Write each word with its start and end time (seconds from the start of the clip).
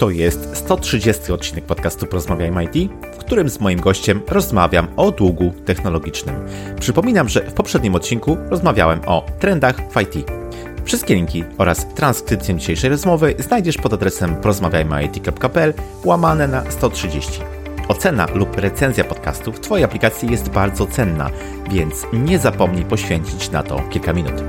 To 0.00 0.10
jest 0.10 0.56
130 0.56 1.32
odcinek 1.32 1.64
podcastu 1.64 2.06
Porozmawiajmy 2.06 2.64
IT, 2.64 2.92
w 3.14 3.16
którym 3.16 3.48
z 3.48 3.60
moim 3.60 3.80
gościem 3.80 4.20
rozmawiam 4.28 4.88
o 4.96 5.10
długu 5.10 5.52
technologicznym. 5.64 6.34
Przypominam, 6.80 7.28
że 7.28 7.40
w 7.40 7.54
poprzednim 7.54 7.94
odcinku 7.94 8.36
rozmawiałem 8.50 9.00
o 9.06 9.26
trendach 9.38 9.76
w 9.76 10.00
IT. 10.00 10.30
Wszystkie 10.84 11.14
linki 11.14 11.44
oraz 11.58 11.86
transkrypcję 11.94 12.54
dzisiejszej 12.54 12.90
rozmowy 12.90 13.34
znajdziesz 13.38 13.76
pod 13.76 13.92
adresem 13.92 14.36
porozmawiajmyit.pl 14.36 15.74
łamane 16.04 16.48
na 16.48 16.70
130. 16.70 17.40
Ocena 17.88 18.26
lub 18.34 18.56
recenzja 18.56 19.04
podcastu 19.04 19.52
w 19.52 19.60
Twojej 19.60 19.84
aplikacji 19.84 20.30
jest 20.30 20.48
bardzo 20.48 20.86
cenna, 20.86 21.30
więc 21.70 22.06
nie 22.12 22.38
zapomnij 22.38 22.84
poświęcić 22.84 23.50
na 23.50 23.62
to 23.62 23.82
kilka 23.90 24.12
minut. 24.12 24.42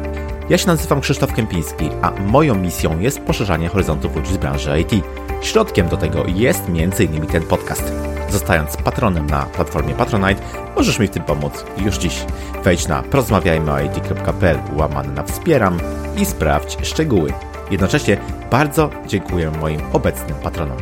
Ja 0.49 0.57
się 0.57 0.67
nazywam 0.67 1.01
Krzysztof 1.01 1.33
Kępiński, 1.33 1.89
a 2.01 2.11
moją 2.11 2.55
misją 2.55 2.99
jest 2.99 3.19
poszerzanie 3.19 3.67
horyzontów 3.67 4.15
ludzi 4.15 4.33
z 4.33 4.37
branży 4.37 4.79
IT. 4.79 5.03
Środkiem 5.41 5.87
do 5.87 5.97
tego 5.97 6.23
jest 6.27 6.63
m.in. 6.67 7.27
ten 7.27 7.43
podcast. 7.43 7.93
Zostając 8.29 8.77
patronem 8.77 9.27
na 9.27 9.45
platformie 9.45 9.93
Patronite, 9.93 10.41
możesz 10.75 10.99
mi 10.99 11.07
w 11.07 11.11
tym 11.11 11.23
pomóc 11.23 11.65
już 11.77 11.97
dziś. 11.97 12.25
Wejdź 12.63 12.87
na 12.87 13.03
porozmawiajmyit.pl 13.03 14.59
łamane 14.75 15.13
na 15.13 15.23
wspieram 15.23 15.79
i 16.17 16.25
sprawdź 16.25 16.77
szczegóły. 16.87 17.33
Jednocześnie 17.71 18.17
bardzo 18.51 18.89
dziękuję 19.07 19.51
moim 19.51 19.81
obecnym 19.93 20.37
patronom. 20.43 20.77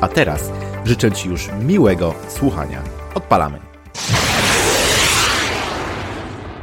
A 0.00 0.08
teraz 0.08 0.50
życzę 0.84 1.12
Ci 1.12 1.28
już 1.28 1.48
miłego 1.60 2.14
słuchania. 2.28 2.82
Odpalamy. 3.14 3.58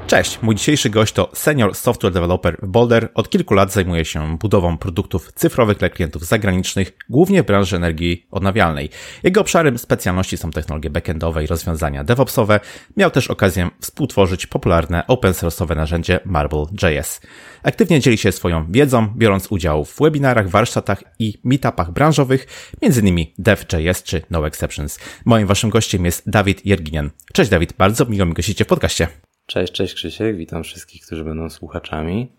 Cześć, 0.08 0.42
mój 0.42 0.56
dzisiejszy 0.56 0.90
gość 0.90 1.14
to 1.14 1.32
senior 1.34 1.76
software 1.76 2.14
developer 2.14 2.58
w 2.62 2.68
Boulder. 2.68 3.10
Od 3.14 3.30
kilku 3.30 3.54
lat 3.54 3.72
zajmuje 3.72 4.06
się 4.06 4.38
budową 4.38 4.78
produktów 4.78 5.32
cyfrowych 5.36 5.78
dla 5.78 5.90
klientów 5.90 6.26
zagranicznych, 6.26 6.98
głównie 7.10 7.44
w 7.44 7.46
branży 7.46 7.76
energii 7.76 8.28
odnawialnej. 8.32 8.90
Jego 9.24 9.42
obszarem 9.42 9.78
specjalności 9.78 10.38
są 10.38 10.52
technologie 10.52 10.90
backendowe 10.90 11.44
i 11.44 11.48
rozwiązania 11.48 12.04
DevOpsowe. 12.04 12.60
Miał 12.98 13.12
też 13.12 13.28
okazję 13.28 13.70
współtworzyć 13.82 14.48
popularne 14.48 15.08
open 15.08 15.34
source'owe 15.34 15.76
narzędzie 15.76 16.20
Marble.js. 16.26 17.22
Aktywnie 17.64 18.00
dzieli 18.00 18.18
się 18.18 18.32
swoją 18.32 18.72
wiedzą, 18.72 19.08
biorąc 19.18 19.48
udział 19.50 19.86
w 19.86 20.00
webinarach, 20.00 20.50
warsztatach 20.50 21.04
i 21.20 21.34
meetupach 21.44 21.92
branżowych, 21.92 22.48
m.in. 22.82 23.26
Dev.js 23.38 24.04
czy 24.04 24.22
No 24.30 24.48
Exceptions. 24.48 25.00
Moim 25.26 25.48
waszym 25.48 25.70
gościem 25.70 26.06
jest 26.06 26.30
Dawid 26.30 26.66
Jerginian. 26.66 27.12
Cześć 27.34 27.52
Dawid, 27.52 27.74
bardzo 27.74 28.06
miło 28.06 28.26
mi 28.26 28.34
gościcie 28.34 28.66
w 28.66 28.68
podcaście. 28.68 29.08
Cześć, 29.46 29.74
cześć 29.74 29.94
Krzysiek, 29.94 30.38
witam 30.38 30.64
wszystkich, 30.64 31.06
którzy 31.06 31.24
będą 31.24 31.50
słuchaczami. 31.50 32.32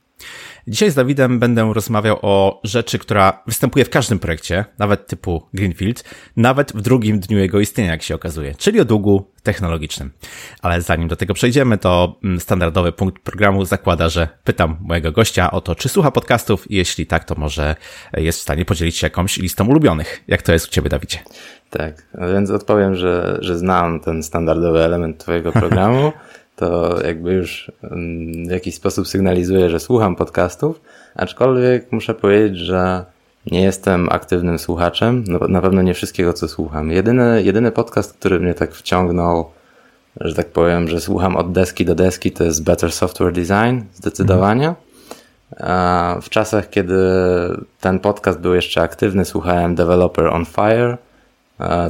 Dzisiaj 0.69 0.91
z 0.91 0.95
Dawidem 0.95 1.39
będę 1.39 1.73
rozmawiał 1.75 2.19
o 2.23 2.61
rzeczy, 2.65 2.99
która 2.99 3.43
występuje 3.47 3.85
w 3.85 3.91
każdym 3.91 4.19
projekcie, 4.19 4.65
nawet 4.79 5.07
typu 5.07 5.43
Greenfield, 5.55 6.05
nawet 6.37 6.73
w 6.73 6.81
drugim 6.81 7.21
dniu 7.21 7.39
jego 7.39 7.61
istnienia, 7.61 7.91
jak 7.91 8.03
się 8.03 8.15
okazuje, 8.15 8.55
czyli 8.55 8.81
o 8.81 8.85
długu 8.85 9.31
technologicznym. 9.43 10.11
Ale 10.63 10.83
zanim 10.83 11.09
do 11.09 11.17
tego 11.17 11.35
przejdziemy, 11.35 11.79
to 11.79 12.19
mm, 12.25 12.41
standardowy 12.41 12.93
punkt 12.93 13.23
programu 13.23 13.65
zakłada, 13.65 14.09
że 14.09 14.29
pytam 14.45 14.77
mojego 14.81 15.13
gościa 15.13 15.51
o 15.51 15.61
to, 15.61 15.75
czy 15.75 15.89
słucha 15.89 16.11
podcastów 16.11 16.71
i 16.71 16.77
jeśli 16.77 17.07
tak, 17.07 17.25
to 17.25 17.35
może 17.35 17.77
jest 18.17 18.39
w 18.39 18.43
stanie 18.43 18.65
podzielić 18.65 18.97
się 18.97 19.07
jakąś 19.07 19.37
listą 19.37 19.67
ulubionych. 19.67 20.25
Jak 20.29 20.43
to 20.43 20.53
jest 20.53 20.67
u 20.67 20.71
Ciebie, 20.71 20.89
Dawidzie? 20.89 21.19
Tak, 21.71 22.07
więc 22.33 22.51
odpowiem, 22.51 22.95
że, 22.95 23.39
że 23.41 23.59
znam 23.59 24.01
ten 24.01 24.23
standardowy 24.23 24.85
element 24.85 25.19
Twojego 25.19 25.53
programu. 25.53 26.13
to 26.57 26.99
jakby 27.07 27.33
już 27.33 27.73
w 28.47 28.51
jakiś 28.51 28.75
sposób 28.75 29.09
sygnalizuję, 29.09 29.71
że 29.71 29.81
słucham 29.81 30.17
podcastów, 30.17 30.81
aczkolwiek 31.15 31.93
muszę 31.93 32.15
powiedzieć, 32.15 32.59
że 32.59 33.05
nie 33.51 33.63
jestem 33.63 34.09
aktywnym 34.11 34.59
słuchaczem, 34.59 35.25
no, 35.29 35.39
na 35.49 35.61
pewno 35.61 35.83
nie 35.83 35.95
wszystkiego, 35.95 36.33
co 36.33 36.49
słucham. 36.49 36.91
Jedyny, 36.91 37.43
jedyny 37.43 37.73
podcast, 37.73 38.13
który 38.13 38.41
mnie 38.41 38.55
tak 38.55 38.75
wciągnął, 38.75 39.51
że 40.21 40.35
tak 40.35 40.47
powiem, 40.47 40.89
że 40.89 41.01
słucham 41.01 41.37
od 41.37 41.53
deski 41.53 41.85
do 41.85 41.95
deski, 41.95 42.33
to 42.33 42.45
jest 42.45 42.65
Better 42.65 42.93
Software 42.93 43.33
Design, 43.33 43.81
zdecydowanie. 43.95 44.75
W 46.23 46.29
czasach, 46.31 46.71
kiedy 46.71 46.97
ten 47.81 47.99
podcast 47.99 48.41
był 48.41 48.55
jeszcze 48.55 48.83
aktywny, 48.83 49.25
słuchałem 49.25 49.75
Developer 49.75 50.27
on 50.27 50.45
Fire, 50.45 50.99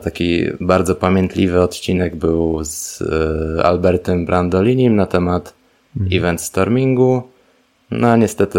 Taki 0.05 0.45
bardzo 0.61 0.95
pamiętliwy 0.95 1.63
odcinek 1.63 2.17
był 2.17 2.65
z 2.65 3.03
e, 3.03 3.65
Albertem 3.65 4.27
Brandolinim 4.27 4.97
na 4.97 5.07
temat 5.07 5.55
mhm. 5.97 6.19
event 6.19 6.41
stormingu. 6.41 7.23
No 7.91 8.09
a 8.09 8.17
niestety 8.17 8.59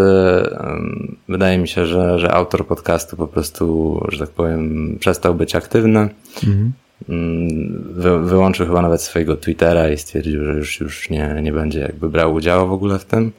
wydaje 1.28 1.58
mi 1.58 1.68
się, 1.68 1.86
że, 1.86 2.18
że 2.18 2.32
autor 2.32 2.66
podcastu 2.66 3.16
po 3.16 3.26
prostu, 3.26 4.00
że 4.08 4.18
tak 4.18 4.30
powiem, 4.30 4.96
przestał 5.00 5.34
być 5.34 5.54
aktywny. 5.54 6.08
Mhm. 6.46 6.72
Mm, 7.08 7.84
wy, 7.90 8.18
wyłączył 8.18 8.66
chyba 8.66 8.82
nawet 8.82 9.02
swojego 9.02 9.36
Twittera 9.36 9.88
i 9.88 9.96
stwierdził, 9.96 10.44
że 10.44 10.52
już, 10.52 10.80
już 10.80 11.10
nie, 11.10 11.40
nie 11.42 11.52
będzie 11.52 11.80
jakby 11.80 12.08
brał 12.08 12.34
udziału 12.34 12.68
w 12.68 12.72
ogóle 12.72 12.98
w 12.98 13.04
tym. 13.04 13.32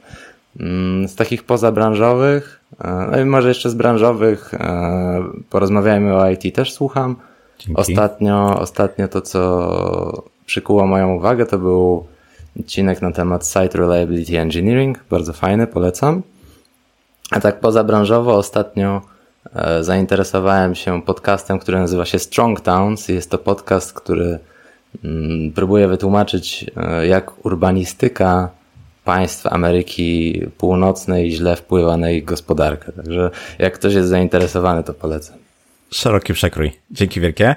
Mm, 0.60 1.08
z 1.08 1.14
takich 1.14 1.42
pozabranżowych, 1.42 2.60
e, 2.84 3.08
no 3.10 3.20
i 3.20 3.24
może 3.24 3.48
jeszcze 3.48 3.70
z 3.70 3.74
branżowych, 3.74 4.54
e, 4.54 5.22
porozmawiajmy 5.50 6.14
o 6.14 6.30
IT 6.30 6.54
też 6.54 6.72
słucham. 6.72 7.16
Ostatnio, 7.74 8.60
ostatnio 8.60 9.08
to, 9.08 9.20
co 9.20 10.22
przykuło 10.46 10.86
moją 10.86 11.14
uwagę, 11.14 11.46
to 11.46 11.58
był 11.58 12.06
odcinek 12.60 13.02
na 13.02 13.12
temat 13.12 13.46
Site 13.46 13.78
Reliability 13.78 14.40
Engineering. 14.40 14.98
Bardzo 15.10 15.32
fajny, 15.32 15.66
polecam. 15.66 16.22
A 17.30 17.40
tak 17.40 17.60
pozabranżowo 17.60 18.36
ostatnio 18.36 19.02
e, 19.54 19.84
zainteresowałem 19.84 20.74
się 20.74 21.02
podcastem, 21.02 21.58
który 21.58 21.78
nazywa 21.78 22.04
się 22.04 22.18
Strong 22.18 22.60
Towns. 22.60 23.08
Jest 23.08 23.30
to 23.30 23.38
podcast, 23.38 23.92
który 23.92 24.38
mm, 25.04 25.52
próbuje 25.52 25.88
wytłumaczyć, 25.88 26.66
e, 26.76 27.06
jak 27.06 27.46
urbanistyka 27.46 28.48
państw 29.04 29.46
Ameryki 29.46 30.40
Północnej 30.58 31.30
źle 31.30 31.56
wpływa 31.56 31.96
na 31.96 32.10
ich 32.10 32.24
gospodarkę. 32.24 32.92
Także 32.92 33.30
jak 33.58 33.74
ktoś 33.74 33.94
jest 33.94 34.08
zainteresowany, 34.08 34.84
to 34.84 34.94
polecam. 34.94 35.39
Szeroki 35.92 36.32
przekrój. 36.32 36.72
Dzięki 36.90 37.20
wielkie. 37.20 37.56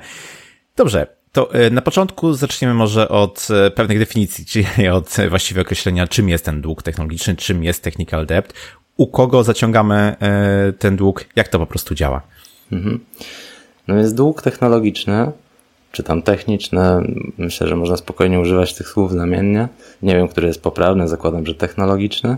Dobrze, 0.76 1.08
to 1.32 1.54
e, 1.54 1.70
na 1.70 1.82
początku 1.82 2.34
zaczniemy 2.34 2.74
może 2.74 3.10
od 3.10 3.48
e, 3.52 3.72
pewnych 3.72 4.00
definicji, 4.00 4.46
czyli 4.46 4.66
od 4.90 5.16
właściwie 5.30 5.62
określenia, 5.62 6.08
czym 6.08 6.30
jest 6.30 6.46
ten 6.46 6.62
dług 6.62 6.84
technologiczny, 6.84 7.36
czym 7.36 7.64
jest 7.64 7.84
technical 7.84 8.26
debt, 8.26 8.54
u 8.98 9.08
kogo 9.08 9.44
zaciągamy 9.44 9.96
e, 10.20 10.74
ten 10.80 10.96
dług, 10.96 11.26
jak 11.36 11.48
to 11.48 11.60
po 11.60 11.66
prostu 11.66 11.96
działa. 11.96 12.22
Mhm. 12.72 13.00
No 13.88 13.96
jest 13.96 14.16
dług 14.16 14.42
technologiczny, 14.42 15.32
czy 15.92 16.04
tam 16.04 16.22
techniczny, 16.22 16.82
myślę, 17.38 17.68
że 17.68 17.76
można 17.76 17.98
spokojnie 17.98 18.40
używać 18.40 18.74
tych 18.74 18.88
słów 18.88 19.12
znamiennie. 19.12 19.68
Nie 20.02 20.16
wiem, 20.16 20.28
który 20.28 20.48
jest 20.48 20.62
poprawny, 20.62 21.08
zakładam, 21.08 21.46
że 21.46 21.56
technologiczny. 21.56 22.38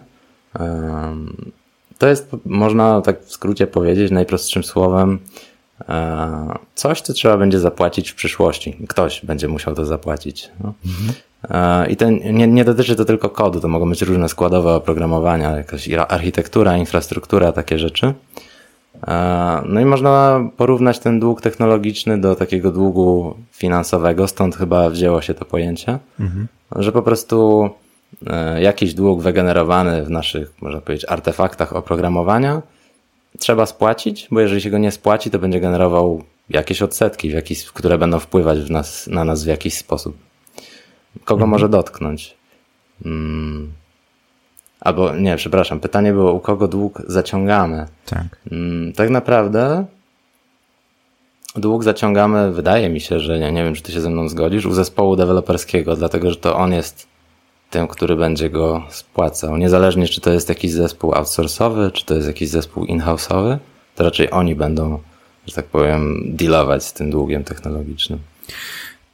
To 1.98 2.08
jest, 2.08 2.30
można 2.46 3.02
tak 3.02 3.24
w 3.24 3.32
skrócie 3.32 3.68
powiedzieć, 3.68 4.12
najprostszym 4.12 4.64
słowem, 4.64 5.20
coś, 6.76 7.02
co 7.02 7.14
trzeba 7.14 7.38
będzie 7.38 7.60
zapłacić 7.60 8.12
w 8.12 8.16
przyszłości. 8.16 8.78
Ktoś 8.90 9.26
będzie 9.26 9.48
musiał 9.48 9.76
to 9.76 9.86
zapłacić. 9.86 10.50
No. 10.64 10.74
Mhm. 10.86 11.14
I 11.90 11.96
to 11.96 12.10
nie, 12.10 12.48
nie 12.48 12.66
dotyczy 12.66 12.96
to 12.96 13.06
tylko 13.06 13.30
kodu, 13.30 13.60
to 13.60 13.68
mogą 13.68 13.90
być 13.90 14.02
różne 14.02 14.30
składowe 14.30 14.74
oprogramowania, 14.74 15.52
jakaś 15.52 15.90
architektura, 16.08 16.78
infrastruktura, 16.78 17.52
takie 17.52 17.80
rzeczy. 17.80 18.14
E, 19.08 19.62
no 19.66 19.80
i 19.80 19.86
można 19.86 20.42
porównać 20.58 21.00
ten 21.00 21.20
dług 21.20 21.42
technologiczny 21.42 22.22
do 22.22 22.36
takiego 22.36 22.72
długu 22.72 23.36
finansowego, 23.52 24.28
stąd 24.28 24.56
chyba 24.56 24.90
wzięło 24.90 25.22
się 25.22 25.34
to 25.34 25.46
pojęcie, 25.46 26.00
mhm. 26.20 26.48
że 26.76 26.92
po 26.92 27.02
prostu 27.02 27.70
jakiś 28.60 28.94
dług 28.94 29.22
wygenerowany 29.22 30.04
w 30.04 30.10
naszych, 30.10 30.54
można 30.62 30.82
powiedzieć, 30.82 31.06
artefaktach 31.10 31.76
oprogramowania 31.76 32.62
trzeba 33.40 33.66
spłacić, 33.66 34.28
bo 34.32 34.40
jeżeli 34.40 34.62
się 34.62 34.70
go 34.70 34.78
nie 34.78 34.92
spłaci, 34.92 35.32
to 35.32 35.40
będzie 35.40 35.60
generował 35.60 36.24
jakieś 36.50 36.82
odsetki, 36.82 37.30
w 37.30 37.34
jakiś, 37.34 37.66
które 37.66 37.98
będą 37.98 38.20
wpływać 38.20 38.60
w 38.60 38.72
nas, 38.72 39.08
na 39.08 39.24
nas 39.24 39.44
w 39.44 39.48
jakiś 39.48 39.78
sposób. 39.78 40.18
Kogo 41.26 41.34
mhm. 41.34 41.50
może 41.50 41.70
dotknąć? 41.70 42.36
Hmm. 43.04 43.74
Albo 44.80 45.16
nie, 45.16 45.36
przepraszam, 45.36 45.80
pytanie 45.80 46.14
było, 46.14 46.34
u 46.34 46.40
kogo 46.40 46.68
dług 46.68 47.02
zaciągamy? 47.08 47.86
Tak. 48.06 48.26
Hmm, 48.50 48.94
tak 48.94 49.10
naprawdę 49.10 49.86
dług 51.56 51.84
zaciągamy, 51.84 52.52
wydaje 52.52 52.90
mi 52.90 53.02
się, 53.02 53.20
że 53.20 53.40
nie, 53.40 53.52
nie 53.52 53.64
wiem, 53.64 53.74
czy 53.74 53.82
ty 53.82 53.92
się 53.92 54.02
ze 54.02 54.10
mną 54.10 54.30
zgodzisz, 54.30 54.66
u 54.66 54.74
zespołu 54.74 55.16
deweloperskiego, 55.16 55.96
dlatego 55.96 56.30
że 56.30 56.36
to 56.36 56.58
on 56.58 56.74
jest 56.74 57.08
tym, 57.70 57.88
który 57.88 58.16
będzie 58.16 58.50
go 58.50 58.84
spłacał. 58.90 59.58
Niezależnie, 59.58 60.08
czy 60.08 60.22
to 60.22 60.32
jest 60.32 60.50
jakiś 60.50 60.72
zespół 60.72 61.14
outsourcowy, 61.14 61.92
czy 61.92 62.06
to 62.06 62.14
jest 62.14 62.28
jakiś 62.28 62.50
zespół 62.50 62.86
in-house'owy, 62.86 63.58
to 63.96 64.04
raczej 64.04 64.32
oni 64.32 64.56
będą, 64.56 65.00
że 65.48 65.56
tak 65.56 65.66
powiem, 65.66 66.22
dealować 66.26 66.84
z 66.84 66.94
tym 66.94 67.12
długiem 67.12 67.44
technologicznym. 67.44 68.20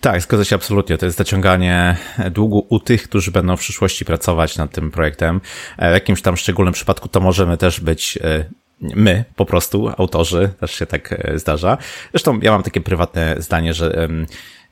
Tak, 0.02 0.22
zgadza 0.22 0.46
się 0.46 0.56
absolutnie. 0.56 0.98
To 0.98 1.06
jest 1.06 1.18
zaciąganie 1.18 1.98
długu 2.32 2.66
u 2.70 2.80
tych, 2.80 3.04
którzy 3.04 3.32
będą 3.32 3.58
w 3.58 3.60
przyszłości 3.60 4.06
pracować 4.06 4.58
nad 4.58 4.72
tym 4.72 4.92
projektem. 4.92 5.42
E, 5.78 5.90
w 5.90 5.94
jakimś 5.94 6.22
tam 6.22 6.38
szczególnym 6.38 6.74
przypadku 6.74 7.08
to 7.08 7.20
możemy 7.20 7.58
też 7.58 7.80
być 7.80 8.20
e, 8.22 8.46
my 8.82 9.26
po 9.36 9.46
prostu, 9.46 9.90
autorzy, 9.98 10.50
też 10.60 10.72
się 10.72 10.86
tak 10.86 11.24
zdarza. 11.36 11.78
Zresztą 12.12 12.40
ja 12.40 12.52
mam 12.52 12.64
takie 12.64 12.82
prywatne 12.82 13.36
zdanie, 13.38 13.74
że 13.74 14.08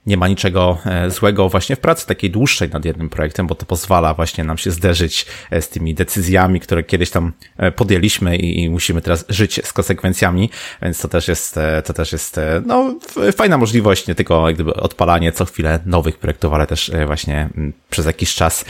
nie 0.10 0.18
ma 0.18 0.28
niczego 0.28 0.78
e, 0.86 1.12
złego 1.12 1.50
właśnie 1.50 1.76
w 1.76 1.80
pracy 1.80 2.08
takiej 2.08 2.32
dłuższej 2.32 2.70
nad 2.70 2.86
jednym 2.86 3.10
projektem, 3.10 3.48
bo 3.48 3.56
to 3.56 3.66
pozwala 3.66 4.14
właśnie 4.14 4.44
nam 4.44 4.58
się 4.58 4.72
zderzyć 4.72 5.26
e, 5.52 5.62
z 5.62 5.70
tymi 5.70 5.94
decyzjami, 5.94 6.60
które 6.60 6.84
kiedyś 6.84 7.10
tam 7.10 7.34
e, 7.58 7.72
podjęliśmy 7.72 8.38
i, 8.38 8.70
musimy 8.70 9.02
teraz 9.02 9.26
żyć 9.30 9.62
z 9.64 9.74
konsekwencjami, 9.74 10.50
więc 10.82 11.02
to 11.02 11.08
też 11.08 11.28
jest, 11.28 11.60
to 11.86 11.94
też 11.94 12.12
jest, 12.12 12.40
no, 12.66 12.96
fajna 13.36 13.58
możliwość, 13.58 14.08
nie 14.08 14.16
tylko 14.16 14.48
jak 14.48 14.56
gdyby 14.56 14.74
odpalanie 14.74 15.32
co 15.32 15.46
chwilę 15.46 15.80
nowych 15.86 16.18
projektów, 16.18 16.54
ale 16.54 16.68
też 16.68 16.92
właśnie 17.06 17.50
przez 17.90 18.06
jakiś 18.06 18.36
czas 18.36 18.66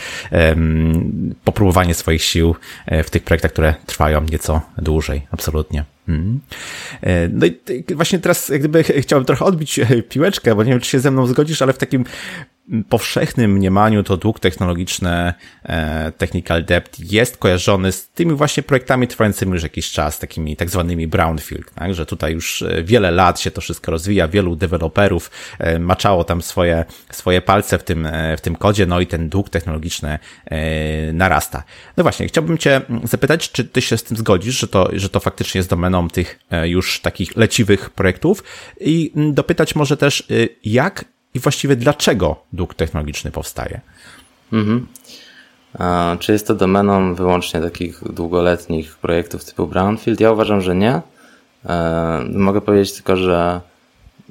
popróbowanie 1.43 1.93
swoich 1.93 2.23
sił 2.23 2.55
w 3.03 3.09
tych 3.09 3.23
projektach, 3.23 3.51
które 3.51 3.75
trwają 3.85 4.21
nieco 4.21 4.61
dłużej, 4.77 5.21
absolutnie. 5.31 5.85
Mhm. 6.09 6.39
E, 7.01 7.27
no 7.27 7.45
i 7.45 7.95
właśnie 7.95 8.19
teraz 8.19 8.49
jak 8.49 8.59
gdyby 8.59 8.83
chciałbym 8.83 9.25
trochę 9.25 9.45
odbić 9.45 9.79
e, 9.79 10.03
piłeczkę, 10.03 10.55
bo 10.55 10.63
nie 10.63 10.71
wiem, 10.71 10.79
czy 10.79 10.89
się 10.89 10.99
ze 10.99 11.11
mną 11.11 11.27
zgodzisz, 11.27 11.61
ale 11.61 11.73
w 11.73 11.77
takim 11.77 12.05
powszechnym 12.89 13.51
mniemaniu 13.51 14.03
to 14.03 14.17
dług 14.17 14.39
technologiczny, 14.39 15.33
e, 15.63 16.11
technical 16.11 16.65
debt 16.65 17.11
jest 17.11 17.37
kojarzony 17.37 17.91
z 17.91 18.09
tymi 18.09 18.35
właśnie 18.35 18.63
projektami 18.63 19.07
trwającymi 19.07 19.51
już 19.51 19.63
jakiś 19.63 19.91
czas, 19.91 20.19
takimi 20.19 20.55
tak 20.55 20.69
zwanymi 20.69 21.07
brownfield, 21.07 21.73
tak? 21.73 21.93
że 21.93 22.05
tutaj 22.05 22.33
już 22.33 22.61
e, 22.61 22.83
wiele 22.83 23.11
lat 23.11 23.39
się 23.39 23.51
to 23.51 23.61
wszystko 23.61 23.91
rozwija, 23.91 24.27
wielu 24.27 24.55
deweloperów 24.55 25.31
e, 25.59 25.79
maczało 25.79 26.23
tam 26.23 26.41
swoje, 26.41 26.85
swoje 27.11 27.41
palce 27.41 27.77
w 27.77 27.83
tym, 27.83 28.07
w 28.37 28.41
tym 28.41 28.55
kodzie, 28.55 28.85
no 28.85 28.99
i 28.99 29.07
ten 29.07 29.29
dług 29.29 29.49
technologiczny 29.49 30.19
narasta. 31.13 31.63
No 31.97 32.03
właśnie, 32.03 32.27
chciałbym 32.27 32.57
Cię 32.57 32.81
zapytać, 33.03 33.51
czy 33.51 33.65
Ty 33.65 33.81
się 33.81 33.97
z 33.97 34.03
tym 34.03 34.17
zgodzisz, 34.17 34.59
że 34.59 34.67
to, 34.67 34.89
że 34.93 35.09
to 35.09 35.19
faktycznie 35.19 35.59
jest 35.59 35.69
domeną 35.69 36.07
tych 36.07 36.39
już 36.63 37.01
takich 37.01 37.37
leciwych 37.37 37.89
projektów 37.89 38.43
i 38.79 39.11
dopytać 39.15 39.75
może 39.75 39.97
też, 39.97 40.27
jak 40.63 41.05
właściwie 41.39 41.75
dlaczego 41.75 42.43
dług 42.53 42.73
technologiczny 42.73 43.31
powstaje. 43.31 43.81
Mhm. 44.53 44.87
A, 45.79 46.15
czy 46.19 46.31
jest 46.31 46.47
to 46.47 46.55
domeną 46.55 47.15
wyłącznie 47.15 47.61
takich 47.61 48.13
długoletnich 48.13 48.97
projektów 48.97 49.45
typu 49.45 49.67
Brownfield? 49.67 50.19
Ja 50.19 50.31
uważam, 50.31 50.61
że 50.61 50.75
nie. 50.75 51.01
E, 51.65 52.23
mogę 52.33 52.61
powiedzieć 52.61 52.93
tylko, 52.93 53.17
że 53.17 53.61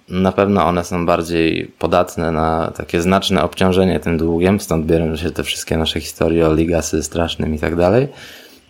na 0.08 0.32
pewno 0.32 0.66
one 0.66 0.84
są 0.84 1.06
bardziej 1.06 1.72
podatne 1.78 2.32
na 2.32 2.72
takie 2.76 3.00
znaczne 3.00 3.42
obciążenie 3.42 4.00
tym 4.00 4.18
długiem, 4.18 4.60
stąd 4.60 4.86
biorą 4.86 5.16
się 5.16 5.30
te 5.30 5.44
wszystkie 5.44 5.76
nasze 5.76 6.00
historie 6.00 6.46
o 6.46 6.52
legacy 6.52 7.02
strasznym 7.02 7.54
i 7.54 7.58
tak 7.58 7.76
dalej. 7.76 8.08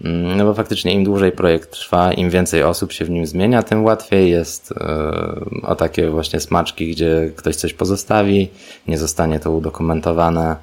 Mm, 0.04 0.36
no 0.36 0.44
bo 0.44 0.54
faktycznie 0.54 0.94
im 0.94 1.04
dłużej 1.04 1.32
projekt 1.32 1.70
trwa, 1.70 2.12
im 2.12 2.30
więcej 2.30 2.62
osób 2.62 2.92
się 2.92 3.04
w 3.04 3.10
nim 3.10 3.26
zmienia, 3.26 3.62
tym 3.62 3.84
łatwiej 3.84 4.30
jest 4.30 4.72
e, 4.72 5.66
o 5.66 5.74
takie 5.74 6.10
właśnie 6.10 6.40
smaczki, 6.40 6.90
gdzie 6.90 7.32
ktoś 7.36 7.56
coś 7.56 7.74
pozostawi, 7.74 8.48
nie 8.88 8.98
zostanie 8.98 9.40
to 9.40 9.52
udokumentowane, 9.52 10.56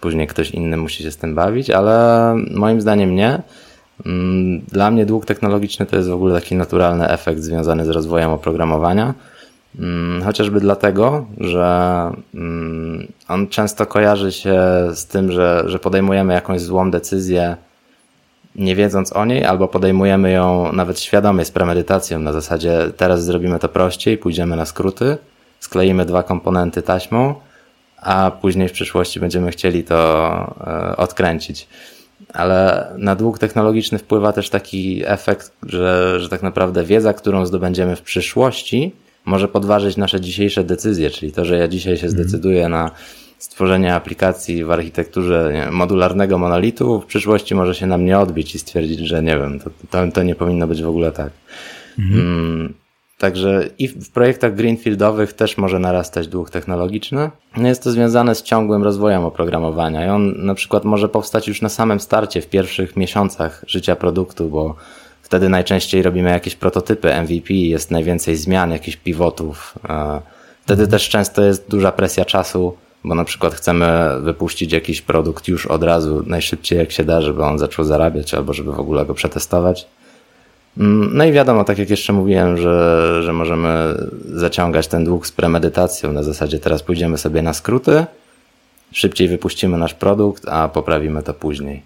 później 0.00 0.26
ktoś 0.26 0.50
inny 0.50 0.76
musi 0.76 1.02
się 1.02 1.10
z 1.10 1.16
tym 1.16 1.34
bawić, 1.34 1.70
ale 1.70 2.34
moim 2.50 2.80
zdaniem 2.80 3.14
nie. 3.14 3.42
Mm, 4.06 4.60
dla 4.60 4.90
mnie 4.90 5.06
dług 5.06 5.26
technologiczny 5.26 5.86
to 5.86 5.96
jest 5.96 6.08
w 6.08 6.14
ogóle 6.14 6.40
taki 6.40 6.54
naturalny 6.54 7.08
efekt 7.08 7.40
związany 7.40 7.84
z 7.84 7.88
rozwojem 7.88 8.30
oprogramowania. 8.30 9.14
Mm, 9.78 10.22
chociażby 10.22 10.60
dlatego, 10.60 11.26
że 11.40 12.10
on 13.28 13.48
często 13.48 13.86
kojarzy 13.86 14.32
się 14.32 14.60
z 14.94 15.06
tym, 15.06 15.32
że, 15.32 15.64
że 15.66 15.78
podejmujemy 15.78 16.34
jakąś 16.34 16.60
złą 16.60 16.90
decyzję, 16.90 17.56
nie 18.54 18.76
wiedząc 18.76 19.12
o 19.12 19.24
niej, 19.24 19.44
albo 19.44 19.68
podejmujemy 19.68 20.30
ją 20.30 20.72
nawet 20.72 21.00
świadomie 21.00 21.44
z 21.44 21.50
premedytacją 21.50 22.18
na 22.18 22.32
zasadzie 22.32 22.78
teraz 22.96 23.24
zrobimy 23.24 23.58
to 23.58 23.68
prościej, 23.68 24.18
pójdziemy 24.18 24.56
na 24.56 24.64
skróty, 24.64 25.16
skleimy 25.60 26.04
dwa 26.04 26.22
komponenty 26.22 26.82
taśmą, 26.82 27.34
a 27.96 28.30
później 28.40 28.68
w 28.68 28.72
przyszłości 28.72 29.20
będziemy 29.20 29.50
chcieli 29.50 29.84
to 29.84 30.54
e, 30.66 30.96
odkręcić. 30.96 31.68
Ale 32.32 32.88
na 32.98 33.16
dług 33.16 33.38
technologiczny 33.38 33.98
wpływa 33.98 34.32
też 34.32 34.50
taki 34.50 35.02
efekt, 35.06 35.52
że, 35.62 36.20
że 36.20 36.28
tak 36.28 36.42
naprawdę 36.42 36.84
wiedza, 36.84 37.12
którą 37.12 37.46
zdobędziemy 37.46 37.96
w 37.96 38.02
przyszłości, 38.02 38.92
może 39.24 39.48
podważyć 39.48 39.96
nasze 39.96 40.20
dzisiejsze 40.20 40.64
decyzje, 40.64 41.10
czyli 41.10 41.32
to, 41.32 41.44
że 41.44 41.58
ja 41.58 41.68
dzisiaj 41.68 41.96
się 41.96 42.06
mhm. 42.06 42.12
zdecyduję 42.12 42.68
na 42.68 42.90
stworzenie 43.38 43.94
aplikacji 43.94 44.64
w 44.64 44.70
architekturze 44.70 45.68
modularnego 45.70 46.38
monolitu 46.38 47.00
w 47.00 47.06
przyszłości 47.06 47.54
może 47.54 47.74
się 47.74 47.86
nam 47.86 48.04
nie 48.04 48.18
odbić 48.18 48.54
i 48.54 48.58
stwierdzić, 48.58 48.98
że 48.98 49.22
nie 49.22 49.38
wiem, 49.38 49.60
to, 49.60 49.70
to, 49.90 50.12
to 50.12 50.22
nie 50.22 50.34
powinno 50.34 50.66
być 50.66 50.82
w 50.82 50.88
ogóle 50.88 51.12
tak. 51.12 51.30
Mhm. 51.98 52.20
Mm, 52.20 52.74
także 53.18 53.68
i 53.78 53.88
w 53.88 54.10
projektach 54.10 54.54
greenfieldowych 54.54 55.32
też 55.32 55.58
może 55.58 55.78
narastać 55.78 56.28
dług 56.28 56.50
technologiczny. 56.50 57.30
No 57.56 57.68
jest 57.68 57.82
to 57.82 57.90
związane 57.90 58.34
z 58.34 58.42
ciągłym 58.42 58.82
rozwojem 58.82 59.24
oprogramowania 59.24 60.06
i 60.06 60.08
on 60.08 60.46
na 60.46 60.54
przykład 60.54 60.84
może 60.84 61.08
powstać 61.08 61.48
już 61.48 61.62
na 61.62 61.68
samym 61.68 62.00
starcie, 62.00 62.40
w 62.40 62.46
pierwszych 62.46 62.96
miesiącach 62.96 63.64
życia 63.66 63.96
produktu, 63.96 64.48
bo 64.48 64.74
wtedy 65.22 65.48
najczęściej 65.48 66.02
robimy 66.02 66.30
jakieś 66.30 66.56
prototypy 66.56 67.14
MVP, 67.22 67.54
jest 67.54 67.90
najwięcej 67.90 68.36
zmian, 68.36 68.70
jakichś 68.70 68.96
pivotów. 68.96 69.74
Wtedy 70.62 70.82
mhm. 70.82 70.90
też 70.90 71.08
często 71.08 71.42
jest 71.42 71.70
duża 71.70 71.92
presja 71.92 72.24
czasu 72.24 72.76
bo 73.04 73.14
na 73.14 73.24
przykład 73.24 73.54
chcemy 73.54 74.10
wypuścić 74.20 74.72
jakiś 74.72 75.02
produkt 75.02 75.48
już 75.48 75.66
od 75.66 75.82
razu, 75.82 76.22
najszybciej 76.26 76.78
jak 76.78 76.92
się 76.92 77.04
da, 77.04 77.20
żeby 77.20 77.44
on 77.44 77.58
zaczął 77.58 77.84
zarabiać, 77.84 78.34
albo 78.34 78.52
żeby 78.52 78.72
w 78.72 78.80
ogóle 78.80 79.06
go 79.06 79.14
przetestować. 79.14 79.86
Mm, 80.78 81.10
no 81.16 81.24
i 81.24 81.32
wiadomo, 81.32 81.64
tak 81.64 81.78
jak 81.78 81.90
jeszcze 81.90 82.12
mówiłem, 82.12 82.56
że, 82.56 83.22
że 83.22 83.32
możemy 83.32 83.94
zaciągać 84.24 84.88
ten 84.88 85.04
dług 85.04 85.26
z 85.26 85.32
premedytacją, 85.32 86.12
na 86.12 86.22
zasadzie 86.22 86.58
teraz 86.58 86.82
pójdziemy 86.82 87.18
sobie 87.18 87.42
na 87.42 87.54
skróty, 87.54 88.06
szybciej 88.92 89.28
wypuścimy 89.28 89.78
nasz 89.78 89.94
produkt, 89.94 90.48
a 90.48 90.68
poprawimy 90.68 91.22
to 91.22 91.34
później. 91.34 91.82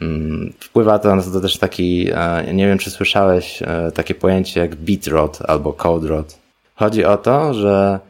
Mm, 0.00 0.52
wpływa 0.60 0.98
to 0.98 1.16
na 1.16 1.22
to 1.22 1.40
też 1.40 1.58
taki, 1.58 2.10
e, 2.14 2.54
nie 2.54 2.66
wiem 2.66 2.78
czy 2.78 2.90
słyszałeś, 2.90 3.62
e, 3.62 3.92
takie 3.94 4.14
pojęcie 4.14 4.60
jak 4.60 4.70
rot 5.06 5.38
albo 5.48 5.72
code 5.72 6.08
rot. 6.08 6.38
Chodzi 6.74 7.04
o 7.04 7.16
to, 7.16 7.54
że 7.54 8.00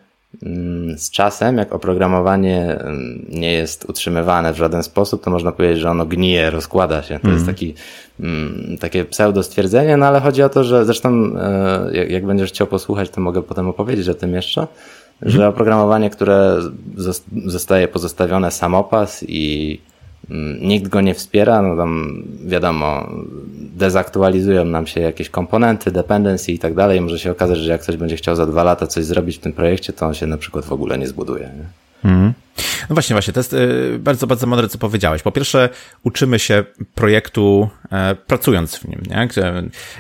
z 0.96 1.10
czasem, 1.10 1.56
jak 1.56 1.72
oprogramowanie 1.72 2.81
mm, 2.81 3.26
nie 3.28 3.52
jest 3.52 3.84
utrzymywane 3.88 4.52
w 4.52 4.56
żaden 4.56 4.82
sposób, 4.82 5.25
to 5.25 5.31
można 5.31 5.52
powiedzieć, 5.52 5.78
że 5.78 5.90
ono 5.90 6.06
gnije, 6.06 6.50
rozkłada 6.50 7.02
się. 7.02 7.19
To 7.19 7.28
mm. 7.28 7.32
jest 7.32 7.48
mhm. 7.48 7.56
taki, 7.56 7.75
mm, 8.20 8.78
takie 8.81 9.04
pseudo 9.04 9.42
stwierdzenie, 9.42 9.96
no 9.96 10.06
ale 10.06 10.20
chodzi 10.20 10.42
o 10.42 10.48
to, 10.48 10.64
że 10.64 10.84
zresztą 10.84 11.36
e, 11.36 11.90
jak, 11.92 12.10
jak 12.10 12.26
będziesz 12.26 12.50
chciał 12.50 12.66
posłuchać, 12.66 13.10
to 13.10 13.20
mogę 13.20 13.42
potem 13.42 13.69
opowiedzieć 13.69 14.08
o 14.08 14.14
tym 14.14 14.34
jeszcze, 14.34 14.66
że 15.22 15.36
mhm. 15.36 15.50
oprogramowanie, 15.50 16.10
które 16.10 16.56
zostaje 17.46 17.88
pozostawione 17.88 18.50
samopas 18.50 19.24
i 19.29 19.81
nikt 20.60 20.88
go 20.88 21.00
nie 21.00 21.14
wspiera, 21.14 21.62
no 21.62 21.76
tam 21.76 22.22
wiadomo, 22.46 23.08
dezaktualizują 23.76 24.64
nam 24.64 24.86
się 24.86 25.00
jakieś 25.00 25.31
komponenty, 25.31 25.90
dependency 25.90 26.52
i 26.52 26.58
tak 26.58 26.74
dalej. 26.74 27.00
Może 27.00 27.19
się 27.19 27.31
okazać, 27.31 27.58
że 27.58 27.72
jak 27.72 27.82
ktoś 27.82 27.96
będzie 27.96 28.16
chciał 28.16 28.36
za 28.36 28.46
dwa 28.46 28.64
lata 28.64 28.86
coś 28.86 29.04
zrobić 29.04 29.36
w 29.36 29.40
tym 29.40 29.52
projekcie, 29.52 29.93
to 29.93 30.06
on 30.06 30.14
się 30.14 30.26
na 30.26 30.38
przykład 30.38 30.64
w 30.64 30.72
ogóle 30.72 30.98
nie 30.98 31.06
zbuduje. 31.06 31.44
Nie? 31.44 31.83
Mhm. 32.05 32.32
No 32.91 32.94
właśnie, 32.94 33.15
właśnie, 33.15 33.32
to 33.32 33.41
jest 33.41 33.53
y, 33.53 33.99
bardzo, 33.99 34.27
bardzo 34.27 34.46
mądre, 34.46 34.69
co 34.69 34.79
powiedziałeś. 34.79 35.23
Po 35.23 35.32
pierwsze, 35.32 35.69
uczymy 36.03 36.39
się 36.39 36.65
projektu 36.94 37.69
e, 37.93 38.15
pracując 38.15 38.77
w 38.77 38.89
nim, 38.89 39.01
nie? 39.11 39.17
Jak 39.17 39.32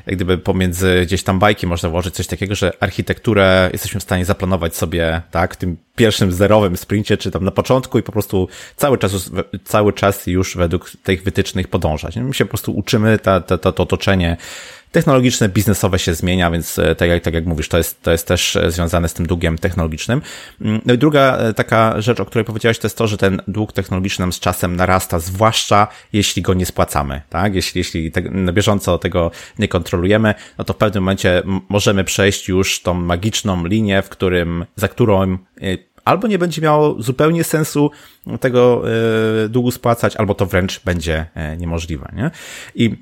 gdyby 0.06 0.38
pomiędzy 0.38 1.02
gdzieś 1.06 1.22
tam 1.22 1.38
bajki 1.38 1.66
można 1.66 1.88
włożyć 1.88 2.14
coś 2.14 2.26
takiego, 2.26 2.54
że 2.54 2.72
architekturę 2.80 3.70
jesteśmy 3.72 4.00
w 4.00 4.02
stanie 4.02 4.24
zaplanować 4.24 4.76
sobie, 4.76 5.22
tak, 5.30 5.54
w 5.54 5.56
tym 5.56 5.76
pierwszym 5.96 6.32
zerowym 6.32 6.76
sprincie, 6.76 7.16
czy 7.16 7.30
tam 7.30 7.44
na 7.44 7.50
początku 7.50 7.98
i 7.98 8.02
po 8.02 8.12
prostu 8.12 8.48
cały 8.76 8.98
czas, 8.98 9.30
cały 9.64 9.92
czas 9.92 10.26
już 10.26 10.56
według 10.56 10.90
tych 11.02 11.22
wytycznych 11.22 11.68
podążać. 11.68 12.16
My 12.16 12.34
się 12.34 12.44
po 12.44 12.48
prostu 12.48 12.76
uczymy 12.76 13.18
ta, 13.18 13.40
ta, 13.40 13.58
to, 13.58 13.72
to 13.72 13.82
otoczenie 13.82 14.36
technologiczne, 14.94 15.48
biznesowe 15.48 15.98
się 15.98 16.14
zmienia, 16.14 16.50
więc 16.50 16.78
e, 16.78 16.94
tak 16.94 17.08
jak, 17.08 17.22
tak 17.22 17.34
jak 17.34 17.46
mówisz, 17.46 17.68
to 17.68 17.78
jest, 17.78 18.02
to 18.02 18.12
jest 18.12 18.26
też 18.26 18.56
e, 18.56 18.70
związane 18.70 19.08
z 19.08 19.14
tym 19.14 19.26
długiem 19.26 19.58
technologicznym. 19.58 20.22
Mm, 20.60 20.80
no 20.86 20.94
i 20.94 20.98
druga 20.98 21.36
e, 21.36 21.54
taka 21.54 22.00
rzecz, 22.00 22.20
o 22.20 22.24
której 22.24 22.44
powiedziałeś, 22.44 22.78
to 22.78 22.86
jest 22.86 22.98
to, 22.98 23.06
że 23.06 23.16
ten 23.16 23.42
dług 23.48 23.72
technologiczny 23.72 24.22
nam 24.22 24.32
z 24.32 24.40
czasem 24.40 24.76
narasta, 24.76 25.18
zwłaszcza 25.18 25.88
jeśli 26.12 26.42
go 26.42 26.54
nie 26.54 26.66
spłacamy, 26.66 27.22
tak? 27.30 27.54
Jeśli, 27.54 27.78
jeśli 27.78 28.12
te, 28.12 28.20
na 28.20 28.52
bieżąco 28.52 28.98
tego 28.98 29.30
nie 29.58 29.68
kontrolujemy, 29.68 30.34
no 30.58 30.64
to 30.64 30.72
w 30.72 30.76
pewnym 30.76 31.02
momencie 31.04 31.42
możemy 31.68 32.04
przejść 32.04 32.48
już 32.48 32.82
tą 32.82 32.94
magiczną 32.94 33.66
linię, 33.66 34.02
w 34.02 34.08
którym, 34.08 34.64
za 34.76 34.88
którą 34.88 35.38
albo 36.04 36.28
nie 36.28 36.38
będzie 36.38 36.62
miało 36.62 37.02
zupełnie 37.02 37.44
sensu 37.44 37.90
tego 38.40 38.82
długu 39.48 39.70
spłacać, 39.70 40.16
albo 40.16 40.34
to 40.34 40.46
wręcz 40.46 40.80
będzie 40.84 41.26
niemożliwe, 41.58 42.12
nie? 42.16 42.30
I 42.74 42.96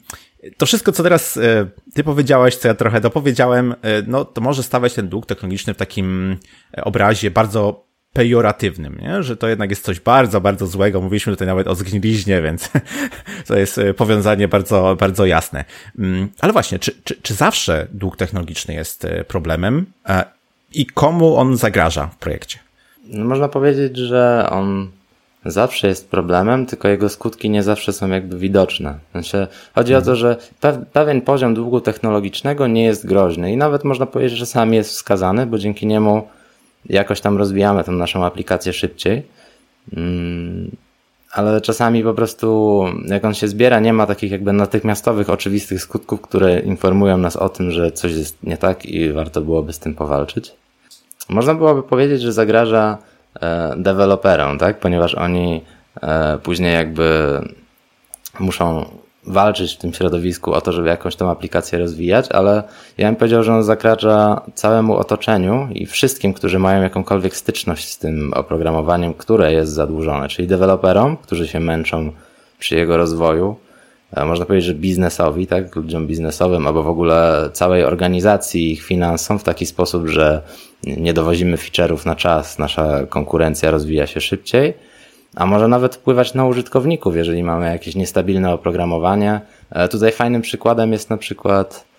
to 0.57 0.67
wszystko, 0.67 0.93
co 0.93 1.03
teraz 1.03 1.37
e, 1.37 1.67
ty 1.95 2.05
powiedziałeś, 2.05 2.57
co 2.57 2.69
ja 2.69 2.75
trochę 2.75 3.01
dopowiedziałem, 3.01 3.73
e, 3.73 3.77
no 4.07 4.25
to 4.25 4.41
może 4.41 4.63
stawiać 4.63 4.95
ten 4.95 5.09
dług 5.09 5.27
technologiczny 5.27 5.75
w 5.75 5.77
takim 5.77 6.37
e, 6.79 6.85
obrazie 6.85 7.31
bardzo 7.31 7.87
pejoratywnym, 8.13 8.99
nie? 9.03 9.23
że 9.23 9.37
to 9.37 9.49
jednak 9.49 9.71
jest 9.71 9.85
coś 9.85 10.01
bardzo, 10.01 10.41
bardzo 10.41 10.67
złego. 10.67 11.01
Mówiliśmy 11.01 11.33
tutaj 11.33 11.47
nawet 11.47 11.67
o 11.67 11.75
zgniliźnie, 11.75 12.43
więc 12.43 12.71
to 13.49 13.57
jest 13.57 13.81
powiązanie 13.97 14.49
bardzo, 14.49 14.97
bardzo 15.01 15.27
jasne. 15.27 15.65
Mm, 15.99 16.29
ale 16.41 16.53
właśnie, 16.53 16.79
czy, 16.79 16.93
czy, 17.05 17.17
czy 17.23 17.35
zawsze 17.35 17.87
dług 17.93 18.17
technologiczny 18.17 18.75
jest 18.75 19.07
problemem 19.29 19.87
i 20.75 20.87
komu 20.87 21.37
on 21.37 21.57
zagraża 21.57 22.07
w 22.07 22.17
projekcie? 22.17 22.59
No, 23.05 23.25
można 23.25 23.49
powiedzieć, 23.49 23.97
że 23.97 24.49
on 24.51 24.91
zawsze 25.45 25.89
jest 25.89 26.11
problemem, 26.11 26.67
tylko 26.67 26.89
jego 26.89 27.09
skutki 27.09 27.51
nie 27.51 27.63
zawsze 27.63 27.93
są 27.93 28.09
jakby 28.09 28.39
widoczne. 28.39 28.99
Znaczy, 29.13 29.47
chodzi 29.75 29.95
o 29.95 30.03
to, 30.03 30.17
że 30.17 30.37
pewien 30.93 31.21
poziom 31.21 31.55
długu 31.55 31.81
technologicznego 31.81 32.67
nie 32.67 32.85
jest 32.85 33.07
groźny 33.07 33.53
i 33.53 33.57
nawet 33.57 33.85
można 33.85 34.07
powiedzieć, 34.07 34.39
że 34.39 34.47
sam 34.47 34.75
jest 34.75 34.91
wskazany, 34.91 35.47
bo 35.47 35.59
dzięki 35.59 35.87
niemu 35.87 36.29
jakoś 36.89 37.21
tam 37.21 37.39
rozwijamy 37.39 37.85
tę 37.85 37.93
naszą 37.93 38.25
aplikację 38.25 38.73
szybciej. 38.73 39.23
Mm, 39.97 40.71
ale 41.33 41.61
czasami 41.61 42.03
po 42.03 42.15
prostu, 42.15 42.85
jak 43.07 43.25
on 43.25 43.35
się 43.35 43.49
zbiera, 43.49 43.81
nie 43.81 43.93
ma 43.93 44.07
takich 44.07 44.33
jakby 44.33 44.53
natychmiastowych, 44.53 45.31
oczywistych 45.31 45.83
skutków, 45.83 46.21
które 46.21 46.61
informują 46.61 47.19
nas 47.19 47.37
o 47.37 47.49
tym, 47.49 47.71
że 47.71 47.93
coś 47.93 48.13
jest 48.13 48.43
nie 48.43 48.57
tak 48.57 48.87
i 48.87 49.13
warto 49.13 49.41
byłoby 49.41 49.73
z 49.73 49.79
tym 49.79 49.95
powalczyć. 49.95 50.53
Można 51.29 51.55
byłoby 51.55 51.83
powiedzieć, 51.83 52.23
że 52.23 52.33
zagraża 52.33 52.99
deweloperom, 53.77 54.59
tak? 54.59 54.81
Ponieważ 54.81 55.15
oni 55.15 55.61
e, 56.03 56.39
później 56.39 56.75
jakby 56.75 57.39
muszą 58.41 58.85
walczyć 59.27 59.75
w 59.75 59.79
tym 59.79 59.93
środowisku 59.93 60.53
o 60.53 60.61
to, 60.61 60.73
żeby 60.73 60.89
jakąś 60.89 61.17
tą 61.17 61.31
aplikację 61.31 61.79
rozwijać, 61.79 62.29
ale 62.31 62.63
ja 62.99 63.07
bym 63.07 63.17
powiedział, 63.17 63.43
że 63.43 63.55
on 63.55 63.63
zakracza 63.63 64.41
całemu 64.55 64.97
otoczeniu 64.97 65.69
i 65.75 65.87
wszystkim, 65.87 66.35
którzy 66.35 66.59
mają 66.59 66.83
jakąkolwiek 66.83 67.37
styczność 67.37 67.89
z 67.89 67.99
tym 67.99 68.33
oprogramowaniem, 68.33 69.15
które 69.15 69.53
jest 69.53 69.73
zadłużone, 69.73 70.29
czyli 70.29 70.49
deweloperom, 70.49 71.17
którzy 71.17 71.49
się 71.49 71.61
męczą 71.61 72.13
przy 72.59 72.75
jego 72.75 72.97
rozwoju, 72.97 73.57
e, 73.57 73.72
można 74.17 74.45
powiedzieć, 74.45 74.67
że 74.67 74.75
biznesowi, 74.75 75.47
tak, 75.47 75.77
ludziom 75.77 76.07
biznesowym, 76.07 76.67
albo 76.67 76.83
w 76.83 76.89
ogóle 76.89 77.51
całej 77.53 77.85
organizacji 77.85 78.73
ich 78.73 78.83
finansom 78.83 79.39
w 79.39 79.45
taki 79.45 79.67
sposób, 79.67 80.09
że 80.09 80.43
nie 80.85 81.13
dowozimy 81.13 81.57
feature'ów 81.57 82.07
na 82.07 82.17
czas, 82.17 82.59
nasza 82.59 83.07
konkurencja 83.07 83.71
rozwija 83.71 84.07
się 84.07 84.21
szybciej, 84.21 84.75
a 85.37 85.47
może 85.47 85.69
nawet 85.69 85.95
wpływać 85.95 86.35
na 86.35 86.47
użytkowników, 86.47 87.17
jeżeli 87.17 87.43
mamy 87.43 87.67
jakieś 87.67 87.95
niestabilne 87.95 88.53
oprogramowanie. 88.53 89.41
E, 89.71 89.89
tutaj 89.89 90.13
fajnym 90.13 90.43
przykładem 90.43 90.93
jest 90.93 91.11
na 91.11 91.17
przykład 91.17 91.92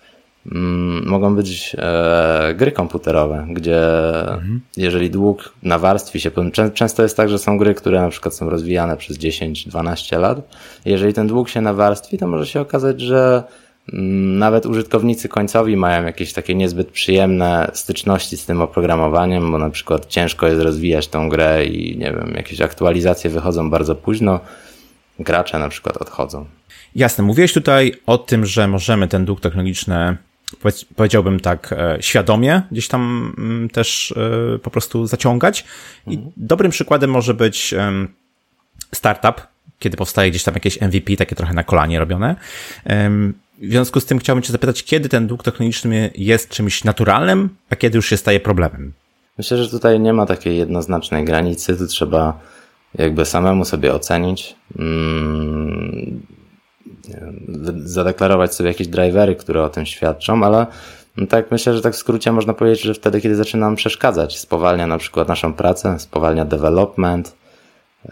mogą 1.04 1.36
być 1.36 1.76
e, 1.78 2.54
gry 2.56 2.72
komputerowe, 2.72 3.46
gdzie 3.50 4.08
mhm. 4.18 4.60
jeżeli 4.76 5.10
dług 5.10 5.52
nawarstwi 5.62 6.20
się, 6.20 6.30
często 6.74 7.02
jest 7.02 7.16
tak, 7.16 7.28
że 7.28 7.38
są 7.38 7.58
gry, 7.58 7.74
które 7.74 8.00
na 8.00 8.08
przykład 8.08 8.34
są 8.34 8.50
rozwijane 8.50 8.96
przez 8.96 9.18
10-12 9.18 10.20
lat. 10.20 10.56
Jeżeli 10.84 11.12
ten 11.12 11.26
dług 11.26 11.48
się 11.48 11.60
nawarstwi, 11.60 12.18
to 12.18 12.26
może 12.26 12.46
się 12.46 12.60
okazać, 12.60 13.00
że 13.00 13.44
Mm, 13.92 14.38
nawet 14.38 14.66
użytkownicy 14.66 15.28
końcowi 15.28 15.76
mają 15.76 16.04
jakieś 16.04 16.32
takie 16.32 16.54
niezbyt 16.54 16.88
przyjemne 16.88 17.70
styczności 17.74 18.36
z 18.36 18.46
tym 18.46 18.60
oprogramowaniem, 18.60 19.52
bo 19.52 19.58
na 19.58 19.70
przykład 19.70 20.06
ciężko 20.06 20.46
jest 20.46 20.60
rozwijać 20.60 21.08
tą 21.08 21.28
grę 21.28 21.66
i 21.66 21.98
nie 21.98 22.12
wiem, 22.12 22.32
jakieś 22.36 22.60
aktualizacje 22.60 23.30
wychodzą 23.30 23.70
bardzo 23.70 23.94
późno, 23.94 24.40
gracze 25.18 25.58
na 25.58 25.68
przykład 25.68 25.96
odchodzą. 25.96 26.46
Jasne, 26.94 27.24
mówiłeś 27.24 27.52
tutaj 27.52 27.94
o 28.06 28.18
tym, 28.18 28.46
że 28.46 28.68
możemy 28.68 29.08
ten 29.08 29.24
dług 29.24 29.40
technologiczny 29.40 30.16
powiedziałbym 30.96 31.40
tak, 31.40 31.72
e, 31.72 31.96
świadomie 32.00 32.62
gdzieś 32.72 32.88
tam 32.88 33.34
mm, 33.38 33.70
też 33.70 34.14
e, 34.16 34.58
po 34.58 34.70
prostu 34.70 35.06
zaciągać. 35.06 35.64
I 36.06 36.14
mhm. 36.14 36.32
dobrym 36.36 36.70
przykładem 36.70 37.10
może 37.10 37.34
być 37.34 37.74
startup, 38.94 39.40
kiedy 39.78 39.96
powstaje 39.96 40.30
gdzieś 40.30 40.42
tam 40.42 40.54
jakieś 40.54 40.80
MVP, 40.80 41.16
takie 41.16 41.36
trochę 41.36 41.54
na 41.54 41.64
kolanie 41.64 41.98
robione. 41.98 42.36
W 43.58 43.70
związku 43.70 44.00
z 44.00 44.04
tym 44.04 44.18
chciałbym 44.18 44.42
Cię 44.42 44.52
zapytać, 44.52 44.84
kiedy 44.84 45.08
ten 45.08 45.26
dług 45.26 45.42
technologiczny 45.42 46.10
jest 46.14 46.48
czymś 46.48 46.84
naturalnym, 46.84 47.48
a 47.70 47.76
kiedy 47.76 47.98
już 47.98 48.08
się 48.08 48.16
staje 48.16 48.40
problemem? 48.40 48.92
Myślę, 49.38 49.64
że 49.64 49.70
tutaj 49.70 50.00
nie 50.00 50.12
ma 50.12 50.26
takiej 50.26 50.56
jednoznacznej 50.56 51.24
granicy, 51.24 51.76
tu 51.76 51.86
trzeba 51.86 52.40
jakby 52.94 53.24
samemu 53.24 53.64
sobie 53.64 53.94
ocenić, 53.94 54.56
mm, 54.78 56.20
zadeklarować 57.84 58.54
sobie 58.54 58.68
jakieś 58.68 58.88
drivery, 58.88 59.36
które 59.36 59.62
o 59.62 59.68
tym 59.68 59.86
świadczą, 59.86 60.44
ale 60.44 60.66
no 61.16 61.26
tak 61.26 61.50
myślę, 61.50 61.74
że 61.74 61.82
tak 61.82 61.92
w 61.92 61.96
skrócie 61.96 62.32
można 62.32 62.54
powiedzieć, 62.54 62.82
że 62.82 62.94
wtedy, 62.94 63.20
kiedy 63.20 63.36
zaczyna 63.36 63.66
nam 63.66 63.76
przeszkadzać, 63.76 64.38
spowalnia 64.38 64.86
na 64.86 64.98
przykład 64.98 65.28
naszą 65.28 65.54
pracę, 65.54 65.98
spowalnia 65.98 66.44
development, 66.44 67.36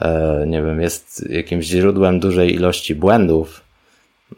e, 0.01 0.45
nie 0.47 0.63
wiem, 0.63 0.81
jest 0.81 1.31
jakimś 1.31 1.65
źródłem 1.65 2.21
dużej 2.21 2.55
ilości 2.55 2.95
błędów, 2.95 3.63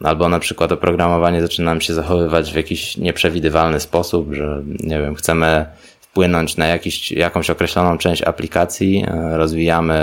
Albo 0.03 0.29
na 0.29 0.39
przykład 0.39 0.73
oprogramowanie 0.73 1.43
zaczyna 1.43 1.71
nam 1.71 1.81
się 1.81 1.95
zachowywać 1.95 2.53
w 2.53 2.57
jakiś 2.57 2.97
nieprzewidywalny 2.97 3.81
sposób, 3.81 4.35
że 4.35 4.63
nie 4.81 5.01
wiem, 5.01 5.15
chcemy 5.15 5.67
wpłynąć 6.01 6.57
na 6.57 6.67
jakiś, 6.67 7.13
jakąś 7.13 7.51
określoną 7.51 7.99
część 7.99 8.23
aplikacji, 8.23 9.05
e, 9.09 9.37
rozwijamy 9.37 9.97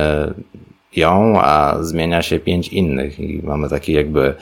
ją, 0.96 1.42
a 1.42 1.78
zmienia 1.82 2.22
się 2.22 2.40
pięć 2.40 2.68
innych 2.68 3.20
i 3.20 3.42
mamy 3.44 3.70
taki 3.70 3.94
jakby 3.94 4.36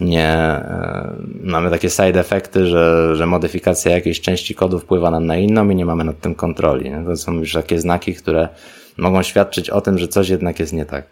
nie, 0.00 0.28
e, 0.28 1.16
mamy 1.42 1.70
takie 1.70 1.90
side 1.90 2.20
efekty, 2.20 2.66
że, 2.66 3.16
że 3.16 3.26
modyfikacja 3.26 3.92
jakiejś 3.92 4.20
części 4.20 4.54
kodu 4.54 4.78
wpływa 4.78 5.10
nam 5.10 5.26
na 5.26 5.36
inną 5.36 5.70
i 5.70 5.76
nie 5.76 5.86
mamy 5.86 6.04
nad 6.04 6.20
tym 6.20 6.34
kontroli. 6.34 6.92
To 7.06 7.16
są 7.16 7.32
już 7.32 7.52
takie 7.52 7.80
znaki, 7.80 8.14
które 8.14 8.48
mogą 8.98 9.22
świadczyć 9.22 9.70
o 9.70 9.80
tym, 9.80 9.98
że 9.98 10.08
coś 10.08 10.28
jednak 10.28 10.60
jest 10.60 10.72
nie 10.72 10.86
tak 10.86 11.04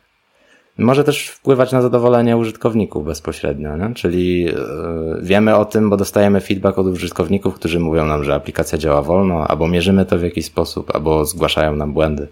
może 0.79 1.05
też 1.05 1.29
wpływać 1.29 1.73
na 1.73 1.83
zadowolenie 1.83 2.37
użytkowników 2.37 3.05
bezpośrednio, 3.05 3.77
nie? 3.77 3.95
czyli 3.95 4.43
yy, 4.43 4.55
wiemy 5.23 5.57
o 5.57 5.65
tym, 5.65 5.91
bo 5.91 5.97
dostajemy 5.97 6.41
feedback 6.41 6.79
od 6.79 6.87
użytkowników, 6.87 7.55
którzy 7.55 7.81
mówią 7.81 8.07
nam, 8.07 8.25
że 8.25 8.35
aplikacja 8.35 8.79
działa 8.79 9.03
wolno, 9.03 9.47
albo 9.49 9.69
mierzymy 9.69 10.07
to 10.07 10.19
w 10.19 10.23
jakiś 10.23 10.45
sposób, 10.45 10.95
albo 10.95 11.25
zgłaszają 11.25 11.77
nam 11.77 11.93
błędy. 11.93 12.29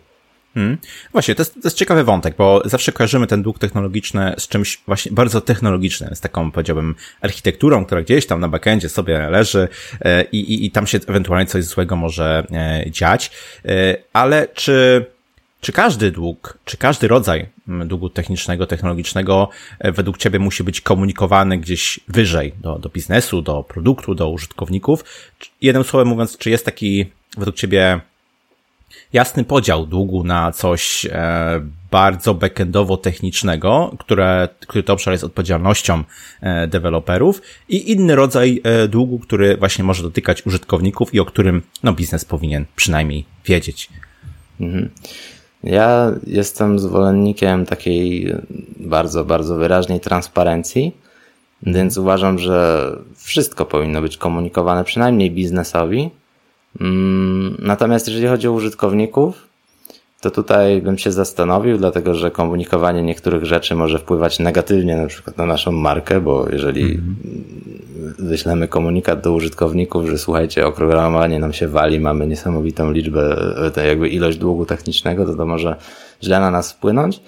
Hmm. 0.55 0.79
Właśnie, 1.13 1.35
to 1.35 1.41
jest, 1.41 1.55
to 1.55 1.61
jest 1.65 1.77
ciekawy 1.77 2.05
wątek, 2.05 2.35
bo 2.37 2.63
zawsze 2.65 2.93
kojarzymy 2.93 3.27
ten 3.27 3.43
dług 3.43 3.59
technologiczny 3.59 4.35
z 4.39 4.49
czymś 4.49 4.83
właśnie 4.87 5.13
bardzo 5.13 5.41
technologicznym, 5.41 6.15
z 6.15 6.21
taką, 6.21 6.53
powiedziałbym, 6.53 6.95
architekturą, 7.21 7.85
która 7.85 8.03
gdzieś 8.03 8.27
tam 8.27 8.41
na 8.41 8.49
backendzie 8.49 8.89
sobie 8.89 9.31
leży 9.31 9.69
e, 10.01 10.23
i, 10.23 10.39
i, 10.39 10.67
i 10.67 10.71
tam 10.71 10.87
się 10.87 10.99
ewentualnie 11.09 11.47
coś 11.47 11.65
złego 11.65 11.97
może 11.97 12.47
e, 12.53 12.91
dziać. 12.91 13.31
E, 13.65 13.97
ale 14.13 14.49
czy 14.55 15.07
czy 15.61 15.73
każdy 15.73 16.11
dług, 16.11 16.59
czy 16.65 16.77
każdy 16.77 17.09
rodzaj 17.09 17.47
mm, 17.69 17.89
długu 17.89 18.11
technicznego, 18.11 18.67
technologicznego 18.67 19.49
według 19.81 20.19
Ciebie 20.19 20.39
musi 20.39 20.65
być 20.65 20.81
komunikowany 20.81 21.59
gdzieś 21.59 22.01
wyżej 22.09 22.53
do, 22.61 22.79
do 22.79 22.89
biznesu, 22.89 23.43
do 23.43 23.63
produktu, 23.63 24.15
do 24.15 24.31
użytkowników? 24.31 25.05
Jednym 25.61 25.85
słowem 25.85 26.09
mówiąc, 26.09 26.39
czy 26.39 26.51
jest 26.51 26.65
taki 26.65 27.07
według 27.37 27.57
Ciebie 27.57 28.01
jasny 29.13 29.45
podział 29.45 29.87
długu 29.87 30.25
na 30.25 30.53
coś 30.53 31.07
e, 31.11 31.61
bardzo 31.91 32.35
backendowo-technicznego, 32.35 33.97
które, 33.99 34.49
który 34.61 34.83
to 34.83 34.93
obszar 34.93 35.13
jest 35.13 35.25
odpowiedzialnością 35.25 36.05
e, 36.41 36.67
deweloperów 36.67 37.43
i 37.69 37.93
inny 37.93 38.17
rodzaj 38.17 38.61
e, 38.65 38.89
długu, 38.89 39.19
który 39.19 39.57
właśnie 39.57 39.85
może 39.85 40.03
dotykać 40.03 40.47
użytkowników 40.47 41.15
i 41.15 41.21
o 41.21 41.25
którym 41.25 41.63
no, 41.83 41.93
biznes 41.93 42.25
powinien 42.25 42.65
przynajmniej 42.77 43.25
wiedzieć. 43.45 43.89
Mhm. 44.61 44.91
Ja 45.65 46.13
jestem 46.27 46.79
zwolennikiem 46.79 47.67
takiej 47.67 48.35
bardzo, 48.77 49.25
bardzo 49.25 49.57
wyraźnej 49.57 50.01
transparencji, 50.01 50.93
więc 51.63 51.97
uważam, 51.99 52.39
że 52.39 52.91
wszystko 53.17 53.67
powinno 53.67 54.03
być 54.03 54.17
komunikowane 54.17 54.85
przynajmniej 54.85 55.31
biznesowi. 55.31 56.11
Mm, 56.81 57.57
natomiast 57.59 58.09
jeżeli 58.09 58.27
chodzi 58.27 58.49
o 58.49 58.53
użytkowników, 58.53 59.51
to 60.21 60.31
tutaj 60.31 60.83
bym 60.83 60.99
się 60.99 61.13
zastanowił, 61.13 61.79
dlatego 61.79 62.15
że 62.15 62.31
komunikowanie 62.31 63.03
niektórych 63.03 63.45
rzeczy 63.45 63.75
może 63.75 63.99
wpływać 63.99 64.39
negatywnie 64.39 64.97
na 64.97 65.07
przykład 65.07 65.37
na 65.37 65.47
naszą 65.47 65.73
markę, 65.73 66.21
bo 66.21 66.49
jeżeli 66.53 66.83
mm 66.83 66.97
-hmm. 66.97 68.27
wyślemy 68.27 68.69
komunikat 68.69 69.21
do 69.21 69.33
użytkowników, 69.33 70.07
że 70.07 70.19
słuchajcie, 70.19 70.67
oprogramowanie 70.67 71.39
nam 71.39 71.53
się 71.53 71.69
wali, 71.69 72.01
mamy 72.01 72.27
niesamowitą 72.27 72.93
liczbę, 72.93 73.37
jakby 73.87 74.09
ilość 74.09 74.39
długu 74.39 74.67
technicznego, 74.67 75.27
to 75.27 75.35
to 75.35 75.47
może 75.47 75.77
źle 76.23 76.41
na 76.41 76.51
nas 76.51 76.73
wpłynąć 76.73 77.21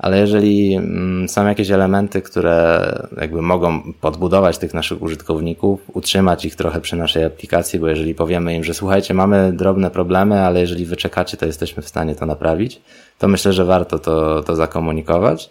ale 0.00 0.18
jeżeli 0.18 0.74
mm, 0.74 1.28
są 1.28 1.46
jakieś 1.46 1.70
elementy, 1.70 2.22
które 2.22 2.92
jakby 3.20 3.42
mogą 3.42 3.92
podbudować 4.00 4.58
tych 4.58 4.74
naszych 4.74 5.02
użytkowników, 5.02 5.80
utrzymać 5.92 6.44
ich 6.44 6.56
trochę 6.56 6.80
przy 6.80 6.96
naszej 6.96 7.24
aplikacji, 7.24 7.78
bo 7.78 7.88
jeżeli 7.88 8.14
powiemy 8.14 8.54
im, 8.54 8.64
że 8.64 8.74
słuchajcie, 8.74 9.14
mamy 9.14 9.52
drobne 9.52 9.90
problemy, 9.90 10.40
ale 10.40 10.60
jeżeli 10.60 10.84
wy 10.84 10.96
czekacie, 10.96 11.36
to 11.36 11.46
jesteśmy 11.46 11.82
w 11.82 11.88
stanie 11.88 12.14
to 12.14 12.26
naprawić, 12.26 12.80
to 13.18 13.28
myślę, 13.28 13.52
że 13.52 13.64
warto 13.64 13.98
to, 13.98 14.42
to 14.42 14.56
zakomunikować. 14.56 15.50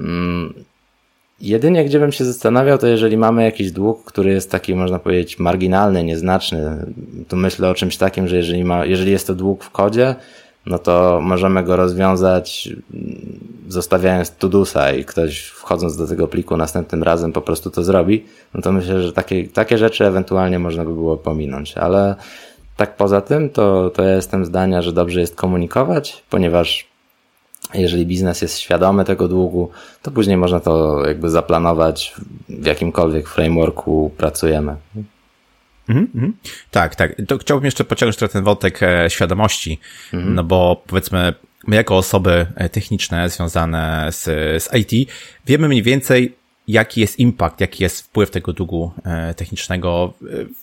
Mm, 0.00 0.54
jedynie, 1.40 1.84
gdzie 1.84 1.98
bym 1.98 2.12
się 2.12 2.24
zastanawiał, 2.24 2.78
to 2.78 2.86
jeżeli 2.86 3.16
mamy 3.16 3.44
jakiś 3.44 3.72
dług, 3.72 4.04
który 4.04 4.30
jest 4.30 4.50
taki, 4.50 4.74
można 4.74 4.98
powiedzieć, 4.98 5.38
marginalny, 5.38 6.04
nieznaczny, 6.04 6.86
to 7.28 7.36
myślę 7.36 7.70
o 7.70 7.74
czymś 7.74 7.96
takim, 7.96 8.28
że 8.28 8.36
jeżeli, 8.36 8.64
ma, 8.64 8.84
jeżeli 8.84 9.12
jest 9.12 9.26
to 9.26 9.34
dług 9.34 9.64
w 9.64 9.70
kodzie, 9.70 10.14
no 10.66 10.78
to 10.78 11.20
możemy 11.22 11.62
go 11.64 11.76
rozwiązać 11.76 12.68
mm, 12.94 13.40
zostawiając 13.68 14.30
Tudusa 14.30 14.92
i 14.92 15.04
ktoś 15.04 15.42
wchodząc 15.42 15.96
do 15.96 16.06
tego 16.06 16.28
pliku 16.28 16.56
następnym 16.56 17.02
razem 17.02 17.32
po 17.32 17.40
prostu 17.40 17.70
to 17.70 17.84
zrobi, 17.84 18.24
no 18.54 18.62
to 18.62 18.72
myślę, 18.72 19.02
że 19.02 19.12
takie, 19.12 19.48
takie 19.48 19.78
rzeczy 19.78 20.06
ewentualnie 20.06 20.58
można 20.58 20.84
by 20.84 20.94
było 20.94 21.16
pominąć, 21.16 21.76
ale 21.76 22.14
tak 22.76 22.96
poza 22.96 23.20
tym 23.20 23.50
to, 23.50 23.90
to 23.90 24.02
ja 24.02 24.14
jestem 24.14 24.44
zdania, 24.44 24.82
że 24.82 24.92
dobrze 24.92 25.20
jest 25.20 25.36
komunikować, 25.36 26.22
ponieważ 26.30 26.90
jeżeli 27.74 28.06
biznes 28.06 28.42
jest 28.42 28.58
świadomy 28.58 29.04
tego 29.04 29.28
długu, 29.28 29.70
to 30.02 30.10
później 30.10 30.36
można 30.36 30.60
to 30.60 31.06
jakby 31.06 31.30
zaplanować 31.30 32.14
w 32.48 32.66
jakimkolwiek 32.66 33.28
frameworku 33.28 34.10
pracujemy. 34.16 34.76
Mm 35.90 36.06
-hmm. 36.14 36.32
Tak, 36.70 36.94
tak. 36.94 37.14
To 37.28 37.38
chciałbym 37.38 37.64
jeszcze 37.64 37.84
pociągnąć 37.84 38.16
trochę 38.16 38.32
ten 38.32 38.44
wątek 38.44 38.82
e, 38.82 39.10
świadomości, 39.10 39.78
mm 40.12 40.26
-hmm. 40.26 40.34
no 40.34 40.44
bo 40.44 40.82
powiedzmy, 40.86 41.34
my 41.66 41.76
jako 41.76 41.96
osoby 41.96 42.46
e, 42.54 42.68
techniczne 42.68 43.28
związane 43.28 44.08
z, 44.10 44.24
z 44.62 44.68
IT 44.74 45.10
wiemy 45.46 45.68
mniej 45.68 45.82
więcej, 45.82 46.34
jaki 46.68 47.00
jest 47.00 47.18
impact, 47.18 47.60
jaki 47.60 47.82
jest 47.82 48.00
wpływ 48.02 48.30
tego 48.30 48.52
długu 48.52 48.92
e, 49.04 49.34
technicznego, 49.34 50.14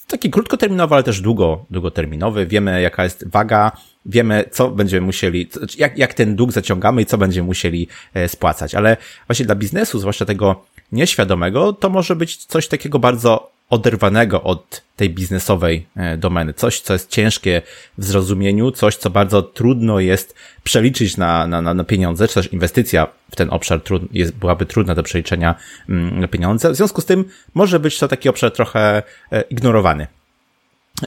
taki 0.07 0.29
krótkoterminowy, 0.29 0.95
ale 0.95 1.03
też 1.03 1.21
długo, 1.21 1.65
długoterminowy. 1.69 2.45
Wiemy, 2.45 2.81
jaka 2.81 3.03
jest 3.03 3.27
waga, 3.29 3.71
wiemy, 4.05 4.43
co 4.51 4.69
będziemy 4.69 5.05
musieli, 5.05 5.49
jak, 5.77 5.97
jak 5.97 6.13
ten 6.13 6.35
dług 6.35 6.51
zaciągamy 6.51 7.01
i 7.01 7.05
co 7.05 7.17
będziemy 7.17 7.45
musieli 7.45 7.87
spłacać. 8.27 8.75
Ale 8.75 8.97
właśnie 9.27 9.45
dla 9.45 9.55
biznesu, 9.55 9.99
zwłaszcza 9.99 10.25
tego 10.25 10.65
nieświadomego, 10.91 11.73
to 11.73 11.89
może 11.89 12.15
być 12.15 12.45
coś 12.45 12.67
takiego 12.67 12.99
bardzo 12.99 13.56
oderwanego 13.69 14.43
od 14.43 14.81
tej 14.95 15.09
biznesowej 15.09 15.87
e, 15.95 16.17
domeny. 16.17 16.53
Coś, 16.53 16.81
co 16.81 16.93
jest 16.93 17.09
ciężkie 17.09 17.61
w 17.97 18.05
zrozumieniu, 18.05 18.71
coś, 18.71 18.95
co 18.95 19.09
bardzo 19.09 19.41
trudno 19.41 19.99
jest 19.99 20.35
przeliczyć 20.63 21.17
na, 21.17 21.47
na, 21.47 21.73
na 21.73 21.83
pieniądze, 21.83 22.27
czy 22.27 22.33
też 22.33 22.53
inwestycja 22.53 23.07
w 23.31 23.35
ten 23.35 23.49
obszar 23.49 23.81
trud, 23.81 24.01
jest, 24.11 24.35
byłaby 24.35 24.65
trudna 24.65 24.95
do 24.95 25.03
przeliczenia 25.03 25.55
mm, 25.89 26.19
na 26.19 26.27
pieniądze. 26.27 26.71
W 26.71 26.75
związku 26.75 27.01
z 27.01 27.05
tym 27.05 27.25
może 27.53 27.79
być 27.79 27.99
to 27.99 28.07
taki 28.07 28.29
obszar 28.29 28.51
trochę 28.51 29.03
e, 29.31 29.41
ignorowany. 29.41 30.07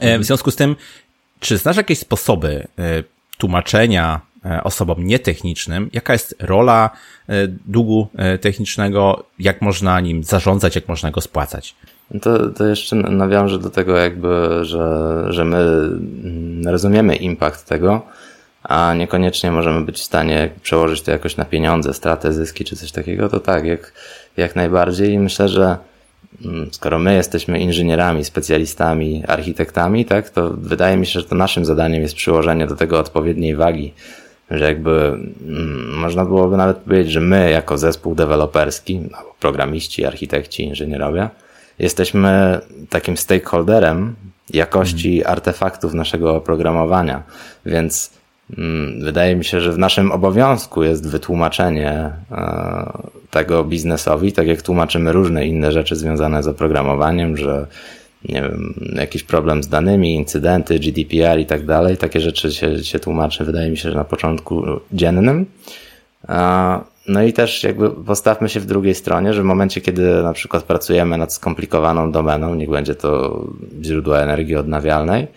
E, 0.01 0.19
w 0.19 0.23
związku 0.23 0.51
z 0.51 0.55
tym, 0.55 0.75
czy 1.39 1.57
znasz 1.57 1.77
jakieś 1.77 1.99
sposoby 1.99 2.67
tłumaczenia 3.37 4.21
osobom 4.63 5.05
nietechnicznym, 5.07 5.89
jaka 5.93 6.13
jest 6.13 6.35
rola 6.39 6.89
długu 7.65 8.07
technicznego, 8.41 9.25
jak 9.39 9.61
można 9.61 9.99
nim 9.99 10.23
zarządzać, 10.23 10.75
jak 10.75 10.87
można 10.87 11.11
go 11.11 11.21
spłacać? 11.21 11.75
To, 12.21 12.49
to 12.49 12.65
jeszcze 12.65 12.95
nawiążę 12.95 13.59
do 13.59 13.69
tego 13.69 13.97
jakby, 13.97 14.59
że, 14.65 15.23
że 15.29 15.45
my 15.45 15.89
rozumiemy 16.65 17.15
impact 17.15 17.67
tego, 17.67 18.01
a 18.63 18.93
niekoniecznie 18.93 19.51
możemy 19.51 19.85
być 19.85 19.97
w 19.97 20.03
stanie 20.03 20.49
przełożyć 20.61 21.01
to 21.01 21.11
jakoś 21.11 21.37
na 21.37 21.45
pieniądze, 21.45 21.93
stratę, 21.93 22.33
zyski 22.33 22.65
czy 22.65 22.75
coś 22.75 22.91
takiego, 22.91 23.29
to 23.29 23.39
tak, 23.39 23.65
jak, 23.65 23.93
jak 24.37 24.55
najbardziej. 24.55 25.13
I 25.13 25.19
myślę, 25.19 25.49
że 25.49 25.77
mm, 26.45 26.69
skoro 26.71 26.99
my 26.99 27.15
jesteśmy 27.15 27.59
inżynierami, 27.59 28.25
specjalistami, 28.25 29.23
architektami, 29.27 30.05
tak, 30.05 30.29
to 30.29 30.49
wydaje 30.49 30.97
mi 30.97 31.05
się, 31.05 31.19
że 31.19 31.25
to 31.25 31.35
naszym 31.35 31.65
zadaniem 31.65 32.01
jest 32.01 32.15
przyłożenie 32.15 32.67
do 32.67 32.75
tego 32.75 32.99
odpowiedniej 32.99 33.55
wagi, 33.55 33.93
że 34.51 34.65
jakby 34.65 34.91
mm, 35.47 35.93
można 35.93 36.25
byłoby 36.25 36.57
nawet 36.57 36.77
powiedzieć, 36.77 37.13
że 37.13 37.21
my 37.21 37.51
jako 37.51 37.77
zespół 37.77 38.15
deweloperski, 38.15 38.99
no, 39.11 39.17
programiści, 39.39 40.05
architekci, 40.05 40.63
inżynierowie, 40.63 41.29
jesteśmy 41.81 42.59
takim 42.89 43.17
stakeholderem 43.17 44.15
jakości 44.49 45.17
mhm. 45.17 45.31
artefaktów 45.31 45.93
naszego 45.93 46.35
oprogramowania, 46.35 47.23
więc 47.65 48.11
mm, 48.57 49.03
wydaje 49.03 49.35
mi 49.35 49.45
się, 49.45 49.61
że 49.61 49.71
w 49.71 49.77
naszym 49.77 50.11
obowiązku 50.11 50.83
jest 50.83 51.09
wytłumaczenie 51.09 52.11
e, 52.31 52.91
tego 53.29 53.63
biznesowi, 53.63 54.31
tak 54.31 54.47
jak 54.47 54.61
tłumaczymy 54.61 55.11
różne 55.11 55.47
inne 55.47 55.71
rzeczy 55.71 55.95
związane 55.95 56.43
z 56.43 56.47
oprogramowaniem, 56.47 57.37
że 57.37 57.67
nie 58.29 58.41
wiem, 58.41 58.73
jakiś 58.95 59.23
problem 59.23 59.63
z 59.63 59.67
danymi, 59.67 60.15
incydenty, 60.15 60.79
GDPR 60.79 61.39
i 61.39 61.45
tak 61.45 61.65
dalej. 61.65 61.97
Takie 61.97 62.19
rzeczy 62.19 62.51
się, 62.51 62.83
się 62.83 62.99
tłumaczy, 62.99 63.45
wydaje 63.45 63.71
mi 63.71 63.77
się, 63.77 63.89
że 63.89 63.97
na 63.97 64.03
początku 64.03 64.63
dziennym. 64.93 65.45
No 67.07 67.23
i 67.23 67.33
też 67.33 67.63
jakby 67.63 67.89
postawmy 67.89 68.49
się 68.49 68.59
w 68.59 68.65
drugiej 68.65 68.95
stronie, 68.95 69.33
że 69.33 69.41
w 69.41 69.45
momencie, 69.45 69.81
kiedy 69.81 70.23
na 70.23 70.33
przykład 70.33 70.63
pracujemy 70.63 71.17
nad 71.17 71.33
skomplikowaną 71.33 72.11
domeną, 72.11 72.55
niech 72.55 72.69
będzie 72.69 72.95
to 72.95 73.41
źródło 73.81 74.19
energii 74.19 74.55
odnawialnej, 74.55 75.27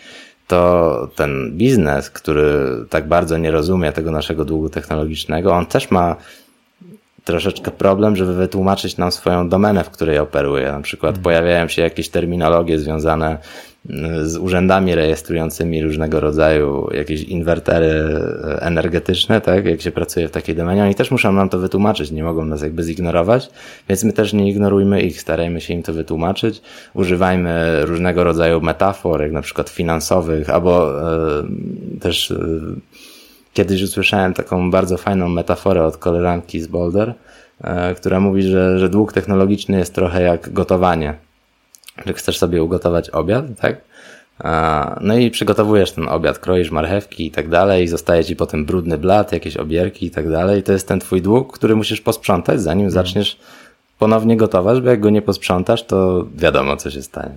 to 0.46 1.10
ten 1.16 1.52
biznes, 1.56 2.10
który 2.10 2.68
tak 2.90 3.08
bardzo 3.08 3.38
nie 3.38 3.50
rozumie 3.50 3.92
tego 3.92 4.10
naszego 4.10 4.44
długu 4.44 4.68
technologicznego, 4.68 5.52
on 5.52 5.66
też 5.66 5.90
ma 5.90 6.16
troszeczkę 7.24 7.70
problem, 7.70 8.16
żeby 8.16 8.34
wytłumaczyć 8.34 8.96
nam 8.96 9.12
swoją 9.12 9.48
domenę, 9.48 9.84
w 9.84 9.90
której 9.90 10.18
operuje. 10.18 10.72
Na 10.72 10.80
przykład 10.80 11.10
mhm. 11.10 11.22
pojawiają 11.22 11.68
się 11.68 11.82
jakieś 11.82 12.08
terminologie 12.08 12.78
związane 12.78 13.38
z 14.22 14.36
urzędami 14.36 14.94
rejestrującymi 14.94 15.82
różnego 15.82 16.20
rodzaju 16.20 16.88
jakieś 16.92 17.22
inwertery 17.22 18.04
energetyczne, 18.60 19.40
tak, 19.40 19.64
jak 19.64 19.82
się 19.82 19.90
pracuje 19.90 20.28
w 20.28 20.30
takiej 20.30 20.54
domenie, 20.54 20.84
oni 20.84 20.94
też 20.94 21.10
muszą 21.10 21.32
nam 21.32 21.48
to 21.48 21.58
wytłumaczyć, 21.58 22.10
nie 22.10 22.24
mogą 22.24 22.44
nas 22.44 22.62
jakby 22.62 22.82
zignorować, 22.82 23.50
więc 23.88 24.04
my 24.04 24.12
też 24.12 24.32
nie 24.32 24.50
ignorujmy 24.50 25.02
ich, 25.02 25.20
starajmy 25.20 25.60
się 25.60 25.74
im 25.74 25.82
to 25.82 25.92
wytłumaczyć, 25.92 26.62
używajmy 26.94 27.84
różnego 27.86 28.24
rodzaju 28.24 28.60
metafor, 28.60 29.22
jak 29.22 29.32
na 29.32 29.42
przykład 29.42 29.68
finansowych, 29.68 30.50
albo 30.50 31.02
e, 31.40 31.44
też 32.00 32.30
e, 32.30 32.36
kiedyś 33.52 33.82
usłyszałem 33.82 34.34
taką 34.34 34.70
bardzo 34.70 34.96
fajną 34.96 35.28
metaforę 35.28 35.84
od 35.84 35.96
koleżanki 35.96 36.60
z 36.60 36.66
Boulder, 36.66 37.14
e, 37.60 37.94
która 37.94 38.20
mówi, 38.20 38.42
że, 38.42 38.78
że 38.78 38.88
dług 38.88 39.12
technologiczny 39.12 39.78
jest 39.78 39.94
trochę 39.94 40.22
jak 40.22 40.52
gotowanie 40.52 41.23
że 42.06 42.12
chcesz 42.12 42.38
sobie 42.38 42.62
ugotować 42.62 43.10
obiad, 43.10 43.44
tak? 43.60 43.76
No 45.00 45.16
i 45.16 45.30
przygotowujesz 45.30 45.92
ten 45.92 46.08
obiad, 46.08 46.38
kroisz 46.38 46.70
marchewki 46.70 47.26
i 47.26 47.30
tak 47.30 47.48
dalej, 47.48 47.84
i 47.84 47.88
zostaje 47.88 48.24
ci 48.24 48.36
potem 48.36 48.64
brudny 48.64 48.98
blat, 48.98 49.32
jakieś 49.32 49.56
obierki 49.56 50.06
i 50.06 50.10
tak 50.10 50.30
dalej. 50.30 50.62
To 50.62 50.72
jest 50.72 50.88
ten 50.88 51.00
twój 51.00 51.22
dług, 51.22 51.58
który 51.58 51.76
musisz 51.76 52.00
posprzątać, 52.00 52.60
zanim 52.60 52.86
mhm. 52.86 53.04
zaczniesz 53.04 53.38
ponownie 53.98 54.36
gotować, 54.36 54.80
bo 54.80 54.90
jak 54.90 55.00
go 55.00 55.10
nie 55.10 55.22
posprzątasz, 55.22 55.86
to 55.86 56.26
wiadomo, 56.34 56.76
co 56.76 56.90
się 56.90 57.02
stanie. 57.02 57.34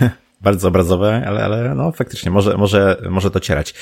Bardzo 0.40 0.68
obrazowe, 0.68 1.22
ale, 1.26 1.44
ale 1.44 1.74
no 1.74 1.92
faktycznie 1.92 2.30
może, 2.30 2.56
może, 2.56 2.96
może 3.10 3.30
docierać. 3.30 3.74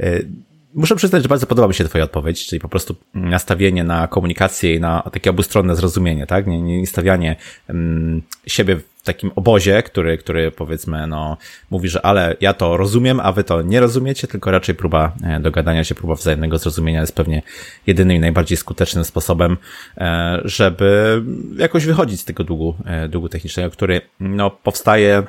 Y, 0.00 0.28
Muszę 0.74 0.96
przyznać, 0.96 1.22
że 1.22 1.28
bardzo 1.28 1.46
podoba 1.46 1.68
mi 1.68 1.74
się 1.74 1.84
Twoja 1.84 2.04
odpowiedź, 2.04 2.46
czyli 2.46 2.60
po 2.60 2.68
prostu 2.68 2.96
nastawienie 3.14 3.84
na 3.84 4.08
komunikację 4.08 4.74
i 4.74 4.80
na 4.80 5.02
takie 5.12 5.30
obustronne 5.30 5.76
zrozumienie, 5.76 6.26
tak? 6.26 6.46
Nie, 6.46 6.62
nie 6.62 6.86
stawianie 6.86 7.36
um, 7.68 8.22
siebie 8.46 8.76
w 8.76 9.02
takim 9.02 9.30
obozie, 9.36 9.82
który, 9.82 10.18
który 10.18 10.50
powiedzmy, 10.50 11.06
no, 11.06 11.36
mówi, 11.70 11.88
że 11.88 12.06
ale 12.06 12.36
ja 12.40 12.54
to 12.54 12.76
rozumiem, 12.76 13.20
a 13.20 13.32
wy 13.32 13.44
to 13.44 13.62
nie 13.62 13.80
rozumiecie, 13.80 14.28
tylko 14.28 14.50
raczej 14.50 14.74
próba 14.74 15.12
e, 15.22 15.40
dogadania 15.40 15.84
się, 15.84 15.94
próba 15.94 16.14
wzajemnego 16.14 16.58
zrozumienia 16.58 17.00
jest 17.00 17.14
pewnie 17.14 17.42
jedynym 17.86 18.16
i 18.16 18.20
najbardziej 18.20 18.56
skutecznym 18.56 19.04
sposobem, 19.04 19.56
e, 19.96 20.40
żeby 20.44 21.22
jakoś 21.56 21.86
wychodzić 21.86 22.20
z 22.20 22.24
tego 22.24 22.44
długu, 22.44 22.74
e, 22.84 23.08
długu 23.08 23.28
technicznego, 23.28 23.70
który, 23.70 24.00
no, 24.20 24.50
powstaje 24.50 25.22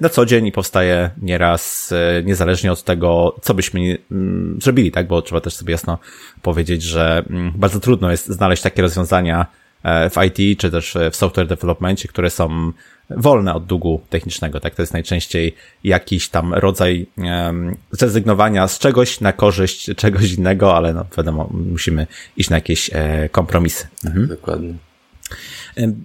na 0.00 0.08
co 0.08 0.26
dzień 0.26 0.46
i 0.46 0.52
powstaje 0.52 1.10
nieraz 1.22 1.92
e, 1.92 2.22
niezależnie 2.22 2.72
od 2.72 2.82
tego, 2.82 3.36
co 3.42 3.54
byśmy 3.54 3.98
mm, 4.10 4.58
zrobili, 4.62 4.92
tak? 4.92 5.06
Bo 5.06 5.22
trzeba 5.22 5.40
też 5.40 5.54
sobie 5.54 5.72
jasno 5.72 5.98
powiedzieć, 6.42 6.82
że 6.82 7.24
mm, 7.30 7.52
bardzo 7.56 7.80
trudno 7.80 8.10
jest 8.10 8.26
znaleźć 8.26 8.62
takie 8.62 8.82
rozwiązania 8.82 9.46
e, 9.82 10.10
w 10.10 10.14
IT 10.26 10.60
czy 10.60 10.70
też 10.70 10.96
w 11.10 11.16
software 11.16 11.46
developmentie, 11.46 12.08
które 12.08 12.30
są 12.30 12.72
wolne 13.10 13.54
od 13.54 13.66
długu 13.66 14.00
technicznego, 14.10 14.60
tak? 14.60 14.74
To 14.74 14.82
jest 14.82 14.92
najczęściej 14.92 15.54
jakiś 15.84 16.28
tam 16.28 16.54
rodzaj 16.54 17.06
zrezygnowania 17.90 18.68
z 18.68 18.78
czegoś 18.78 19.20
na 19.20 19.32
korzyść 19.32 19.90
czegoś 19.96 20.32
innego, 20.32 20.76
ale 20.76 20.94
no 20.94 21.06
wiadomo, 21.16 21.50
musimy 21.52 22.06
iść 22.36 22.50
na 22.50 22.56
jakieś 22.56 22.90
kompromisy. 23.30 23.86
Mhm. 24.04 24.26
Dokładnie. 24.26 24.74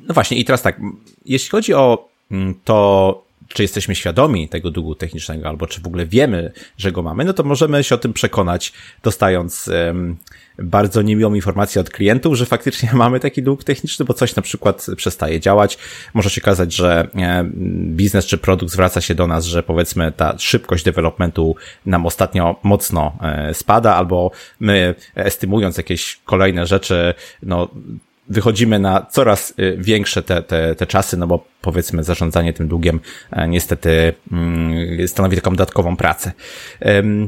No 0.08 0.14
właśnie, 0.14 0.38
i 0.38 0.46
teraz 0.46 0.62
tak, 0.62 0.80
jeśli 1.26 1.50
chodzi 1.50 1.74
o 1.74 2.10
mm, 2.32 2.56
to, 2.64 3.29
czy 3.54 3.62
jesteśmy 3.62 3.96
świadomi 3.96 4.50
tego 4.50 4.72
długu 4.72 4.96
technicznego, 4.96 5.50
albo 5.50 5.68
czy 5.68 5.82
w 5.82 5.88
ogóle 5.88 6.06
wiemy, 6.06 6.52
że 6.78 6.92
go 6.92 7.04
mamy, 7.04 7.26
no 7.26 7.34
to 7.34 7.44
możemy 7.44 7.84
się 7.84 7.96
o 7.96 7.98
tym 7.98 8.14
przekonać, 8.14 8.74
dostając 9.04 9.68
um, 9.68 10.18
bardzo 10.58 11.02
niemiłą 11.02 11.34
informację 11.34 11.82
od 11.82 11.90
klientów, 11.90 12.36
że 12.36 12.46
faktycznie 12.46 12.90
mamy 13.04 13.20
taki 13.20 13.44
dług 13.44 13.64
techniczny, 13.64 14.06
bo 14.06 14.14
coś 14.14 14.36
na 14.36 14.42
przykład 14.42 14.88
przestaje 14.96 15.40
działać. 15.40 15.78
Może 16.14 16.30
się 16.30 16.42
okazać, 16.42 16.74
że 16.74 17.08
biznes 17.96 18.26
czy 18.26 18.38
produkt 18.38 18.72
zwraca 18.72 19.02
się 19.02 19.16
do 19.16 19.28
nas, 19.28 19.46
że 19.46 19.64
powiedzmy 19.64 20.12
ta 20.12 20.38
szybkość 20.38 20.84
developmentu 20.84 21.56
nam 21.86 22.06
ostatnio 22.06 22.60
mocno 22.64 23.18
e, 23.22 23.54
spada, 23.54 23.96
albo 23.96 24.32
my 24.60 24.96
estymując 25.16 25.78
jakieś 25.78 26.20
kolejne 26.26 26.66
rzeczy, 26.66 27.14
no 27.44 27.70
wychodzimy 28.30 28.80
na 28.80 29.06
coraz 29.12 29.54
y, 29.60 29.78
większe 29.80 30.24
te, 30.24 30.44
te, 30.44 30.76
te 30.76 30.88
czasy, 30.88 31.18
no 31.18 31.28
bo 31.28 31.46
powiedzmy 31.62 32.04
zarządzanie 32.04 32.54
tym 32.54 32.68
długiem 32.68 33.00
e, 33.32 33.48
niestety 33.48 34.14
mm, 34.32 35.08
stanowi 35.08 35.36
taką 35.36 35.52
dodatkową 35.52 35.96
pracę. 35.96 36.32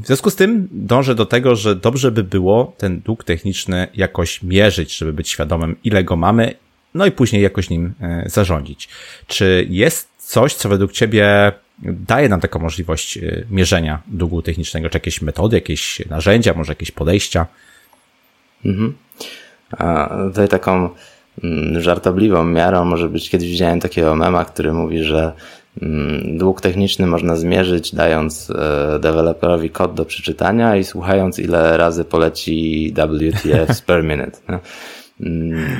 W 0.02 0.06
związku 0.06 0.30
z 0.30 0.36
tym 0.36 0.68
dążę 0.72 1.16
do 1.16 1.26
tego, 1.26 1.56
że 1.56 1.76
dobrze 1.76 2.12
by 2.12 2.24
było 2.24 2.74
ten 2.78 3.00
dług 3.00 3.24
techniczny 3.24 3.88
jakoś 3.94 4.44
mierzyć, 4.44 4.98
żeby 4.98 5.14
być 5.14 5.30
świadomym, 5.30 5.76
ile 5.84 6.04
go 6.04 6.16
mamy, 6.16 6.54
no 6.94 7.06
i 7.06 7.12
później 7.12 7.42
jakoś 7.42 7.70
nim 7.70 7.94
e, 8.02 8.24
zarządzić. 8.26 8.90
Czy 9.28 9.68
jest 9.70 10.08
coś, 10.18 10.54
co 10.54 10.70
według 10.70 10.92
Ciebie 10.92 11.52
daje 11.84 12.30
nam 12.30 12.42
taką 12.42 12.60
możliwość 12.60 13.18
e, 13.18 13.44
mierzenia 13.50 14.02
długu 14.08 14.42
technicznego, 14.42 14.90
czy 14.90 14.96
jakieś 14.96 15.22
metody, 15.22 15.58
jakieś 15.58 16.02
narzędzia, 16.10 16.54
może 16.54 16.72
jakieś 16.72 16.92
podejścia? 16.92 17.46
Mhm. 18.66 18.94
Tutaj 20.28 20.48
taką 20.48 20.90
mm, 21.44 21.82
żartobliwą 21.82 22.44
miarą 22.44 22.86
może 22.86 23.10
być, 23.10 23.30
kiedyś 23.30 23.50
widziałem 23.50 23.80
takiego 23.80 24.16
mema, 24.16 24.46
który 24.46 24.74
mówi, 24.74 25.04
że 25.04 25.34
mm, 25.82 26.38
dług 26.38 26.62
techniczny 26.62 27.08
można 27.08 27.36
zmierzyć 27.36 27.96
dając 27.96 28.50
e, 28.50 29.00
deweloperowi 29.00 29.70
kod 29.70 29.94
do 29.94 30.06
przeczytania 30.06 30.76
i 30.76 30.84
słuchając 30.84 31.40
ile 31.40 31.78
razy 31.78 32.06
poleci 32.06 32.94
WTF 32.96 33.82
per 33.88 34.04
minute. 34.04 34.38
Mm, 35.22 35.78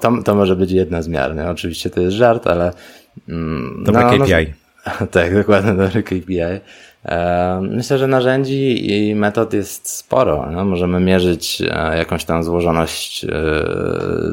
to, 0.00 0.22
to, 0.24 0.34
może 0.34 0.56
być 0.56 0.70
jedna 0.70 1.02
z 1.02 1.08
miar. 1.08 1.36
Nie? 1.36 1.48
Oczywiście 1.50 1.90
to 1.90 2.00
jest 2.00 2.16
żart, 2.16 2.46
ale. 2.46 2.72
Dobre 3.84 4.02
no, 4.02 4.10
KPI. 4.10 4.52
No, 5.00 5.06
tak, 5.16 5.34
dokładnie, 5.34 5.72
dobre 5.72 6.02
KPI. 6.02 6.60
Myślę, 7.60 7.98
że 7.98 8.06
narzędzi 8.06 8.92
i 8.92 9.14
metod 9.14 9.52
jest 9.52 9.88
sporo. 9.88 10.50
No? 10.50 10.64
Możemy 10.64 11.00
mierzyć 11.00 11.62
e, 11.70 11.98
jakąś 11.98 12.24
tam 12.24 12.44
złożoność 12.44 13.24
e, 13.24 13.30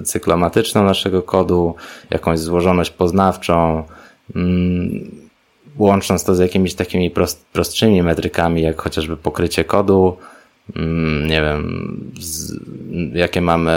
cyklomatyczną 0.03 0.83
naszego 0.83 1.21
kodu, 1.21 1.75
jakąś 2.12 2.39
złożoność 2.39 2.91
poznawczą, 2.91 3.83
mm, 4.36 5.12
łącząc 5.77 6.23
to 6.23 6.36
z 6.36 6.39
jakimiś 6.39 6.73
takimi 6.73 7.12
prost, 7.12 7.45
prostszymi 7.53 8.03
metrykami, 8.03 8.62
jak 8.62 8.81
chociażby 8.81 9.17
pokrycie 9.17 9.63
kodu, 9.63 10.17
mm, 10.75 11.27
nie 11.27 11.41
wiem, 11.41 12.12
z, 12.19 12.59
jakie 13.13 13.41
mamy 13.41 13.71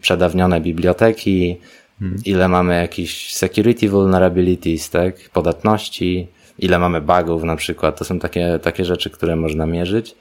przedawnione 0.00 0.60
biblioteki, 0.60 1.56
hmm. 1.98 2.18
ile 2.24 2.48
mamy 2.48 2.80
jakichś 2.80 3.32
security 3.32 3.88
vulnerabilities, 3.88 4.90
tak, 4.90 5.30
podatności, 5.32 6.28
ile 6.58 6.78
mamy 6.78 7.00
bugów 7.00 7.42
na 7.42 7.56
przykład. 7.56 7.98
To 7.98 8.04
są 8.04 8.18
takie, 8.18 8.58
takie 8.62 8.84
rzeczy, 8.84 9.10
które 9.10 9.36
można 9.36 9.66
mierzyć. 9.66 10.14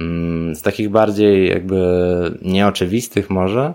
Mm, 0.00 0.54
z 0.54 0.62
takich 0.62 0.90
bardziej 0.90 1.48
jakby 1.48 1.78
nieoczywistych 2.42 3.30
może, 3.30 3.74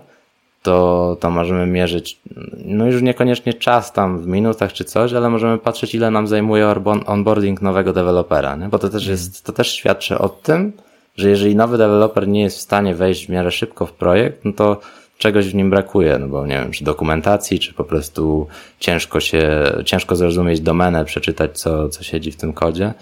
to, 0.62 1.16
to 1.20 1.30
możemy 1.30 1.66
mierzyć, 1.66 2.20
no 2.64 2.86
już 2.86 3.02
niekoniecznie 3.02 3.54
czas 3.54 3.92
tam 3.92 4.18
w 4.18 4.26
minutach 4.26 4.72
czy 4.72 4.84
coś, 4.84 5.12
ale 5.12 5.30
możemy 5.30 5.58
patrzeć, 5.58 5.94
ile 5.94 6.10
nam 6.10 6.26
zajmuje 6.26 6.74
onboarding 7.06 7.62
nowego 7.62 7.92
dewelopera, 7.92 8.56
nie? 8.56 8.68
bo 8.68 8.78
to 8.78 8.88
też 8.88 9.06
jest, 9.06 9.44
to 9.44 9.52
też 9.52 9.72
świadczy 9.72 10.18
o 10.18 10.28
tym, 10.28 10.72
że 11.16 11.30
jeżeli 11.30 11.56
nowy 11.56 11.78
deweloper 11.78 12.28
nie 12.28 12.42
jest 12.42 12.58
w 12.58 12.60
stanie 12.60 12.94
wejść 12.94 13.26
w 13.26 13.28
miarę 13.28 13.50
szybko 13.50 13.86
w 13.86 13.92
projekt, 13.92 14.44
no 14.44 14.52
to 14.52 14.80
czegoś 15.20 15.48
w 15.48 15.54
nim 15.54 15.70
brakuje, 15.70 16.18
no 16.18 16.28
bo 16.28 16.46
nie 16.46 16.54
wiem, 16.54 16.70
czy 16.72 16.84
dokumentacji, 16.84 17.58
czy 17.58 17.72
po 17.74 17.84
prostu 17.84 18.46
ciężko 18.78 19.20
się, 19.20 19.72
ciężko 19.84 20.16
zrozumieć 20.16 20.60
domenę, 20.60 21.04
przeczytać 21.04 21.58
co, 21.58 21.88
co 21.88 22.02
siedzi 22.02 22.32
w 22.32 22.36
tym 22.36 22.52
kodzie. 22.52 22.94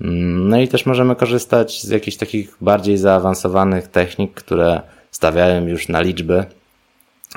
Mm, 0.00 0.48
no 0.48 0.60
i 0.60 0.68
też 0.68 0.86
możemy 0.86 1.16
korzystać 1.16 1.82
z 1.82 1.88
jakichś 1.88 2.16
takich 2.16 2.56
bardziej 2.60 2.98
zaawansowanych 2.98 3.88
technik, 3.88 4.34
które 4.34 4.80
stawiają 5.10 5.66
już 5.66 5.88
na 5.88 6.00
liczby, 6.00 6.44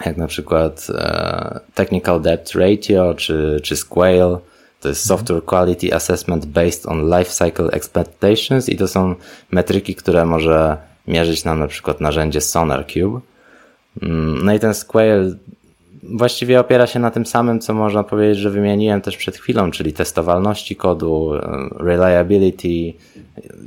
jak 0.05 0.17
na 0.17 0.27
przykład 0.27 0.87
e, 0.89 1.59
Technical 1.73 2.21
Depth 2.21 2.55
Ratio 2.55 3.13
czy, 3.13 3.59
czy 3.63 3.75
Squale. 3.75 4.37
To 4.81 4.89
jest 4.89 5.05
Software 5.05 5.43
Quality 5.43 5.95
Assessment 5.95 6.45
Based 6.45 6.85
on 6.85 7.17
Lifecycle 7.17 7.67
Expectations 7.71 8.69
i 8.69 8.75
to 8.75 8.87
są 8.87 9.15
metryki, 9.51 9.95
które 9.95 10.25
może 10.25 10.77
mierzyć 11.07 11.43
nam 11.43 11.59
na 11.59 11.67
przykład 11.67 12.01
narzędzie 12.01 12.41
SonarCube. 12.41 13.21
Mm, 14.01 14.45
no 14.45 14.53
i 14.53 14.59
ten 14.59 14.73
Square 14.73 15.35
właściwie 16.09 16.59
opiera 16.59 16.87
się 16.87 16.99
na 16.99 17.11
tym 17.11 17.25
samym, 17.25 17.59
co 17.59 17.73
można 17.73 18.03
powiedzieć, 18.03 18.37
że 18.37 18.49
wymieniłem 18.49 19.01
też 19.01 19.17
przed 19.17 19.37
chwilą, 19.37 19.71
czyli 19.71 19.93
testowalności 19.93 20.75
kodu, 20.75 21.31
reliability, 21.79 22.93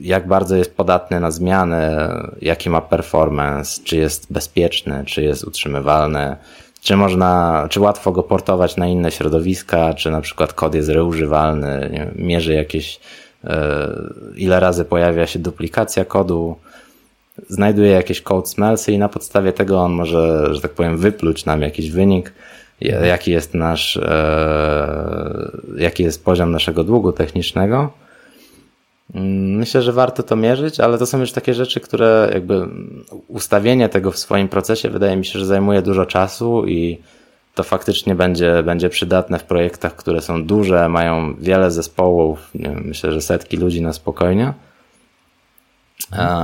jak 0.00 0.28
bardzo 0.28 0.56
jest 0.56 0.76
podatny 0.76 1.20
na 1.20 1.30
zmiany, 1.30 1.96
jaki 2.42 2.70
ma 2.70 2.80
performance, 2.80 3.82
czy 3.84 3.96
jest 3.96 4.32
bezpieczny, 4.32 5.02
czy 5.06 5.22
jest 5.22 5.44
utrzymywalny, 5.44 6.36
czy 6.82 6.96
można, 6.96 7.66
czy 7.70 7.80
łatwo 7.80 8.12
go 8.12 8.22
portować 8.22 8.76
na 8.76 8.86
inne 8.86 9.10
środowiska, 9.10 9.94
czy 9.94 10.10
na 10.10 10.20
przykład 10.20 10.52
kod 10.52 10.74
jest 10.74 10.88
reużywalny, 10.88 11.90
mierzy 12.16 12.54
jakieś, 12.54 13.00
e, 13.44 13.88
ile 14.36 14.60
razy 14.60 14.84
pojawia 14.84 15.26
się 15.26 15.38
duplikacja 15.38 16.04
kodu, 16.04 16.56
znajduje 17.48 17.90
jakieś 17.90 18.22
code 18.22 18.46
smellsy 18.46 18.92
i 18.92 18.98
na 18.98 19.08
podstawie 19.08 19.52
tego 19.52 19.80
on 19.80 19.92
może, 19.92 20.54
że 20.54 20.60
tak 20.60 20.70
powiem, 20.70 20.96
wypluć 20.96 21.44
nam 21.44 21.62
jakiś 21.62 21.90
wynik, 21.90 22.32
jaki 22.80 23.30
jest 23.30 23.54
nasz, 23.54 23.96
e, 23.96 25.50
jaki 25.76 26.02
jest 26.02 26.24
poziom 26.24 26.50
naszego 26.50 26.84
długu 26.84 27.12
technicznego. 27.12 27.92
Mm, 29.14 29.56
myślę, 29.56 29.82
że 29.82 29.92
warto 29.92 30.22
to 30.22 30.36
mierzyć, 30.36 30.80
ale 30.80 30.98
to 30.98 31.06
są 31.06 31.20
już 31.20 31.32
takie 31.32 31.54
rzeczy, 31.54 31.80
które 31.80 32.30
jakby 32.34 32.68
ustawienie 33.28 33.88
tego 33.88 34.10
w 34.10 34.18
swoim 34.18 34.48
procesie 34.48 34.90
wydaje 34.90 35.16
mi 35.16 35.24
się, 35.24 35.38
że 35.38 35.46
zajmuje 35.46 35.82
dużo 35.82 36.06
czasu 36.06 36.66
i 36.66 36.98
to 37.54 37.62
faktycznie 37.62 38.14
będzie, 38.14 38.62
będzie 38.62 38.88
przydatne 38.88 39.38
w 39.38 39.44
projektach, 39.44 39.96
które 39.96 40.20
są 40.20 40.44
duże, 40.44 40.88
mają 40.88 41.34
wiele 41.40 41.70
zespołów, 41.70 42.50
wiem, 42.54 42.82
myślę, 42.84 43.12
że 43.12 43.20
setki 43.20 43.56
ludzi 43.56 43.82
na 43.82 43.92
spokojnie. 43.92 44.52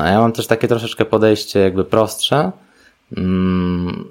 Ja 0.04 0.18
mam 0.18 0.32
też 0.32 0.46
takie 0.46 0.68
troszeczkę 0.68 1.04
podejście 1.04 1.60
jakby 1.60 1.84
prostsze. 1.84 2.52
Mm, 3.16 4.04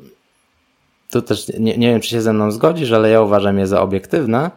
tu 1.12 1.22
też 1.22 1.48
nie, 1.60 1.78
nie 1.78 1.92
wiem, 1.92 2.02
czy 2.02 2.10
się 2.10 2.22
ze 2.22 2.34
mną 2.34 2.52
zgodzisz, 2.52 2.92
ale 2.92 3.10
ja 3.10 3.22
uważam 3.22 3.60
je 3.60 3.68
za 3.68 3.82
obiektywne. 3.82 4.52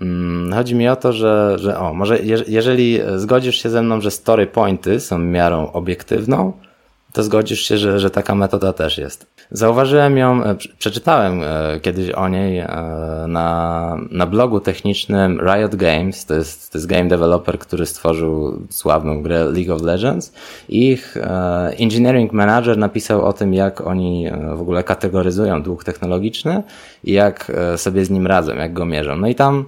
Mm, 0.00 0.52
chodzi 0.52 0.74
mi 0.74 0.88
o 0.88 0.96
to, 0.96 1.12
że, 1.12 1.56
że 1.58 1.78
o, 1.78 1.94
może 1.94 2.18
jeżeli 2.48 3.00
zgodzisz 3.16 3.62
się 3.62 3.70
ze 3.70 3.82
mną, 3.82 4.00
że 4.00 4.10
story 4.10 4.46
pointy 4.46 5.00
są 5.00 5.18
miarą 5.18 5.72
obiektywną, 5.72 6.52
to 7.12 7.22
zgodzisz 7.22 7.60
się, 7.60 7.78
że, 7.78 8.00
że 8.00 8.10
taka 8.10 8.34
metoda 8.34 8.72
też 8.72 8.98
jest. 8.98 9.26
Zauważyłem 9.50 10.16
ją, 10.16 10.44
e, 10.44 10.56
przeczytałem 10.78 11.42
e, 11.42 11.80
kiedyś 11.80 12.10
o 12.10 12.28
niej 12.28 12.58
e, 12.58 12.66
na, 13.28 13.96
na 14.10 14.26
blogu 14.26 14.60
technicznym 14.60 15.40
Riot 15.40 15.76
Games, 15.76 16.26
to 16.26 16.34
jest, 16.34 16.72
to 16.72 16.78
jest 16.78 16.86
game 16.86 17.08
developer, 17.08 17.58
który 17.58 17.86
stworzył 17.86 18.62
sławną 18.70 19.22
grę 19.22 19.44
League 19.44 19.74
of 19.74 19.82
Legends. 19.82 20.32
Ich 20.68 21.16
engineering 21.78 22.32
manager 22.32 22.78
napisał 22.78 23.24
o 23.24 23.32
tym, 23.32 23.54
jak 23.54 23.80
oni 23.80 24.26
w 24.56 24.60
ogóle 24.60 24.82
kategoryzują 24.82 25.62
dług 25.62 25.84
technologiczny 25.84 26.62
i 27.04 27.12
jak 27.12 27.52
sobie 27.76 28.04
z 28.04 28.10
nim 28.10 28.26
radzą, 28.26 28.54
jak 28.54 28.72
go 28.72 28.86
mierzą. 28.86 29.16
No 29.16 29.28
i 29.28 29.34
tam 29.34 29.64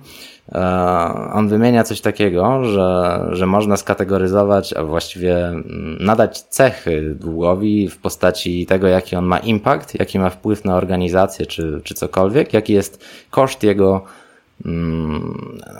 on 1.32 1.48
wymienia 1.48 1.84
coś 1.84 2.00
takiego, 2.00 2.64
że, 2.64 3.20
że 3.32 3.46
można 3.46 3.76
skategoryzować, 3.76 4.72
a 4.72 4.84
właściwie 4.84 5.46
mm, 5.46 5.96
nadać 6.00 6.40
cechy 6.40 7.14
długowi 7.20 7.88
w 7.88 7.98
postaci 7.98 8.66
tego, 8.66 8.86
jaki 8.86 9.16
on 9.16 9.24
ma 9.24 9.38
impact, 9.38 9.98
jaki 9.98 10.18
ma 10.18 10.30
wpływ 10.30 10.64
na 10.64 10.76
organizację 10.76 11.46
czy, 11.46 11.80
czy 11.84 11.94
cokolwiek, 11.94 12.52
jaki 12.52 12.72
jest 12.72 13.04
koszt 13.30 13.62
jego 13.62 14.04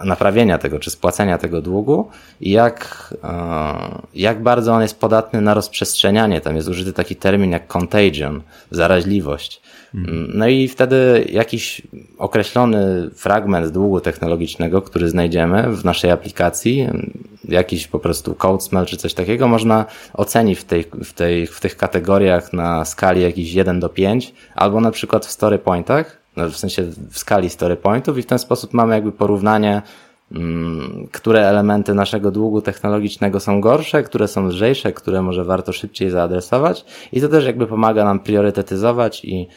naprawienia 0.05 0.59
tego, 0.59 0.79
czy 0.79 0.91
spłacenia 0.91 1.39
tego 1.39 1.63
długu 1.63 2.09
i 2.41 2.51
jak, 2.51 3.15
e, 3.25 4.01
jak 4.15 4.43
bardzo 4.43 4.73
on 4.73 4.83
jest 4.83 5.01
podatny 5.01 5.41
na 5.41 5.55
rozprzestrzenianie. 5.55 6.41
Tam 6.41 6.57
jest 6.57 6.69
użyty 6.69 6.93
taki 6.93 7.17
termin 7.17 7.51
jak 7.51 7.77
contagion, 7.77 8.43
zaraźliwość. 8.71 9.63
Mhm. 9.95 10.31
No 10.35 10.49
i 10.49 10.69
wtedy 10.69 11.27
jakiś 11.33 11.83
określony 12.19 13.11
fragment 13.15 13.69
długu 13.69 14.01
technologicznego, 14.01 14.83
który 14.83 15.09
znajdziemy 15.09 15.77
w 15.77 15.85
naszej 15.85 16.11
aplikacji, 16.11 16.89
jakiś 17.45 17.87
po 17.87 17.99
prostu 17.99 18.35
code 18.35 18.61
smell 18.61 18.87
czy 18.87 18.97
coś 18.97 19.15
takiego, 19.15 19.49
można 19.49 19.87
ocenić 20.15 20.59
w, 20.59 20.65
tej, 20.65 20.85
w, 21.05 21.13
tej, 21.13 21.47
w 21.47 21.61
tych 21.61 21.77
kategoriach 21.77 22.53
na 22.53 22.85
skali 22.85 23.23
jakiś 23.23 23.53
1 23.53 23.81
do 23.81 23.89
5, 23.89 24.35
albo 24.55 24.81
na 24.81 24.91
przykład 24.91 25.27
w 25.27 25.31
story 25.31 25.59
pointach, 25.59 26.20
w 26.37 26.57
sensie 26.57 26.83
w 27.11 27.19
skali 27.19 27.51
story 27.51 27.77
pointów 27.77 28.19
i 28.19 28.23
w 28.23 28.27
ten 28.27 28.39
sposób 28.39 28.75
mamy 28.75 28.95
jakby 28.95 29.13
porównanie 29.13 29.83
mm, 30.33 31.09
które 31.13 31.49
elementy 31.49 31.95
naszego 31.95 32.31
długu 32.31 32.63
technologicznego 32.63 33.41
są 33.41 33.61
gorsze, 33.61 34.03
które 34.03 34.29
są 34.29 34.47
lżejsze, 34.47 34.93
które 34.93 35.23
może 35.23 35.45
warto 35.45 35.73
szybciej 35.73 36.11
zaadresować 36.11 36.85
i 37.13 37.21
to 37.21 37.29
też 37.29 37.45
jakby 37.45 37.67
pomaga 37.67 38.05
nam 38.05 38.21
priorytetyzować 38.21 39.25
i 39.25 39.49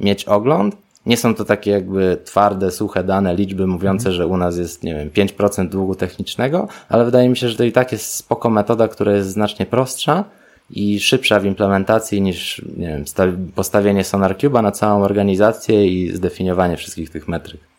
mieć 0.00 0.24
ogląd. 0.24 0.76
Nie 1.06 1.16
są 1.16 1.34
to 1.34 1.44
takie 1.44 1.70
jakby 1.70 2.18
twarde, 2.24 2.70
suche 2.70 3.04
dane, 3.04 3.34
liczby 3.34 3.66
mówiące, 3.66 4.08
mhm. 4.08 4.16
że 4.16 4.26
u 4.26 4.36
nas 4.36 4.56
jest, 4.56 4.82
nie 4.82 4.94
wiem, 4.94 5.10
5% 5.10 5.68
długu 5.68 5.94
technicznego, 5.94 6.68
ale 6.88 7.04
wydaje 7.04 7.28
mi 7.28 7.36
się, 7.36 7.48
że 7.48 7.56
to 7.56 7.64
i 7.64 7.72
tak 7.72 7.92
jest 7.92 8.14
spoko 8.14 8.50
metoda, 8.50 8.88
która 8.88 9.12
jest 9.12 9.30
znacznie 9.30 9.66
prostsza 9.66 10.24
i 10.72 11.00
szybsza 11.00 11.40
w 11.40 11.44
implementacji 11.44 12.20
niż 12.20 12.62
nie 12.76 12.86
wiem, 12.86 13.04
postawienie 13.54 14.02
SonarCube'a 14.02 14.62
na 14.62 14.70
całą 14.70 15.02
organizację 15.02 15.86
i 15.86 16.10
zdefiniowanie 16.10 16.76
wszystkich 16.76 17.10
tych 17.10 17.28
metryk. 17.28 17.71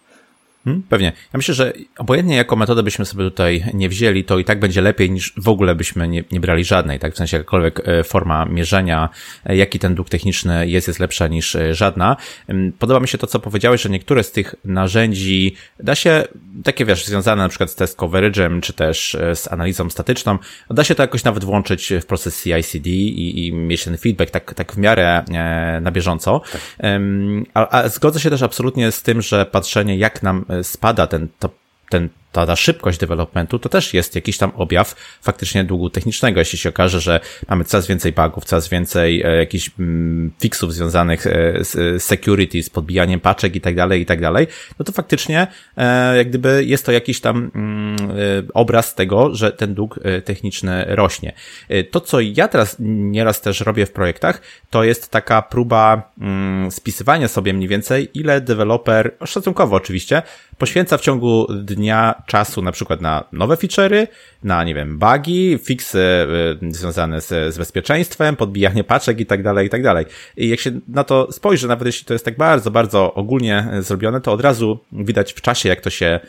Hmm, 0.65 0.83
pewnie. 0.89 1.07
Ja 1.07 1.37
myślę, 1.37 1.53
że 1.53 1.73
obojętnie 1.97 2.35
jaką 2.35 2.55
metodę 2.55 2.83
byśmy 2.83 3.05
sobie 3.05 3.23
tutaj 3.23 3.65
nie 3.73 3.89
wzięli, 3.89 4.23
to 4.23 4.39
i 4.39 4.45
tak 4.45 4.59
będzie 4.59 4.81
lepiej 4.81 5.11
niż 5.11 5.33
w 5.37 5.49
ogóle 5.49 5.75
byśmy 5.75 6.07
nie, 6.07 6.23
nie 6.31 6.39
brali 6.39 6.63
żadnej, 6.63 6.99
tak? 6.99 7.13
W 7.13 7.17
sensie 7.17 7.37
jakakolwiek 7.37 7.87
e, 7.87 8.03
forma 8.03 8.45
mierzenia, 8.45 9.09
e, 9.45 9.55
jaki 9.55 9.79
ten 9.79 9.95
dług 9.95 10.09
techniczny 10.09 10.67
jest, 10.67 10.87
jest 10.87 10.99
lepsza 10.99 11.27
niż 11.27 11.55
e, 11.55 11.75
żadna. 11.75 12.17
Podoba 12.79 12.99
mi 12.99 13.07
się 13.07 13.17
to, 13.17 13.27
co 13.27 13.39
powiedziałeś, 13.39 13.81
że 13.81 13.89
niektóre 13.89 14.23
z 14.23 14.31
tych 14.31 14.55
narzędzi 14.65 15.55
da 15.79 15.95
się, 15.95 16.23
takie 16.63 16.85
wiesz, 16.85 17.05
związane 17.05 17.43
na 17.43 17.49
przykład 17.49 17.71
z 17.71 17.75
test 17.75 17.97
coverage'em, 17.97 18.61
czy 18.61 18.73
też 18.73 19.17
z 19.33 19.51
analizą 19.51 19.89
statyczną, 19.89 20.37
da 20.69 20.83
się 20.83 20.95
to 20.95 21.03
jakoś 21.03 21.23
nawet 21.23 21.43
włączyć 21.43 21.93
w 22.01 22.05
proces 22.05 22.43
CI/CD 22.43 22.89
i, 22.89 23.47
i 23.47 23.53
mieć 23.53 23.83
ten 23.83 23.97
feedback 23.97 24.31
tak, 24.31 24.53
tak 24.53 24.73
w 24.73 24.77
miarę 24.77 25.23
na 25.81 25.91
bieżąco. 25.91 26.41
Tak. 26.51 26.61
A, 27.53 27.81
a 27.81 27.89
zgodzę 27.89 28.19
się 28.19 28.29
też 28.29 28.41
absolutnie 28.41 28.91
z 28.91 29.01
tym, 29.01 29.21
że 29.21 29.45
patrzenie, 29.45 29.97
jak 29.97 30.23
nam 30.23 30.45
spada 30.61 31.07
ten, 31.09 31.31
to, 31.39 31.49
ten 31.89 32.13
ta, 32.33 32.45
ta 32.45 32.55
szybkość 32.55 32.99
developmentu 32.99 33.59
to 33.59 33.69
też 33.69 33.93
jest 33.93 34.15
jakiś 34.15 34.37
tam 34.37 34.51
objaw 34.55 34.95
faktycznie 35.21 35.63
długu 35.63 35.89
technicznego. 35.89 36.39
Jeśli 36.39 36.59
się 36.59 36.69
okaże, 36.69 37.01
że 37.01 37.19
mamy 37.49 37.63
coraz 37.63 37.87
więcej 37.87 38.11
bugów, 38.11 38.45
coraz 38.45 38.69
więcej 38.69 39.21
e, 39.21 39.35
jakichś 39.35 39.71
mm, 39.79 40.31
fixów 40.41 40.73
związanych 40.73 41.27
e, 41.27 41.53
z 41.61 42.03
security, 42.03 42.63
z 42.63 42.69
podbijaniem 42.69 43.19
paczek 43.19 43.55
i 43.55 43.61
tak 43.61 43.75
dalej, 43.75 44.01
i 44.01 44.05
tak 44.05 44.21
dalej, 44.21 44.47
no 44.79 44.85
to 44.85 44.91
faktycznie 44.91 45.47
e, 45.77 46.17
jak 46.17 46.29
gdyby 46.29 46.65
jest 46.65 46.85
to 46.85 46.91
jakiś 46.91 47.21
tam 47.21 47.51
mm, 47.55 47.97
obraz 48.53 48.95
tego, 48.95 49.35
że 49.35 49.51
ten 49.51 49.73
dług 49.73 49.99
techniczny 50.25 50.85
rośnie. 50.87 51.33
To, 51.91 52.01
co 52.01 52.19
ja 52.19 52.47
teraz 52.47 52.75
nieraz 52.79 53.41
też 53.41 53.61
robię 53.61 53.85
w 53.85 53.91
projektach, 53.91 54.41
to 54.69 54.83
jest 54.83 55.11
taka 55.11 55.41
próba 55.41 56.11
mm, 56.21 56.71
spisywania 56.71 57.27
sobie 57.27 57.53
mniej 57.53 57.67
więcej, 57.67 58.09
ile 58.13 58.41
deweloper, 58.41 59.11
szacunkowo 59.25 59.75
oczywiście, 59.75 60.21
poświęca 60.57 60.97
w 60.97 61.01
ciągu 61.01 61.47
dnia 61.63 62.23
czasu 62.25 62.61
na 62.61 62.71
przykład 62.71 63.01
na 63.01 63.23
nowe 63.31 63.55
feature'y, 63.55 64.07
na, 64.43 64.63
nie 64.63 64.75
wiem, 64.75 64.99
bugi, 64.99 65.59
fixy 65.63 65.99
y, 66.63 66.73
związane 66.73 67.21
z, 67.21 67.53
z 67.53 67.57
bezpieczeństwem, 67.57 68.35
podbijanie 68.35 68.83
paczek 68.83 69.19
i 69.19 69.25
tak 69.25 69.43
dalej, 69.43 69.67
i 69.67 69.69
tak 69.69 69.83
dalej. 69.83 70.05
I 70.37 70.49
jak 70.49 70.59
się 70.59 70.71
na 70.87 71.03
to 71.03 71.31
spojrzy, 71.31 71.67
nawet 71.67 71.85
jeśli 71.85 72.05
to 72.05 72.13
jest 72.13 72.25
tak 72.25 72.37
bardzo, 72.37 72.71
bardzo 72.71 73.13
ogólnie 73.13 73.67
zrobione, 73.79 74.21
to 74.21 74.31
od 74.31 74.41
razu 74.41 74.79
widać 74.91 75.33
w 75.33 75.41
czasie, 75.41 75.69
jak 75.69 75.81
to 75.81 75.89
się 75.89 76.19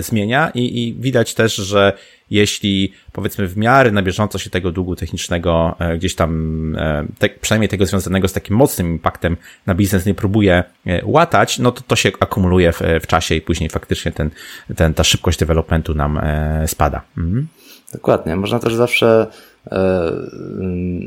zmienia 0.00 0.50
i, 0.54 0.82
i 0.82 0.94
widać 0.94 1.34
też, 1.34 1.54
że 1.54 1.92
jeśli 2.30 2.92
powiedzmy 3.12 3.48
w 3.48 3.56
miarę 3.56 3.90
na 3.90 4.02
bieżąco 4.02 4.38
się 4.38 4.50
tego 4.50 4.72
długu 4.72 4.96
technicznego 4.96 5.76
e, 5.78 5.98
gdzieś 5.98 6.14
tam, 6.14 6.76
e, 6.76 7.06
te, 7.18 7.28
przynajmniej 7.28 7.68
tego 7.68 7.86
związanego 7.86 8.28
z 8.28 8.32
takim 8.32 8.56
mocnym 8.56 8.86
impaktem 8.86 9.36
na 9.66 9.74
biznes 9.74 10.06
nie 10.06 10.14
próbuje 10.14 10.64
e, 10.86 11.00
łatać, 11.04 11.58
no 11.58 11.72
to 11.72 11.82
to 11.82 11.96
się 11.96 12.10
akumuluje 12.20 12.72
w, 12.72 12.80
w 13.02 13.06
czasie 13.06 13.34
i 13.34 13.40
później 13.40 13.70
faktycznie 13.70 14.12
ten, 14.12 14.30
ten, 14.76 14.94
ta 14.94 15.04
szybkość 15.04 15.38
developmentu 15.38 15.94
nam 15.94 16.20
spada. 16.66 17.02
Mhm. 17.18 17.46
Dokładnie. 17.92 18.36
Można 18.36 18.58
też 18.58 18.74
zawsze 18.74 19.26
E, 19.26 19.26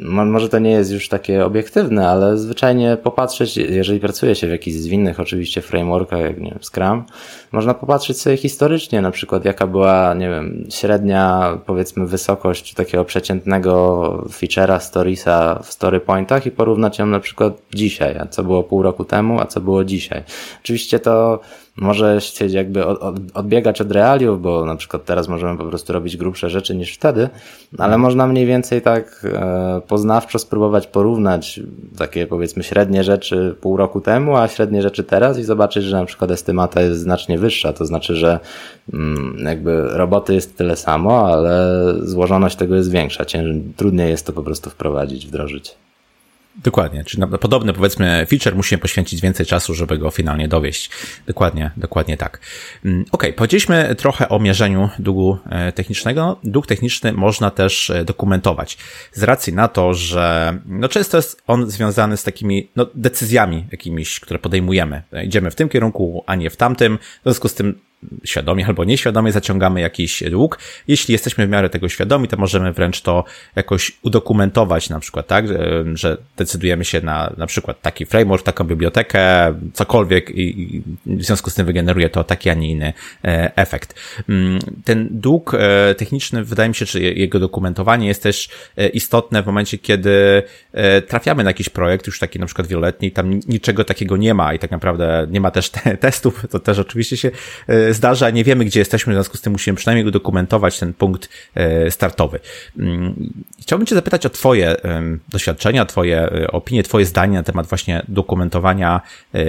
może 0.04 0.50
to 0.50 0.60
nie 0.60 0.72
jest 0.72 0.91
już 0.91 1.10
takie 1.10 1.46
obiektywne, 1.46 2.10
ale 2.10 2.38
zwyczajnie 2.38 2.98
popatrzeć, 3.04 3.58
jeżeli 3.58 4.00
pracuje 4.00 4.36
się 4.36 4.48
w 4.48 4.50
jakichś 4.50 4.78
zwinnych 4.78 5.20
oczywiście 5.20 5.62
frameworkach, 5.62 6.22
jak 6.22 6.39
nie 6.39 6.50
wiem, 6.50 6.60
Scrum, 6.62 7.04
można 7.52 7.74
popatrzeć 7.74 8.22
sobie 8.22 8.38
historycznie, 8.38 9.02
na 9.02 9.12
przykład 9.12 9.46
jaka 9.46 9.67
była, 9.67 10.13
nie 10.13 10.30
wiem, 10.30 10.65
średnia, 10.70 11.58
powiedzmy, 11.65 12.08
wysokość 12.08 12.74
takiego 12.74 13.06
przeciętnego 13.06 14.04
feature'a 14.30 14.80
storiesa 14.80 15.60
w 15.63 15.72
story 15.72 16.00
pointach 16.00 16.46
i 16.46 16.52
porównać 16.52 17.00
ją 17.00 17.06
na 17.06 17.20
przykład 17.20 17.54
dzisiaj, 17.74 18.17
a 18.17 18.26
co 18.26 18.43
było 18.43 18.63
pół 18.63 18.82
roku 18.82 19.06
temu, 19.06 19.41
a 19.41 19.46
co 19.46 19.62
było 19.62 19.84
dzisiaj. 19.84 20.24
Oczywiście 20.63 21.00
to 21.00 21.39
może 21.77 22.19
chcieć 22.19 22.53
jakby 22.53 22.85
odbiegać 23.33 23.81
od 23.81 23.91
realiów, 23.91 24.41
bo 24.41 24.65
na 24.65 24.75
przykład 24.75 25.05
teraz 25.05 25.27
możemy 25.27 25.57
po 25.57 25.65
prostu 25.65 25.93
robić 25.93 26.17
grubsze 26.17 26.49
rzeczy 26.49 26.75
niż 26.75 26.93
wtedy, 26.93 27.29
ale 27.77 27.97
można 27.97 28.27
mniej 28.27 28.45
więcej 28.45 28.81
tak 28.81 29.25
e, 29.33 29.81
poznawczo 29.87 30.39
spróbować 30.39 30.87
porównać 30.87 31.59
takie 31.97 32.27
powiedzmy 32.27 32.63
średnie 32.63 33.03
rzeczy 33.03 33.55
pół 33.61 33.77
roku 33.77 34.01
temu, 34.01 34.35
a 34.35 34.47
średnie 34.47 34.81
rzeczy 34.81 35.03
teraz 35.03 35.37
i 35.39 35.43
zobaczyć, 35.43 35.83
że 35.83 35.97
na 35.97 36.05
przykład 36.05 36.31
estymata 36.31 36.81
jest 36.81 36.99
znacznie 36.99 37.39
wyższa, 37.39 37.73
to 37.73 37.85
znaczy, 37.85 38.15
że 38.15 38.39
mm, 38.93 39.37
jakby 39.45 39.81
roboty 39.81 40.33
jest 40.33 40.57
tyle 40.57 40.75
samo, 40.75 41.33
ale 41.33 41.73
złożoność 41.99 42.55
tego 42.55 42.75
jest 42.75 42.91
większa, 42.91 43.25
trudniej 43.75 44.09
jest 44.09 44.25
to 44.25 44.33
po 44.33 44.43
prostu 44.43 44.69
wprowadzić, 44.69 45.27
wdrożyć. 45.27 45.87
Dokładnie, 46.63 47.04
czyli 47.04 47.22
na 47.22 47.38
podobny 47.38 47.74
powiedzmy 47.74 48.26
feature 48.30 48.56
musimy 48.56 48.80
poświęcić 48.80 49.22
więcej 49.22 49.46
czasu, 49.46 49.74
żeby 49.74 49.98
go 49.98 50.12
finalnie 50.12 50.48
dowieść. 50.48 50.89
Dokładnie, 51.28 51.72
dokładnie 51.78 52.17
tak. 52.17 52.39
Mm, 52.86 53.06
ok, 53.12 53.24
powiedzieliśmy 53.36 53.96
trochę 53.96 54.30
o 54.30 54.39
mierzeniu 54.39 54.89
długu 55.00 55.38
e, 55.50 55.72
technicznego. 55.72 56.39
Dług 56.43 56.67
techniczny 56.67 57.13
można 57.13 57.52
też 57.52 57.89
e, 57.89 58.06
dokumentować. 58.06 58.78
Z 59.12 59.24
racji 59.24 59.54
na 59.54 59.67
to, 59.67 59.93
że 59.93 60.58
no 60.65 60.89
często 60.89 61.17
jest 61.17 61.41
on 61.48 61.70
związany 61.70 62.17
z 62.17 62.24
takimi 62.24 62.70
no, 62.76 62.88
decyzjami 62.96 63.65
jakimiś, 63.72 64.20
które 64.20 64.39
podejmujemy. 64.39 65.04
Idziemy 65.24 65.52
w 65.52 65.56
tym 65.56 65.70
kierunku, 65.70 66.24
a 66.26 66.36
nie 66.36 66.50
w 66.50 66.58
tamtym. 66.58 66.98
W 66.98 67.24
związku 67.24 67.48
z 67.48 67.54
tym 67.54 67.80
świadomie 68.24 68.65
albo 68.65 68.84
nieświadomie 68.84 69.32
zaciągamy 69.32 69.82
jakiś 69.82 70.24
dług. 70.32 70.60
Jeśli 70.88 71.12
jesteśmy 71.12 71.48
w 71.48 71.50
miarę 71.50 71.70
tego 71.70 71.89
świadomi, 71.89 72.28
to 72.28 72.38
możemy 72.38 72.74
wręcz 72.74 73.02
to 73.02 73.24
jakoś 73.56 73.98
udokumentować, 74.02 74.89
na 74.89 75.00
przykład 75.00 75.28
tak, 75.28 75.46
że 75.93 76.17
decydujemy 76.47 76.86
się 76.86 77.01
na 77.01 77.33
na 77.38 77.47
przykład 77.47 77.81
taki 77.81 78.05
framework, 78.05 78.43
taką 78.43 78.63
bibliotekę, 78.63 79.53
cokolwiek 79.73 80.31
i 80.36 80.81
w 81.05 81.23
związku 81.23 81.49
z 81.49 81.53
tym 81.53 81.65
wygeneruje 81.65 82.10
to 82.10 82.23
taki, 82.23 82.49
a 82.49 82.53
nie 82.53 82.71
inny 82.71 82.93
e, 83.25 83.51
efekt. 83.55 83.95
Mm, 84.29 84.60
ten 84.86 85.07
dług 85.12 85.53
e, 85.53 85.95
techniczny, 85.95 86.43
wydaje 86.43 86.69
mi 86.69 86.75
się, 86.75 86.86
czy 86.86 87.01
jego 87.01 87.39
dokumentowanie 87.39 88.07
jest 88.07 88.23
też 88.23 88.49
e, 88.77 88.88
istotne 88.88 89.43
w 89.43 89.45
momencie, 89.45 89.77
kiedy 89.77 90.43
trafiamy 91.07 91.43
na 91.43 91.49
jakiś 91.49 91.69
projekt, 91.69 92.07
już 92.07 92.19
taki 92.19 92.39
na 92.39 92.45
przykład 92.45 92.67
wieloletni, 92.67 93.12
tam 93.12 93.39
niczego 93.47 93.83
takiego 93.83 94.17
nie 94.17 94.33
ma 94.33 94.53
i 94.53 94.60
tak 94.60 94.71
naprawdę 94.71 95.27
nie 95.29 95.41
ma 95.41 95.51
też 95.51 95.69
te 95.77 95.97
testów, 95.97 96.45
to 96.49 96.60
też 96.60 96.79
oczywiście 96.79 97.17
się 97.17 97.31
zdarza, 97.91 98.29
nie 98.29 98.43
wiemy, 98.43 98.65
gdzie 98.65 98.79
jesteśmy, 98.79 99.13
w 99.13 99.15
związku 99.15 99.38
z 99.38 99.41
tym 99.41 99.53
musimy 99.53 99.77
przynajmniej 99.77 100.07
udokumentować 100.07 100.79
ten 100.79 100.93
punkt 100.93 101.29
startowy. 101.89 102.39
Mm, 102.79 103.33
chciałbym 103.62 103.86
Cię 103.86 103.95
zapytać 103.95 104.25
o 104.25 104.29
Twoje 104.29 104.75
doświadczenia, 105.29 105.86
Twoje 105.86 106.29
opinie, 106.52 106.84
Twoje 106.84 107.06
zdanie 107.06 107.38
na 107.38 107.43
temat 107.43 107.67
właśnie 107.67 108.06
dokumentowania 108.08 109.02
e, 109.34 109.45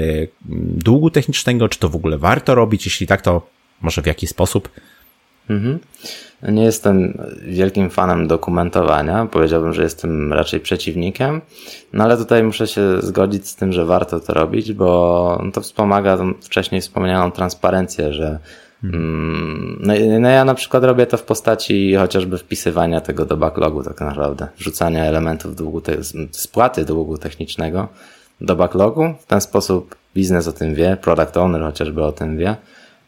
długu 0.85 1.11
technicznego, 1.11 1.69
czy 1.69 1.79
to 1.79 1.89
w 1.89 1.97
ogóle 1.97 2.19
warto 2.19 2.55
robić, 2.55 2.87
jeśli 2.87 3.07
tak, 3.07 3.23
to 3.23 3.47
może 3.81 4.03
w 4.03 4.07
jaki 4.07 4.27
sposób? 4.27 4.69
Mhm. 5.51 5.79
Nie 6.43 6.63
jestem 6.63 7.19
wielkim 7.43 7.91
fanem 7.91 8.27
dokumentowania. 8.27 9.27
Powiedziałbym, 9.27 9.73
że 9.73 9.83
jestem 9.83 10.33
raczej 10.33 10.61
przeciwnikiem. 10.61 11.41
No 11.93 12.05
ale 12.05 12.17
tutaj 12.17 12.43
muszę 12.43 12.67
się 12.67 13.03
zgodzić 13.03 13.49
z 13.49 13.57
tym, 13.57 13.73
że 13.73 13.85
warto 13.85 14.21
to 14.21 14.35
robić, 14.35 14.73
bo 14.73 15.43
to 15.53 15.61
wspomaga 15.61 16.19
wcześniej 16.41 16.81
wspomnianą 16.81 17.31
transparencję, 17.31 18.13
że 18.13 18.39
no, 18.83 19.95
no 20.21 20.29
ja 20.29 20.45
na 20.45 20.55
przykład 20.55 20.85
robię 20.85 21.07
to 21.07 21.17
w 21.17 21.23
postaci 21.23 21.95
chociażby 21.95 22.39
wpisywania 22.39 23.01
tego 23.01 23.25
do 23.25 23.37
backlogu 23.37 23.83
tak 23.83 24.01
naprawdę. 24.01 24.49
Wrzucania 24.59 25.05
elementów 25.05 25.57
długu, 25.57 25.81
te, 25.81 25.97
spłaty 26.31 26.85
długu 26.85 27.19
technicznego 27.19 27.89
do 28.41 28.57
backlogu. 28.57 29.15
W 29.21 29.27
ten 29.27 29.41
sposób 29.41 29.95
biznes 30.15 30.49
o 30.49 30.53
tym 30.53 30.75
wie, 30.75 30.97
product 31.03 31.37
owner 31.37 31.63
chociażby 31.63 32.05
o 32.05 32.13
tym 32.13 32.37
wie 32.37 32.57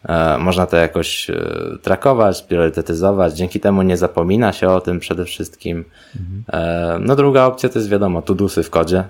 E, 0.09 0.38
można 0.38 0.66
to 0.66 0.76
jakoś 0.76 1.30
e, 1.30 1.37
trakować, 1.83 2.42
priorytetyzować, 2.42 3.37
dzięki 3.37 3.61
temu 3.61 3.83
nie 3.83 3.96
zapomina 3.96 4.52
się 4.52 4.68
o 4.68 4.80
tym 4.80 5.00
przede 5.00 5.24
wszystkim. 5.24 5.85
Mhm. 6.16 7.04
No 7.06 7.16
druga 7.16 7.44
opcja 7.44 7.68
to 7.68 7.78
jest 7.78 7.88
wiadomo, 7.88 8.22
tudusy 8.22 8.62
w 8.62 8.70
kodzie, 8.70 9.04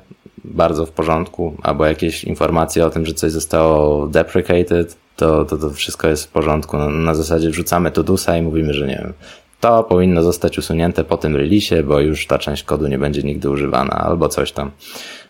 bardzo 0.45 0.87
w 0.87 0.91
porządku, 0.91 1.57
albo 1.63 1.87
jakieś 1.87 2.25
informacje 2.25 2.87
o 2.87 2.91
tym, 2.91 3.07
że 3.07 3.15
coś 3.15 3.33
zostało 3.33 4.07
deprecated, 4.07 4.97
to, 5.17 5.45
to, 5.45 5.57
to 5.57 5.71
wszystko 5.71 6.09
jest 6.09 6.25
w 6.25 6.29
porządku. 6.29 6.77
No, 6.77 6.91
na 6.91 7.15
zasadzie 7.15 7.51
wrzucamy 7.51 7.91
tudusa 7.91 8.37
i 8.37 8.43
mówimy, 8.43 8.75
że 8.75 8.87
nie 8.87 8.97
wiem, 8.97 9.13
to 9.61 9.85
powinno 9.85 10.23
zostać 10.23 10.59
usunięte 10.59 11.05
po 11.05 11.17
tym 11.17 11.37
release, 11.37 11.83
bo 11.85 12.01
już 12.01 12.27
ta 12.27 12.39
część 12.39 12.65
kodu 12.65 12.87
nie 12.87 12.99
będzie 12.99 13.23
nigdy 13.23 13.51
używana, 13.51 13.95
albo 13.95 14.29
coś 14.29 14.53
tam. 14.53 14.71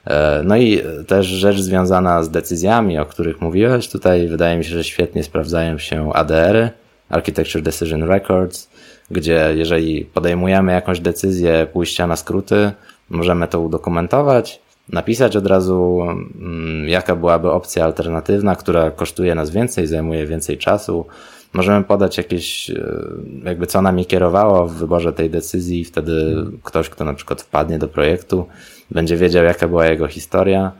E, 0.06 0.42
no 0.44 0.56
i 0.56 0.80
też 1.06 1.26
rzecz 1.26 1.60
związana 1.60 2.22
z 2.22 2.30
decyzjami, 2.30 2.98
o 2.98 3.06
których 3.06 3.40
mówiłeś, 3.40 3.88
tutaj 3.88 4.28
wydaje 4.28 4.58
mi 4.58 4.64
się, 4.64 4.70
że 4.70 4.84
świetnie 4.84 5.24
sprawdzają 5.24 5.78
się 5.78 6.12
ADR-y, 6.12 6.70
Architecture 7.08 7.62
Decision 7.62 8.02
Records, 8.02 8.70
gdzie 9.10 9.52
jeżeli 9.56 10.04
podejmujemy 10.04 10.72
jakąś 10.72 11.00
decyzję 11.00 11.66
pójścia 11.72 12.06
na 12.06 12.16
skróty, 12.16 12.72
możemy 13.10 13.48
to 13.48 13.60
udokumentować, 13.60 14.60
napisać 14.92 15.36
od 15.36 15.46
razu, 15.46 15.98
mm, 16.40 16.88
jaka 16.88 17.16
byłaby 17.16 17.50
opcja 17.50 17.84
alternatywna, 17.84 18.56
która 18.56 18.90
kosztuje 18.90 19.34
nas 19.34 19.50
więcej, 19.50 19.86
zajmuje 19.86 20.26
więcej 20.26 20.58
czasu, 20.58 21.06
możemy 21.52 21.84
podać 21.84 22.18
jakieś, 22.18 22.70
e, 22.70 22.96
jakby 23.44 23.66
co 23.66 23.82
nami 23.82 24.06
kierowało 24.06 24.66
w 24.66 24.74
wyborze 24.74 25.12
tej 25.12 25.30
decyzji 25.30 25.84
wtedy 25.84 26.36
ktoś, 26.62 26.88
kto 26.88 27.04
na 27.04 27.14
przykład 27.14 27.42
wpadnie 27.42 27.78
do 27.78 27.88
projektu, 27.88 28.46
będzie 28.90 29.16
wiedział, 29.16 29.44
jaka 29.44 29.68
była 29.68 29.86
jego 29.86 30.08
historia, 30.08 30.72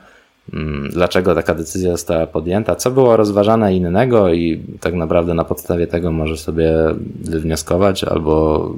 mm, 0.52 0.90
dlaczego 0.90 1.34
taka 1.34 1.54
decyzja 1.54 1.90
została 1.90 2.26
podjęta, 2.26 2.76
co 2.76 2.90
było 2.90 3.16
rozważane 3.16 3.74
innego 3.74 4.32
i 4.32 4.62
tak 4.80 4.94
naprawdę 4.94 5.34
na 5.34 5.44
podstawie 5.44 5.86
tego 5.86 6.12
może 6.12 6.36
sobie 6.36 6.72
wywnioskować 7.20 8.04
albo 8.04 8.74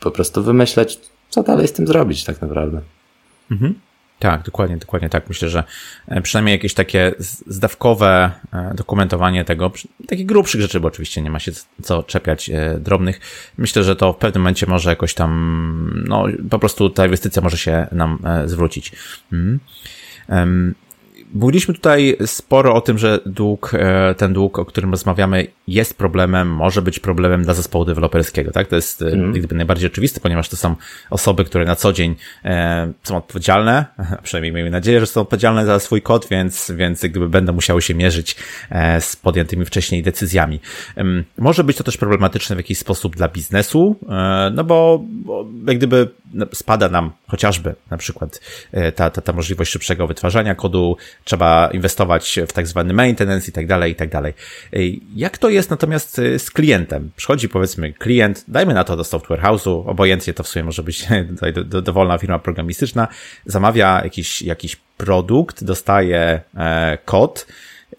po 0.00 0.10
prostu 0.10 0.42
wymyśleć, 0.42 1.00
co 1.28 1.42
dalej 1.42 1.68
z 1.68 1.72
tym 1.72 1.86
zrobić 1.86 2.24
tak 2.24 2.42
naprawdę. 2.42 2.80
Mhm. 3.50 3.74
Tak, 4.18 4.42
dokładnie, 4.42 4.76
dokładnie 4.76 5.08
tak. 5.08 5.28
Myślę, 5.28 5.48
że 5.48 5.64
e, 6.08 6.20
przynajmniej 6.20 6.52
jakieś 6.52 6.74
takie 6.74 7.12
zdawkowe 7.46 8.30
e, 8.52 8.74
dokumentowanie 8.74 9.44
tego, 9.44 9.72
takich 10.06 10.26
grubszych 10.26 10.60
rzeczy, 10.60 10.80
bo 10.80 10.88
oczywiście 10.88 11.22
nie 11.22 11.30
ma 11.30 11.38
się 11.38 11.52
co 11.82 12.02
czepiać 12.02 12.50
e, 12.50 12.78
drobnych. 12.80 13.20
Myślę, 13.58 13.84
że 13.84 13.96
to 13.96 14.12
w 14.12 14.16
pewnym 14.16 14.42
momencie 14.42 14.66
może 14.66 14.90
jakoś 14.90 15.14
tam, 15.14 16.04
no 16.08 16.24
po 16.50 16.58
prostu 16.58 16.90
ta 16.90 17.04
inwestycja 17.04 17.42
może 17.42 17.58
się 17.58 17.86
nam 17.92 18.18
zwrócić. 18.46 18.92
Mhm. 19.32 19.60
Mówiliśmy 21.34 21.74
tutaj 21.74 22.16
sporo 22.26 22.74
o 22.74 22.80
tym, 22.80 22.98
że 22.98 23.20
dług, 23.26 23.72
e, 23.74 24.14
ten 24.14 24.32
dług, 24.32 24.58
o 24.58 24.64
którym 24.64 24.90
rozmawiamy, 24.90 25.46
jest 25.66 25.98
problemem, 25.98 26.48
może 26.48 26.82
być 26.82 26.98
problemem 26.98 27.42
dla 27.44 27.54
zespołu 27.54 27.84
deweloperskiego, 27.84 28.52
tak? 28.52 28.68
To 28.68 28.76
jest 28.76 29.02
mm. 29.02 29.32
gdyby 29.32 29.54
najbardziej 29.54 29.90
oczywiste, 29.90 30.20
ponieważ 30.20 30.48
to 30.48 30.56
są 30.56 30.76
osoby, 31.10 31.44
które 31.44 31.64
na 31.64 31.76
co 31.76 31.92
dzień 31.92 32.16
e, 32.44 32.92
są 33.02 33.16
odpowiedzialne, 33.16 33.86
przynajmniej 34.22 34.52
miejmy 34.52 34.70
nadzieję, 34.70 35.00
że 35.00 35.06
są 35.06 35.20
odpowiedzialne 35.20 35.66
za 35.66 35.78
swój 35.80 36.02
kod, 36.02 36.28
więc, 36.30 36.72
więc 36.76 37.00
gdyby 37.00 37.28
będą 37.28 37.52
musiały 37.52 37.82
się 37.82 37.94
mierzyć 37.94 38.36
z 39.00 39.16
podjętymi 39.16 39.64
wcześniej 39.64 40.02
decyzjami. 40.02 40.60
Może 41.38 41.64
być 41.64 41.76
to 41.76 41.84
też 41.84 41.96
problematyczne 41.96 42.56
w 42.56 42.58
jakiś 42.58 42.78
sposób 42.78 43.16
dla 43.16 43.28
biznesu, 43.28 43.96
no 44.52 44.64
bo, 44.64 45.04
bo 45.04 45.46
jak 45.66 45.76
gdyby 45.76 46.08
no, 46.34 46.46
spada 46.52 46.88
nam 46.88 47.10
chociażby 47.26 47.74
na 47.90 47.96
przykład 47.96 48.40
ta, 48.94 49.10
ta, 49.10 49.20
ta 49.20 49.32
możliwość 49.32 49.72
szybszego 49.72 50.06
wytwarzania 50.06 50.54
kodu, 50.54 50.96
trzeba 51.24 51.70
inwestować 51.72 52.40
w 52.48 52.52
tak 52.52 52.66
zwany 52.66 52.94
maintenance 52.94 53.48
i 53.48 53.52
tak 53.52 53.66
dalej, 53.66 53.92
i 53.92 53.94
tak 53.94 54.08
dalej. 54.08 54.34
Jak 55.16 55.38
to 55.38 55.48
jest 55.48 55.70
natomiast 55.70 56.18
y, 56.18 56.38
z 56.38 56.50
klientem? 56.50 57.10
Przychodzi 57.16 57.48
powiedzmy 57.48 57.92
klient, 57.92 58.44
dajmy 58.48 58.74
na 58.74 58.84
to 58.84 58.96
do 58.96 59.04
software 59.04 59.40
house'u, 59.40 59.82
obojętnie 59.86 60.34
to 60.34 60.42
w 60.42 60.48
sumie 60.48 60.64
może 60.64 60.82
być 60.82 61.06
tutaj 61.30 61.52
dowolna 61.82 62.18
firma 62.18 62.38
programistyczna, 62.38 63.08
zamawia 63.46 64.00
jakiś, 64.04 64.42
jakiś 64.42 64.76
produkt, 64.76 65.64
dostaje 65.64 66.40
e, 66.56 66.98
kod, 67.04 67.46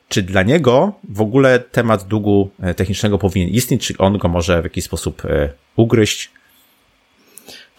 czy 0.10 0.21
dla 0.23 0.43
niego 0.43 0.93
w 1.10 1.21
ogóle 1.21 1.60
temat 1.60 2.03
długu 2.03 2.49
e, 2.62 2.73
technicznego 2.73 3.17
powinien 3.17 3.49
istnieć, 3.49 3.88
czy 3.88 3.97
on 3.97 4.17
go 4.17 4.27
może 4.27 4.62
w 4.62 4.63
jakiś 4.63 4.84
sposób 4.84 5.25
e, 5.25 5.49
ugryźć? 5.75 6.38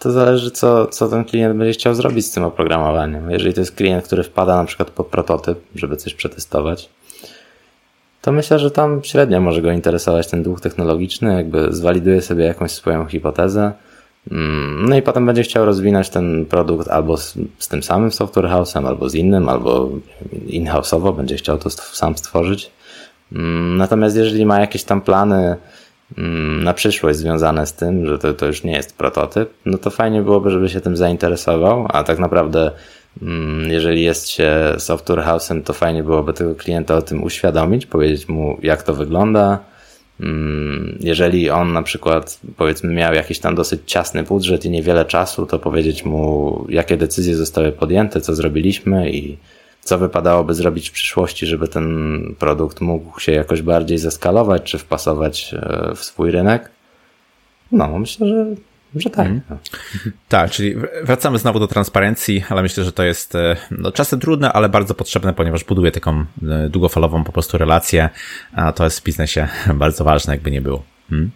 To 0.01 0.11
zależy, 0.11 0.51
co, 0.51 0.87
co 0.87 1.07
ten 1.07 1.25
klient 1.25 1.57
będzie 1.57 1.73
chciał 1.73 1.95
zrobić 1.95 2.25
z 2.25 2.31
tym 2.31 2.43
oprogramowaniem. 2.43 3.31
Jeżeli 3.31 3.53
to 3.53 3.59
jest 3.59 3.75
klient, 3.75 4.05
który 4.05 4.23
wpada 4.23 4.57
na 4.57 4.65
przykład 4.65 4.89
pod 4.89 5.07
prototyp, 5.07 5.59
żeby 5.75 5.97
coś 5.97 6.13
przetestować, 6.13 6.89
to 8.21 8.31
myślę, 8.31 8.59
że 8.59 8.71
tam 8.71 9.03
średnio 9.03 9.41
może 9.41 9.61
go 9.61 9.71
interesować 9.71 10.27
ten 10.27 10.43
dług 10.43 10.61
technologiczny, 10.61 11.33
jakby 11.33 11.73
zwaliduje 11.73 12.21
sobie 12.21 12.45
jakąś 12.45 12.71
swoją 12.71 13.05
hipotezę, 13.05 13.71
mm, 14.31 14.89
no 14.89 14.95
i 14.95 15.01
potem 15.01 15.25
będzie 15.25 15.43
chciał 15.43 15.65
rozwinąć 15.65 16.09
ten 16.09 16.45
produkt 16.45 16.87
albo 16.87 17.17
z, 17.17 17.37
z 17.59 17.67
tym 17.67 17.83
samym 17.83 18.11
software 18.11 18.45
house'em, 18.45 18.87
albo 18.87 19.09
z 19.09 19.15
innym, 19.15 19.49
albo 19.49 19.89
in-house'owo 20.47 21.15
będzie 21.15 21.35
chciał 21.35 21.57
to 21.57 21.69
sam 21.69 22.17
stworzyć. 22.17 22.71
Mm, 23.31 23.77
natomiast 23.77 24.15
jeżeli 24.15 24.45
ma 24.45 24.59
jakieś 24.59 24.83
tam 24.83 25.01
plany 25.01 25.55
na 26.61 26.73
przyszłość 26.73 27.19
związane 27.19 27.67
z 27.67 27.73
tym, 27.73 28.05
że 28.05 28.19
to, 28.19 28.33
to 28.33 28.45
już 28.45 28.63
nie 28.63 28.71
jest 28.71 28.97
prototyp, 28.97 29.49
no 29.65 29.77
to 29.77 29.89
fajnie 29.89 30.21
byłoby, 30.21 30.49
żeby 30.49 30.69
się 30.69 30.81
tym 30.81 30.97
zainteresował, 30.97 31.85
a 31.89 32.03
tak 32.03 32.19
naprawdę 32.19 32.71
mm, 33.21 33.71
jeżeli 33.71 34.03
jest 34.03 34.29
się 34.29 34.51
software 34.77 35.19
house'em, 35.19 35.63
to 35.63 35.73
fajnie 35.73 36.03
byłoby 36.03 36.33
tego 36.33 36.55
klienta 36.55 36.95
o 36.95 37.01
tym 37.01 37.23
uświadomić, 37.23 37.85
powiedzieć 37.85 38.29
mu 38.29 38.57
jak 38.63 38.83
to 38.83 38.93
wygląda. 38.93 39.59
Mm, 40.19 40.97
jeżeli 40.99 41.49
on 41.49 41.73
na 41.73 41.83
przykład 41.83 42.39
powiedzmy 42.57 42.93
miał 42.93 43.13
jakiś 43.13 43.39
tam 43.39 43.55
dosyć 43.55 43.81
ciasny 43.85 44.23
budżet 44.23 44.65
i 44.65 44.69
niewiele 44.69 45.05
czasu, 45.05 45.45
to 45.45 45.59
powiedzieć 45.59 46.05
mu 46.05 46.65
jakie 46.69 46.97
decyzje 46.97 47.35
zostały 47.35 47.71
podjęte, 47.71 48.21
co 48.21 48.35
zrobiliśmy 48.35 49.11
i 49.11 49.37
co 49.81 49.97
wypadałoby 49.97 50.53
zrobić 50.53 50.89
w 50.89 50.93
przyszłości, 50.93 51.45
żeby 51.45 51.67
ten 51.67 52.19
produkt 52.39 52.81
mógł 52.81 53.19
się 53.19 53.31
jakoś 53.31 53.61
bardziej 53.61 53.97
zeskalować, 53.97 54.63
czy 54.63 54.77
wpasować 54.77 55.53
e, 55.53 55.95
w 55.95 56.03
swój 56.03 56.31
rynek? 56.31 56.69
No, 57.71 57.99
myślę, 57.99 58.27
że, 58.27 58.45
że 58.95 59.09
tak. 59.09 59.27
Mm. 59.27 59.41
Tak, 60.29 60.51
czyli 60.51 60.75
wracamy 61.03 61.39
znowu 61.39 61.59
do 61.59 61.67
transparencji, 61.67 62.43
ale 62.49 62.61
myślę, 62.61 62.83
że 62.83 62.91
to 62.91 63.03
jest 63.03 63.35
e, 63.35 63.55
no, 63.71 63.91
czasem 63.91 64.19
trudne, 64.19 64.53
ale 64.53 64.69
bardzo 64.69 64.93
potrzebne, 64.93 65.33
ponieważ 65.33 65.63
buduje 65.63 65.91
taką 65.91 66.25
e, 66.49 66.69
długofalową 66.69 67.23
po 67.23 67.31
prostu 67.31 67.57
relację, 67.57 68.09
a 68.55 68.71
to 68.71 68.83
jest 68.83 68.99
w 68.99 69.03
biznesie 69.03 69.47
bardzo 69.73 70.03
ważne, 70.03 70.33
jakby 70.33 70.51
nie 70.51 70.61
było. 70.61 70.83
Hmm? 71.09 71.31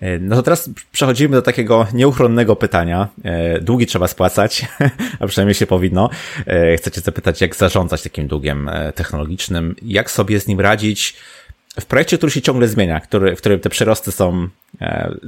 E, 0.00 0.18
no 0.18 0.36
to 0.36 0.42
teraz 0.42 0.70
przechodzimy 0.92 1.36
do 1.36 1.42
takiego 1.42 1.86
nieuchronnego 1.94 2.56
pytania. 2.56 3.08
E, 3.24 3.60
długi 3.60 3.86
trzeba 3.86 4.08
spłacać, 4.08 4.66
a 5.20 5.26
przynajmniej 5.26 5.54
się 5.54 5.66
powinno. 5.66 6.10
E, 6.46 6.76
chcecie 6.76 7.00
zapytać, 7.00 7.40
jak 7.40 7.56
zarządzać 7.56 8.02
takim 8.02 8.26
długiem 8.26 8.70
technologicznym, 8.94 9.76
jak 9.82 10.10
sobie 10.10 10.40
z 10.40 10.46
nim 10.46 10.60
radzić 10.60 11.16
w 11.80 11.84
projekcie, 11.84 12.16
który 12.16 12.32
się 12.32 12.42
ciągle 12.42 12.68
zmienia, 12.68 13.00
który, 13.00 13.36
w 13.36 13.38
którym 13.38 13.60
te 13.60 13.70
przyrosty 13.70 14.12
są 14.12 14.48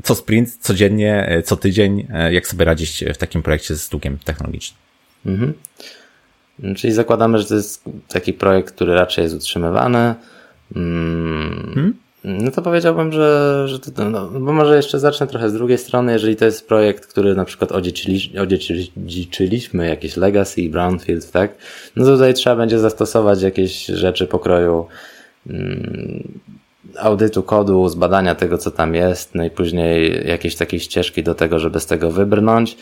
co 0.05 0.15
sprint, 0.15 0.57
codziennie, 0.61 1.43
co 1.45 1.57
tydzień, 1.57 2.07
jak 2.31 2.47
sobie 2.47 2.65
radzić 2.65 3.05
w 3.15 3.17
takim 3.17 3.43
projekcie 3.43 3.77
z 3.77 3.89
długiem 3.89 4.19
technologicznym? 4.19 4.79
Mhm. 5.27 5.55
Czyli 6.77 6.93
zakładamy, 6.93 7.39
że 7.39 7.45
to 7.45 7.55
jest 7.55 7.85
taki 8.09 8.33
projekt, 8.33 8.75
który 8.75 8.95
raczej 8.95 9.23
jest 9.23 9.35
utrzymywany. 9.35 10.15
Mm. 10.77 11.73
Hmm? 11.75 11.95
No 12.25 12.51
to 12.51 12.63
powiedziałbym, 12.63 13.13
że, 13.13 13.65
że 13.69 13.79
to, 13.79 14.11
no, 14.11 14.27
bo 14.27 14.53
może 14.53 14.77
jeszcze 14.77 14.99
zacznę 14.99 15.27
trochę 15.27 15.51
z 15.51 15.53
drugiej 15.53 15.79
strony, 15.79 16.13
jeżeli 16.13 16.37
to 16.37 16.45
jest 16.45 16.69
projekt, 16.69 17.07
który 17.07 17.35
na 17.35 17.45
przykład 17.45 17.73
odziedziczyli, 17.73 18.39
odziedziczyliśmy, 18.39 19.89
jakieś 19.89 20.17
legacy, 20.17 20.69
brownfield, 20.69 21.31
tak? 21.31 21.55
No 21.97 22.05
to 22.05 22.13
tutaj 22.13 22.35
trzeba 22.35 22.57
będzie 22.57 22.79
zastosować 22.79 23.43
jakieś 23.43 23.87
rzeczy 23.87 24.27
pokroju 24.27 24.87
mm, 25.47 26.41
audytu 26.99 27.43
kodu, 27.43 27.89
zbadania 27.89 28.35
tego, 28.35 28.59
co 28.59 28.71
tam 28.71 28.95
jest, 28.95 29.35
no 29.35 29.45
i 29.45 29.51
później 29.51 30.27
jakieś 30.29 30.57
takiej 30.57 30.81
ścieżki 30.81 31.23
do 31.23 31.35
tego, 31.35 31.59
żeby 31.59 31.81
z 31.81 31.87
tego 31.87 32.11
wybrnąć. 32.11 32.77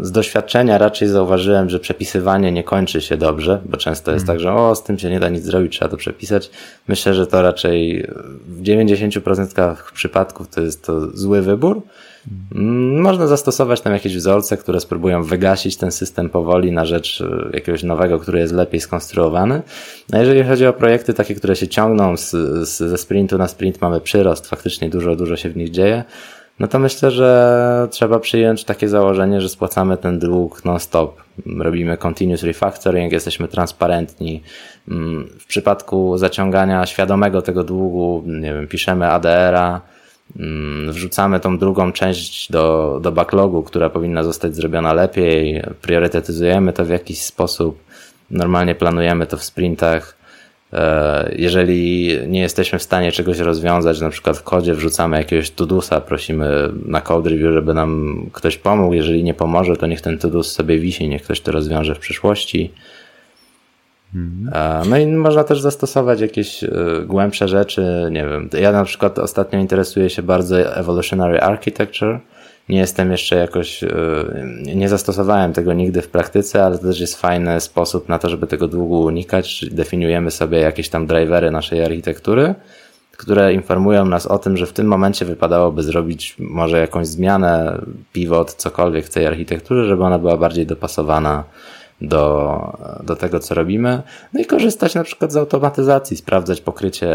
Z 0.00 0.10
doświadczenia 0.12 0.78
raczej 0.78 1.08
zauważyłem, 1.08 1.70
że 1.70 1.80
przepisywanie 1.80 2.52
nie 2.52 2.64
kończy 2.64 3.00
się 3.00 3.16
dobrze, 3.16 3.60
bo 3.64 3.76
często 3.76 4.12
jest 4.12 4.26
hmm. 4.26 4.36
tak, 4.36 4.42
że 4.42 4.52
o, 4.52 4.74
z 4.74 4.84
tym 4.84 4.98
się 4.98 5.10
nie 5.10 5.20
da 5.20 5.28
nic 5.28 5.44
zrobić, 5.44 5.72
trzeba 5.72 5.90
to 5.90 5.96
przepisać. 5.96 6.50
Myślę, 6.88 7.14
że 7.14 7.26
to 7.26 7.42
raczej 7.42 8.08
w 8.46 8.62
90% 8.62 9.76
przypadków 9.94 10.48
to 10.48 10.60
jest 10.60 10.84
to 10.84 11.10
zły 11.10 11.42
wybór. 11.42 11.82
Hmm. 12.52 13.00
Można 13.00 13.26
zastosować 13.26 13.80
tam 13.80 13.92
jakieś 13.92 14.16
wzorce, 14.16 14.56
które 14.56 14.80
spróbują 14.80 15.22
wygasić 15.22 15.76
ten 15.76 15.92
system 15.92 16.30
powoli 16.30 16.72
na 16.72 16.84
rzecz 16.84 17.20
e, 17.20 17.56
jakiegoś 17.56 17.82
nowego, 17.82 18.18
który 18.18 18.38
jest 18.38 18.52
lepiej 18.52 18.80
skonstruowany. 18.80 19.62
A 20.12 20.18
jeżeli 20.18 20.44
chodzi 20.44 20.66
o 20.66 20.72
projekty 20.72 21.14
takie, 21.14 21.34
które 21.34 21.56
się 21.56 21.68
ciągną 21.68 22.16
z, 22.16 22.30
z, 22.68 22.76
ze 22.78 22.98
sprintu 22.98 23.38
na 23.38 23.48
sprint, 23.48 23.80
mamy 23.80 24.00
przyrost, 24.00 24.46
faktycznie 24.46 24.90
dużo, 24.90 25.16
dużo 25.16 25.36
się 25.36 25.50
w 25.50 25.56
nich 25.56 25.70
dzieje, 25.70 26.04
no 26.58 26.68
to 26.68 26.78
myślę, 26.78 27.10
że 27.10 27.88
trzeba 27.90 28.18
przyjąć 28.18 28.64
takie 28.64 28.88
założenie, 28.88 29.40
że 29.40 29.48
spłacamy 29.48 29.96
ten 29.96 30.18
dług 30.18 30.64
non-stop. 30.64 31.22
Robimy 31.58 31.96
continuous 31.96 32.42
refactoring, 32.42 33.12
jesteśmy 33.12 33.48
transparentni. 33.48 34.42
Mm, 34.88 35.28
w 35.40 35.46
przypadku 35.46 36.18
zaciągania 36.18 36.86
świadomego 36.86 37.42
tego 37.42 37.64
długu, 37.64 38.22
nie 38.26 38.54
wiem, 38.54 38.66
piszemy 38.66 39.06
ADR-a, 39.06 39.68
mm, 39.68 39.95
wrzucamy 40.88 41.40
tą 41.40 41.58
drugą 41.58 41.92
część 41.92 42.52
do, 42.52 42.98
do 43.02 43.12
backlogu, 43.12 43.62
która 43.62 43.90
powinna 43.90 44.22
zostać 44.22 44.56
zrobiona 44.56 44.92
lepiej, 44.92 45.62
priorytetyzujemy 45.82 46.72
to 46.72 46.84
w 46.84 46.88
jakiś 46.88 47.22
sposób, 47.22 47.78
normalnie 48.30 48.74
planujemy 48.74 49.26
to 49.26 49.36
w 49.36 49.44
sprintach, 49.44 50.16
E, 50.72 51.34
jeżeli 51.36 52.18
nie 52.28 52.40
jesteśmy 52.40 52.78
w 52.78 52.82
stanie 52.82 53.12
czegoś 53.12 53.38
rozwiązać, 53.38 54.00
na 54.00 54.10
przykład 54.10 54.36
w 54.36 54.42
kodzie 54.42 54.74
wrzucamy 54.74 55.16
jakiegoś 55.16 55.50
tudusa, 55.50 56.00
prosimy 56.00 56.68
na 56.86 57.00
code 57.00 57.30
review, 57.30 57.52
żeby 57.52 57.74
nam 57.74 58.20
ktoś 58.32 58.56
pomógł. 58.56 58.94
Jeżeli 58.94 59.24
nie 59.24 59.34
pomoże, 59.34 59.76
to 59.76 59.86
niech 59.86 60.00
ten 60.00 60.18
tudus 60.18 60.52
sobie 60.52 60.78
wisi, 60.78 61.08
niech 61.08 61.22
ktoś 61.22 61.40
to 61.40 61.52
rozwiąże 61.52 61.94
w 61.94 61.98
przyszłości. 61.98 62.70
Mhm. 64.16 64.90
No 64.90 64.98
i 64.98 65.06
można 65.06 65.44
też 65.44 65.60
zastosować 65.60 66.20
jakieś 66.20 66.64
e, 66.64 66.70
głębsze 67.06 67.48
rzeczy, 67.48 68.08
nie 68.10 68.24
wiem. 68.24 68.48
Ja 68.60 68.72
na 68.72 68.84
przykład 68.84 69.18
ostatnio 69.18 69.58
interesuję 69.58 70.10
się 70.10 70.22
bardzo 70.22 70.76
evolutionary 70.76 71.40
architecture, 71.40 72.20
nie 72.68 72.78
jestem 72.78 73.10
jeszcze 73.10 73.36
jakoś, 73.36 73.84
e, 73.84 73.88
nie 74.74 74.88
zastosowałem 74.88 75.52
tego 75.52 75.72
nigdy 75.72 76.02
w 76.02 76.08
praktyce, 76.08 76.64
ale 76.64 76.78
to 76.78 76.86
też 76.86 77.00
jest 77.00 77.20
fajny 77.20 77.60
sposób 77.60 78.08
na 78.08 78.18
to, 78.18 78.28
żeby 78.28 78.46
tego 78.46 78.68
długu 78.68 79.00
unikać. 79.00 79.64
Definiujemy 79.70 80.30
sobie 80.30 80.58
jakieś 80.58 80.88
tam 80.88 81.06
drivery 81.06 81.50
naszej 81.50 81.84
architektury, 81.84 82.54
które 83.16 83.54
informują 83.54 84.04
nas 84.04 84.26
o 84.26 84.38
tym, 84.38 84.56
że 84.56 84.66
w 84.66 84.72
tym 84.72 84.86
momencie 84.86 85.24
wypadałoby 85.24 85.82
zrobić 85.82 86.36
może 86.38 86.80
jakąś 86.80 87.06
zmianę, 87.06 87.82
pivot, 88.12 88.54
cokolwiek 88.54 89.06
w 89.06 89.10
tej 89.10 89.26
architekturze, 89.26 89.86
żeby 89.86 90.04
ona 90.04 90.18
była 90.18 90.36
bardziej 90.36 90.66
dopasowana 90.66 91.44
do, 92.00 92.78
do 93.04 93.16
tego, 93.16 93.40
co 93.40 93.54
robimy. 93.54 94.02
No 94.32 94.40
i 94.40 94.44
korzystać 94.44 94.94
na 94.94 95.04
przykład 95.04 95.32
z 95.32 95.36
automatyzacji, 95.36 96.16
sprawdzać 96.16 96.60
pokrycie 96.60 97.08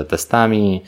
e, 0.00 0.04
testami, 0.04 0.82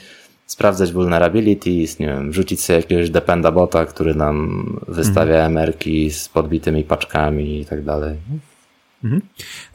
sprawdzać 0.46 0.92
vulnerabilities, 0.92 1.98
nie 1.98 2.06
wiem, 2.06 2.30
wrzucić 2.30 2.64
sobie 2.64 2.76
jakiegoś 2.76 3.10
dependa 3.10 3.52
bota, 3.52 3.86
który 3.86 4.14
nam 4.14 4.66
wystawia 4.88 5.34
mhm. 5.34 5.52
emerki 5.52 6.10
z 6.10 6.28
podbitymi 6.28 6.84
paczkami 6.84 7.60
i 7.60 7.64
tak 7.64 7.84
dalej. 7.84 8.16
Mhm. 9.04 9.22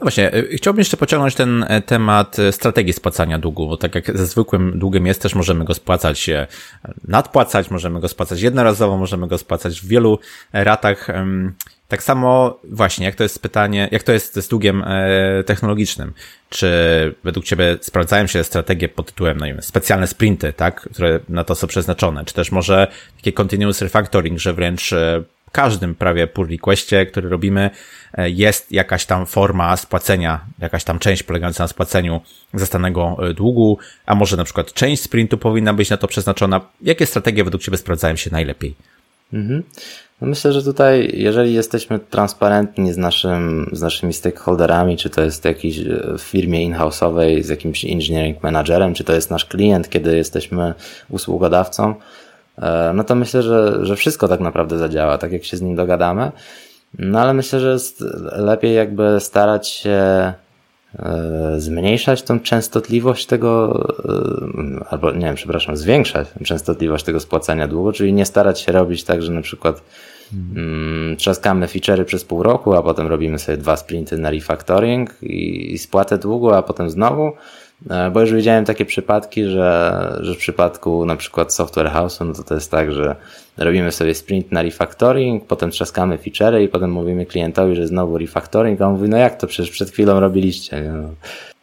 No 0.00 0.04
właśnie, 0.04 0.34
y, 0.34 0.56
chciałbym 0.56 0.78
jeszcze 0.78 0.96
pociągnąć 0.96 1.34
ten 1.34 1.64
e, 1.68 1.82
temat 1.82 2.38
e, 2.38 2.52
strategii 2.52 2.92
spłacania 2.92 3.38
długu, 3.38 3.68
bo 3.68 3.76
tak 3.76 3.94
jak 3.94 4.18
ze 4.18 4.26
zwykłym 4.26 4.78
długiem 4.78 5.06
jest, 5.06 5.22
też 5.22 5.34
możemy 5.34 5.64
go 5.64 5.74
spłacać, 5.74 6.28
e, 6.28 6.46
nadpłacać, 7.08 7.70
możemy 7.70 8.00
go 8.00 8.08
spłacać 8.08 8.40
jednorazowo, 8.40 8.96
możemy 8.96 9.28
go 9.28 9.38
spłacać 9.38 9.80
w 9.80 9.86
wielu 9.86 10.18
ratach. 10.52 11.08
Tak 11.90 12.02
samo 12.02 12.58
właśnie, 12.64 13.06
jak 13.06 13.14
to 13.14 13.22
jest 13.22 13.42
pytanie, 13.42 13.88
jak 13.92 14.02
to 14.02 14.12
jest 14.12 14.34
z 14.34 14.48
długiem 14.48 14.84
technologicznym? 15.46 16.12
Czy 16.50 16.68
według 17.24 17.46
Ciebie 17.46 17.76
sprawdzają 17.80 18.26
się 18.26 18.44
strategie 18.44 18.88
pod 18.88 19.06
tytułem, 19.06 19.38
no 19.38 19.46
nie 19.46 19.52
wiem, 19.52 19.62
specjalne 19.62 20.06
sprinty, 20.06 20.52
tak, 20.52 20.80
które 20.80 21.20
na 21.28 21.44
to 21.44 21.54
są 21.54 21.66
przeznaczone? 21.66 22.24
Czy 22.24 22.34
też 22.34 22.52
może 22.52 22.86
takie 23.16 23.32
continuous 23.32 23.82
refactoring, 23.82 24.38
że 24.38 24.52
wręcz 24.52 24.94
każdym 25.52 25.94
prawie 25.94 26.26
pull 26.26 26.48
requestie, 26.48 27.06
który 27.06 27.28
robimy, 27.28 27.70
e, 28.14 28.30
jest 28.30 28.72
jakaś 28.72 29.06
tam 29.06 29.26
forma 29.26 29.76
spłacenia, 29.76 30.40
jakaś 30.58 30.84
tam 30.84 30.98
część 30.98 31.22
polegająca 31.22 31.64
na 31.64 31.68
spłaceniu 31.68 32.20
zastanego 32.54 33.16
e, 33.22 33.34
długu, 33.34 33.78
a 34.06 34.14
może 34.14 34.36
na 34.36 34.44
przykład 34.44 34.72
część 34.72 35.02
sprintu 35.02 35.38
powinna 35.38 35.74
być 35.74 35.90
na 35.90 35.96
to 35.96 36.08
przeznaczona. 36.08 36.60
Jakie 36.82 37.06
strategie 37.06 37.44
według 37.44 37.62
Ciebie 37.62 37.78
sprawdzają 37.78 38.16
się 38.16 38.30
najlepiej? 38.30 38.74
Mhm. 39.32 39.62
No 40.20 40.28
myślę, 40.28 40.52
że 40.52 40.62
tutaj, 40.62 41.10
jeżeli 41.14 41.54
jesteśmy 41.54 41.98
transparentni 41.98 42.92
z, 42.92 42.96
naszym, 42.96 43.70
z 43.72 43.82
naszymi 43.82 44.12
stakeholderami, 44.12 44.96
czy 44.96 45.10
to 45.10 45.22
jest 45.22 45.44
jakiś 45.44 45.78
e, 45.78 45.84
w 46.18 46.22
firmie 46.22 46.62
in-house'owej 46.62 47.42
z 47.42 47.48
jakimś 47.48 47.84
engineering 47.84 48.42
managerem, 48.42 48.94
czy 48.94 49.04
to 49.04 49.12
jest 49.12 49.30
nasz 49.30 49.44
klient, 49.44 49.88
kiedy 49.88 50.16
jesteśmy 50.16 50.74
usługodawcą, 51.10 51.94
E, 52.60 52.92
no 52.94 53.04
to 53.04 53.14
myślę, 53.14 53.42
że, 53.42 53.86
że 53.86 53.96
wszystko 53.96 54.28
tak 54.28 54.40
naprawdę 54.40 54.78
zadziała, 54.78 55.18
tak 55.18 55.32
jak 55.32 55.44
się 55.44 55.56
z 55.56 55.62
nim 55.62 55.76
dogadamy. 55.76 56.32
No 56.98 57.20
ale 57.20 57.34
myślę, 57.34 57.60
że 57.60 57.72
jest 57.72 58.04
lepiej 58.32 58.74
jakby 58.74 59.20
starać 59.20 59.68
się 59.68 59.90
e, 59.90 60.34
zmniejszać 61.58 62.22
tą 62.22 62.40
częstotliwość 62.40 63.26
tego, 63.26 63.82
e, 64.80 64.84
albo 64.90 65.12
nie 65.12 65.26
wiem, 65.26 65.34
przepraszam, 65.34 65.76
zwiększać 65.76 66.28
częstotliwość 66.44 67.04
tego 67.04 67.20
spłacania 67.20 67.68
długu, 67.68 67.92
czyli 67.92 68.12
nie 68.12 68.26
starać 68.26 68.60
się 68.60 68.72
robić 68.72 69.04
tak, 69.04 69.22
że 69.22 69.32
na 69.32 69.42
przykład 69.42 69.82
hmm. 70.30 71.16
trzaskamy 71.16 71.66
feature'y 71.66 72.04
przez 72.04 72.24
pół 72.24 72.42
roku, 72.42 72.74
a 72.74 72.82
potem 72.82 73.06
robimy 73.06 73.38
sobie 73.38 73.58
dwa 73.58 73.76
sprinty 73.76 74.18
na 74.18 74.30
refactoring 74.30 75.22
i, 75.22 75.72
i 75.72 75.78
spłatę 75.78 76.18
długu, 76.18 76.50
a 76.50 76.62
potem 76.62 76.90
znowu, 76.90 77.32
E, 77.32 77.34
bo 78.12 78.20
już 78.20 78.32
widziałem 78.32 78.64
takie 78.64 78.84
przypadki, 78.84 79.44
że, 79.44 80.18
że 80.20 80.34
w 80.34 80.38
przypadku 80.38 81.06
na 81.06 81.16
przykład 81.16 81.54
Software 81.54 81.90
House, 81.90 82.20
no 82.20 82.32
to 82.32 82.42
to 82.42 82.54
jest 82.54 82.70
tak, 82.70 82.92
że 82.92 83.16
robimy 83.56 83.92
sobie 83.92 84.14
sprint 84.14 84.52
na 84.52 84.62
refactoring, 84.62 85.46
potem 85.46 85.70
trzaskamy 85.70 86.18
featurey 86.18 86.64
i 86.64 86.68
potem 86.68 86.92
mówimy 86.92 87.26
klientowi, 87.26 87.76
że 87.76 87.86
znowu 87.86 88.18
refactoring, 88.18 88.80
a 88.80 88.86
on 88.86 88.92
mówi, 88.92 89.08
no 89.08 89.16
jak 89.16 89.36
to 89.36 89.46
przecież 89.46 89.70
przed 89.70 89.90
chwilą 89.90 90.20
robiliście. 90.20 90.80
Nie? 90.80 90.92
No. 90.92 91.08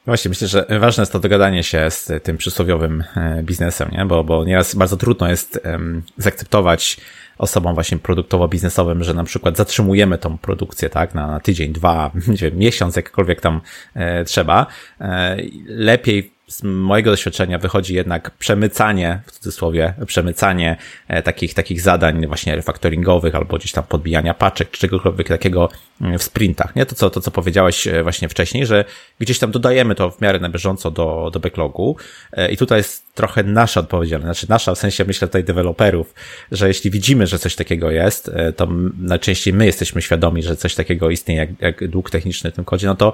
Właśnie, 0.05 0.30
myślę, 0.30 0.47
że 0.47 0.65
ważne 0.80 1.01
jest 1.01 1.11
to 1.11 1.20
dogadanie 1.20 1.63
się 1.63 1.91
z 1.91 2.24
tym 2.24 2.38
przysłowiowym 2.38 3.03
e, 3.15 3.43
biznesem, 3.43 3.89
nie? 3.91 4.05
Bo, 4.05 4.24
bo 4.24 4.45
nieraz 4.45 4.76
bardzo 4.76 4.97
trudno 4.97 5.30
jest 5.30 5.61
um, 5.65 6.03
zaakceptować 6.18 6.97
osobom 7.38 7.74
właśnie 7.74 7.98
produktowo-biznesowym, 7.98 9.04
że 9.04 9.14
na 9.14 9.24
przykład 9.24 9.58
zatrzymujemy 9.58 10.18
tą 10.18 10.38
produkcję, 10.38 10.90
tak, 10.90 11.16
na, 11.16 11.28
na 11.28 11.40
tydzień, 11.40 11.74
dwa, 11.74 12.12
nie 12.28 12.36
wiem, 12.36 12.58
miesiąc, 12.58 12.96
jakkolwiek 12.96 13.42
tam 13.42 13.62
e, 13.94 14.24
trzeba. 14.24 14.66
E, 15.02 15.38
lepiej 15.68 16.37
z 16.48 16.64
mojego 16.64 17.12
doświadczenia 17.12 17.58
wychodzi 17.58 17.95
jednak 17.95 18.32
przemycanie, 18.32 19.22
w 19.26 19.32
cudzysłowie, 19.32 19.93
przemycanie 20.06 20.78
e, 21.08 21.24
takich, 21.24 21.54
takich 21.54 21.82
zadań 21.82 22.28
właśnie 22.28 22.56
refaktoringowych 22.56 23.36
albo 23.36 23.58
gdzieś 23.58 23.72
tam 23.72 23.84
podbijania 23.84 24.34
paczek 24.34 24.72
czy 24.72 24.80
czegokolwiek 24.80 25.28
takiego 25.28 25.70
mm, 26.02 26.20
w 26.20 26.24
sprintach, 26.24 26.76
nie? 26.76 26.86
To 26.86 26.95
co, 26.95 27.10
to 27.10 27.22
co 27.22 27.32
powiedziałeś 27.32 27.88
e, 27.88 28.04
właśnie 28.04 28.30
wcześniej, 28.30 28.66
że 28.66 28.86
gdzieś 29.20 29.39
tam 29.39 29.52
dodajemy 29.52 29.95
to 29.95 30.12
w 30.12 30.22
miarę 30.22 30.39
na 30.39 30.50
bieżąco 30.50 30.91
do, 30.91 31.30
do 31.34 31.39
backlogu 31.39 31.95
e, 32.34 32.52
i 32.52 32.58
tutaj 32.58 32.78
jest 32.78 33.16
trochę 33.16 33.43
nasza 33.43 33.80
odpowiedzialność, 33.80 34.39
znaczy 34.39 34.50
nasza 34.50 34.76
w 34.76 34.78
sensie 34.78 35.06
myślę 35.06 35.28
tutaj 35.28 35.43
deweloperów, 35.43 36.14
że 36.52 36.68
jeśli 36.68 36.91
widzimy, 36.91 37.28
że 37.28 37.39
coś 37.39 37.56
takiego 37.56 37.91
jest, 37.91 38.32
to 38.56 38.68
najczęściej 39.00 39.54
my 39.54 39.66
jesteśmy 39.66 40.02
świadomi, 40.02 40.43
że 40.43 40.56
coś 40.56 40.76
takiego 40.76 41.10
istnieje 41.10 41.39
jak, 41.39 41.62
jak 41.62 41.88
dług 41.88 42.10
techniczny 42.10 42.52
w 42.52 42.54
tym 42.54 42.66
kodzie, 42.66 42.88
no 42.88 42.95
to 42.95 43.14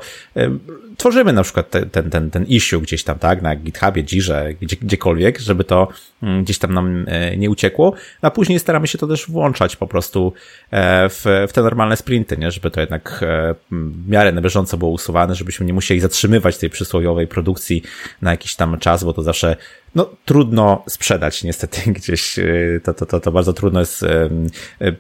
tworzymy 0.98 1.34
na 1.34 1.44
przykład 1.44 1.70
ten, 1.92 2.10
ten, 2.10 2.32
ten, 2.32 2.46
issue 2.46 2.82
gdzieś 2.82 3.04
tam, 3.04 3.20
tak, 3.24 3.42
na 3.42 3.56
GitHubie, 3.56 4.04
Jirze, 4.04 4.54
gdzie, 4.62 4.76
gdziekolwiek, 4.82 5.40
żeby 5.40 5.64
to 5.64 5.88
mm, 6.24 6.44
gdzieś 6.44 6.58
tam 6.58 6.74
nam 6.74 7.06
e, 7.08 7.38
nie 7.38 7.50
uciekło, 7.50 7.94
a 8.22 8.32
później 8.32 8.60
staramy 8.60 8.88
się 8.88 8.98
to 8.98 9.08
też 9.08 9.28
włączać 9.28 9.76
po 9.76 9.88
prostu 9.88 10.34
e, 10.72 11.10
w, 11.10 11.26
w 11.50 11.54
te 11.54 11.62
normalne 11.62 11.98
sprinty, 11.98 12.38
nie, 12.38 12.52
żeby 12.52 12.72
to 12.72 12.80
jednak 12.80 13.20
e, 13.22 13.56
w 13.72 14.10
miarę 14.10 14.32
na 14.32 14.42
bieżąco 14.42 14.78
było 14.78 14.92
usuwane, 14.92 15.36
żebyśmy 15.36 15.66
nie 15.66 15.74
musieli 15.74 16.00
zatrzymywać 16.00 16.58
tej 16.58 16.70
przysłowiowej 16.70 17.28
produkcji 17.28 17.84
na 18.22 18.32
jakiś 18.32 18.56
tam 18.56 18.80
czas, 18.80 19.04
bo 19.04 19.14
to 19.14 19.24
zawsze 19.24 19.56
no, 19.96 20.10
trudno 20.26 20.84
sprzedać 20.90 21.44
niestety 21.44 21.82
gdzieś. 21.98 22.40
To, 22.84 22.94
to, 22.94 23.06
to, 23.06 23.20
to 23.20 23.32
bardzo 23.32 23.54
trudno 23.54 23.80
jest 23.80 24.06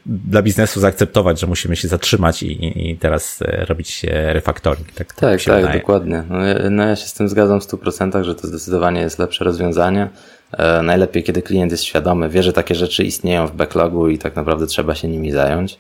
dla 0.06 0.42
biznesu 0.42 0.80
zaakceptować, 0.80 1.40
że 1.40 1.48
musimy 1.48 1.76
się 1.76 1.88
zatrzymać 1.88 2.44
i, 2.44 2.90
i 2.92 2.98
teraz 2.98 3.40
robić 3.68 4.06
refaktoring. 4.10 4.92
Tak, 4.92 5.14
tak, 5.14 5.44
tak 5.44 5.74
dokładnie. 5.74 6.24
No 6.30 6.46
ja, 6.46 6.70
no 6.70 6.84
ja 6.84 6.96
się 6.96 7.08
z 7.08 7.14
tym 7.14 7.30
zgadzam 7.30 7.62
w 7.62 7.64
100%, 7.64 8.24
że 8.24 8.36
to 8.36 8.48
zdecydowanie 8.48 9.02
jest 9.02 9.20
lepsze 9.20 9.46
rozwiązanie. 9.46 10.10
E, 10.52 10.82
najlepiej, 10.82 11.24
kiedy 11.24 11.42
klient 11.42 11.72
jest 11.72 11.84
świadomy, 11.84 12.30
wie, 12.30 12.44
że 12.44 12.54
takie 12.54 12.76
rzeczy 12.76 13.04
istnieją 13.04 13.48
w 13.48 13.56
backlogu 13.56 14.10
i 14.10 14.18
tak 14.18 14.36
naprawdę 14.36 14.68
trzeba 14.68 14.96
się 14.96 15.08
nimi 15.08 15.32
zająć. 15.32 15.80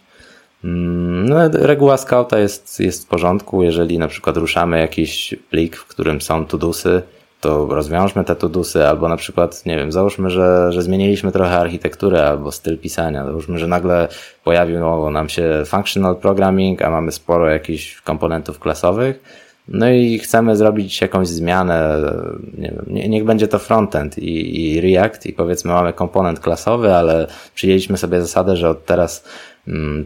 Mm, 0.63 1.29
no, 1.29 1.37
reguła 1.53 1.97
Scouta 1.97 2.39
jest, 2.39 2.79
jest 2.79 3.05
w 3.05 3.07
porządku, 3.07 3.63
jeżeli 3.63 3.99
na 3.99 4.07
przykład 4.07 4.37
ruszamy 4.37 4.79
jakiś 4.79 5.35
plik, 5.49 5.75
w 5.75 5.87
którym 5.87 6.21
są 6.21 6.45
tudusy, 6.45 7.01
to 7.43 7.65
rozwiążmy 7.65 8.23
te 8.23 8.35
tudusy, 8.35 8.87
albo 8.87 9.09
na 9.09 9.17
przykład, 9.17 9.65
nie 9.65 9.77
wiem, 9.77 9.91
załóżmy, 9.91 10.29
że, 10.29 10.71
że 10.71 10.81
zmieniliśmy 10.81 11.31
trochę 11.31 11.57
architekturę 11.57 12.27
albo 12.27 12.51
styl 12.51 12.77
pisania. 12.77 13.25
Załóżmy, 13.25 13.59
że 13.59 13.67
nagle 13.67 14.07
pojawił 14.43 14.79
nam 15.11 15.29
się 15.29 15.63
functional 15.65 16.15
programming, 16.15 16.81
a 16.81 16.89
mamy 16.89 17.11
sporo 17.11 17.49
jakichś 17.49 18.01
komponentów 18.01 18.59
klasowych 18.59 19.43
no 19.67 19.89
i 19.89 20.19
chcemy 20.19 20.55
zrobić 20.55 21.01
jakąś 21.01 21.27
zmianę, 21.27 21.97
nie 22.57 22.71
wiem, 22.71 23.11
niech 23.11 23.23
będzie 23.23 23.47
to 23.47 23.59
frontend 23.59 24.17
i, 24.17 24.61
i 24.61 24.81
React 24.81 25.25
i 25.25 25.33
powiedzmy 25.33 25.71
mamy 25.71 25.93
komponent 25.93 26.39
klasowy, 26.39 26.95
ale 26.95 27.27
przyjęliśmy 27.55 27.97
sobie 27.97 28.21
zasadę, 28.21 28.57
że 28.57 28.69
od 28.69 28.85
teraz 28.85 29.23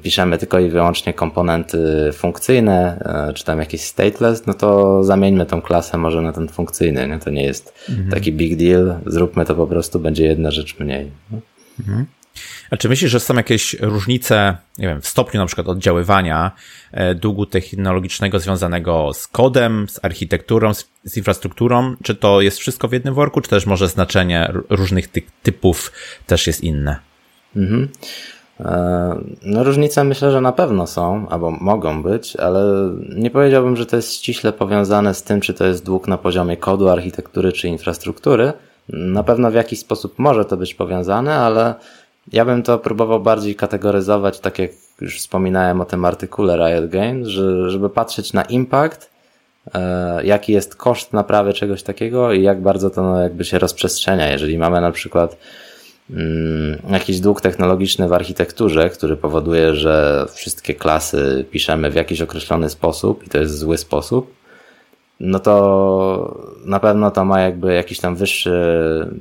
piszemy 0.03 0.37
tylko 0.37 0.59
i 0.59 0.69
wyłącznie 0.69 1.13
komponenty 1.13 2.09
funkcyjne, 2.13 2.99
e, 3.29 3.33
czy 3.33 3.45
tam 3.45 3.59
jakieś 3.59 3.81
stateless, 3.81 4.45
no 4.45 4.53
to 4.53 5.03
zamieńmy 5.03 5.45
tą 5.45 5.61
klasę 5.61 5.97
może 5.97 6.21
na 6.21 6.33
ten 6.33 6.47
funkcyjny, 6.47 7.07
nie? 7.07 7.19
To 7.19 7.29
nie 7.29 7.43
jest 7.43 7.85
mhm. 7.89 8.09
taki 8.09 8.33
big 8.33 8.57
deal, 8.57 8.99
zróbmy 9.05 9.45
to 9.45 9.55
po 9.55 9.67
prostu, 9.67 9.99
będzie 9.99 10.25
jedna 10.25 10.51
rzecz 10.51 10.79
mniej. 10.79 11.11
Mhm. 11.79 12.05
A 12.71 12.77
czy 12.77 12.89
myślisz, 12.89 13.11
że 13.11 13.19
są 13.19 13.35
jakieś 13.35 13.73
różnice, 13.79 14.57
nie 14.77 14.87
wiem, 14.87 15.01
w 15.01 15.07
stopniu 15.07 15.39
na 15.39 15.45
przykład 15.45 15.67
oddziaływania 15.67 16.51
e, 16.91 17.15
długu 17.15 17.45
technologicznego 17.45 18.39
związanego 18.39 19.13
z 19.13 19.27
kodem, 19.27 19.87
z 19.89 20.05
architekturą, 20.05 20.73
z, 20.73 20.89
z 21.03 21.17
infrastrukturą? 21.17 21.95
Czy 22.03 22.15
to 22.15 22.41
jest 22.41 22.59
wszystko 22.59 22.87
w 22.87 22.93
jednym 22.93 23.13
worku, 23.13 23.41
czy 23.41 23.49
też 23.49 23.65
może 23.65 23.87
znaczenie 23.87 24.51
różnych 24.69 25.07
tych 25.07 25.31
typów 25.43 25.91
też 26.25 26.47
jest 26.47 26.63
inne? 26.63 26.95
Mhm. 27.55 27.89
E, 28.59 29.21
no 29.45 29.63
różnice 29.63 30.03
myślę, 30.03 30.31
że 30.31 30.41
na 30.41 30.51
pewno 30.51 30.87
są, 30.87 31.29
albo 31.29 31.51
mogą 31.51 32.03
być, 32.03 32.35
ale 32.35 32.89
nie 33.15 33.31
powiedziałbym, 33.31 33.75
że 33.75 33.85
to 33.85 33.95
jest 33.95 34.13
ściśle 34.13 34.53
powiązane 34.53 35.13
z 35.13 35.23
tym, 35.23 35.41
czy 35.41 35.53
to 35.53 35.65
jest 35.65 35.85
dług 35.85 36.07
na 36.07 36.17
poziomie 36.17 36.57
kodu, 36.57 36.89
architektury 36.89 37.51
czy 37.51 37.67
infrastruktury. 37.67 38.53
Na 38.89 39.23
pewno 39.23 39.51
w 39.51 39.53
jakiś 39.53 39.79
sposób 39.79 40.19
może 40.19 40.45
to 40.45 40.57
być 40.57 40.75
powiązane, 40.75 41.35
ale 41.35 41.75
ja 42.33 42.45
bym 42.45 42.63
to 42.63 42.79
próbował 42.79 43.19
bardziej 43.19 43.55
kategoryzować, 43.55 44.39
tak 44.39 44.59
jak 44.59 44.71
już 45.01 45.19
wspominałem 45.19 45.81
o 45.81 45.85
tym 45.85 46.05
artykule 46.05 46.55
Riot 46.57 46.89
Games, 46.89 47.27
że, 47.27 47.69
żeby 47.69 47.89
patrzeć 47.89 48.33
na 48.33 48.43
impact, 48.43 49.09
e, 49.75 50.25
jaki 50.25 50.53
jest 50.53 50.75
koszt 50.75 51.13
naprawy 51.13 51.53
czegoś 51.53 51.83
takiego 51.83 52.33
i 52.33 52.43
jak 52.43 52.61
bardzo 52.61 52.89
to 52.89 53.01
no, 53.01 53.21
jakby 53.21 53.45
się 53.45 53.59
rozprzestrzenia. 53.59 54.31
Jeżeli 54.31 54.57
mamy 54.57 54.81
na 54.81 54.91
przykład 54.91 55.37
jakiś 56.89 57.19
dług 57.19 57.41
technologiczny 57.41 58.07
w 58.07 58.13
architekturze, 58.13 58.89
który 58.89 59.17
powoduje, 59.17 59.75
że 59.75 60.25
wszystkie 60.33 60.73
klasy 60.73 61.45
piszemy 61.51 61.91
w 61.91 61.95
jakiś 61.95 62.21
określony 62.21 62.69
sposób 62.69 63.25
i 63.25 63.29
to 63.29 63.37
jest 63.37 63.57
zły 63.57 63.77
sposób, 63.77 64.37
no 65.19 65.39
to 65.39 66.37
na 66.65 66.79
pewno 66.79 67.11
to 67.11 67.25
ma 67.25 67.41
jakby 67.41 67.73
jakiś 67.73 67.99
tam 67.99 68.15
wyższy, 68.15 68.51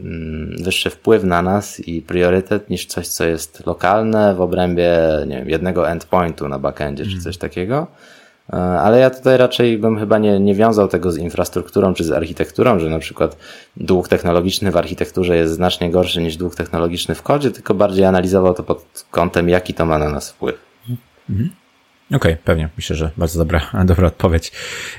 mm, 0.05 0.57
wyższy 0.63 0.91
wpływ 0.91 1.25
na 1.25 1.43
nas 1.43 1.81
i 1.81 2.03
priorytet 2.03 2.71
niż 2.71 2.87
coś, 2.87 3.09
co 3.09 3.25
jest 3.25 3.67
lokalne 3.67 4.35
w 4.35 4.41
obrębie, 4.41 4.99
nie 5.27 5.37
wiem, 5.37 5.49
jednego 5.49 5.91
endpointu 5.91 6.49
na 6.49 6.59
backendzie 6.59 7.05
mm. 7.05 7.17
czy 7.17 7.23
coś 7.23 7.37
takiego. 7.37 7.87
E, 8.53 8.57
ale 8.57 8.99
ja 8.99 9.11
tutaj 9.11 9.37
raczej 9.37 9.79
bym 9.79 9.99
chyba 9.99 10.19
nie, 10.19 10.41
nie 10.41 10.55
wiązał 10.55 10.89
tego 10.89 11.13
z 11.13 11.19
infrastrukturą 11.19 11.95
czy 11.95 12.05
z 12.05 12.13
architekturą, 12.13 12.79
że 12.79 12.91
na 12.91 12.99
przykład 12.99 13.37
dług 13.77 14.09
technologiczny 14.09 14.71
w 14.71 14.77
architekturze 14.77 15.37
jest 15.37 15.55
znacznie 15.55 15.91
gorszy 15.91 16.23
niż 16.23 16.37
dług 16.37 16.55
technologiczny 16.55 17.15
w 17.15 17.23
kodzie, 17.23 17.51
tylko 17.51 17.75
bardziej 17.75 18.05
analizował 18.05 18.55
to 18.55 18.63
pod 18.63 19.05
kątem, 19.11 19.49
jaki 19.49 19.75
to 19.75 19.87
ma 19.87 19.99
na 19.99 20.09
nas 20.11 20.31
wpływ. 20.31 20.59
Mhm. 21.31 21.51
Okej, 22.07 22.17
okay, 22.17 22.37
pewnie. 22.45 22.69
Myślę, 22.77 22.97
że 22.97 23.11
bardzo 23.17 23.39
dobra, 23.39 23.61
dobra 23.85 24.07
odpowiedź. 24.07 24.53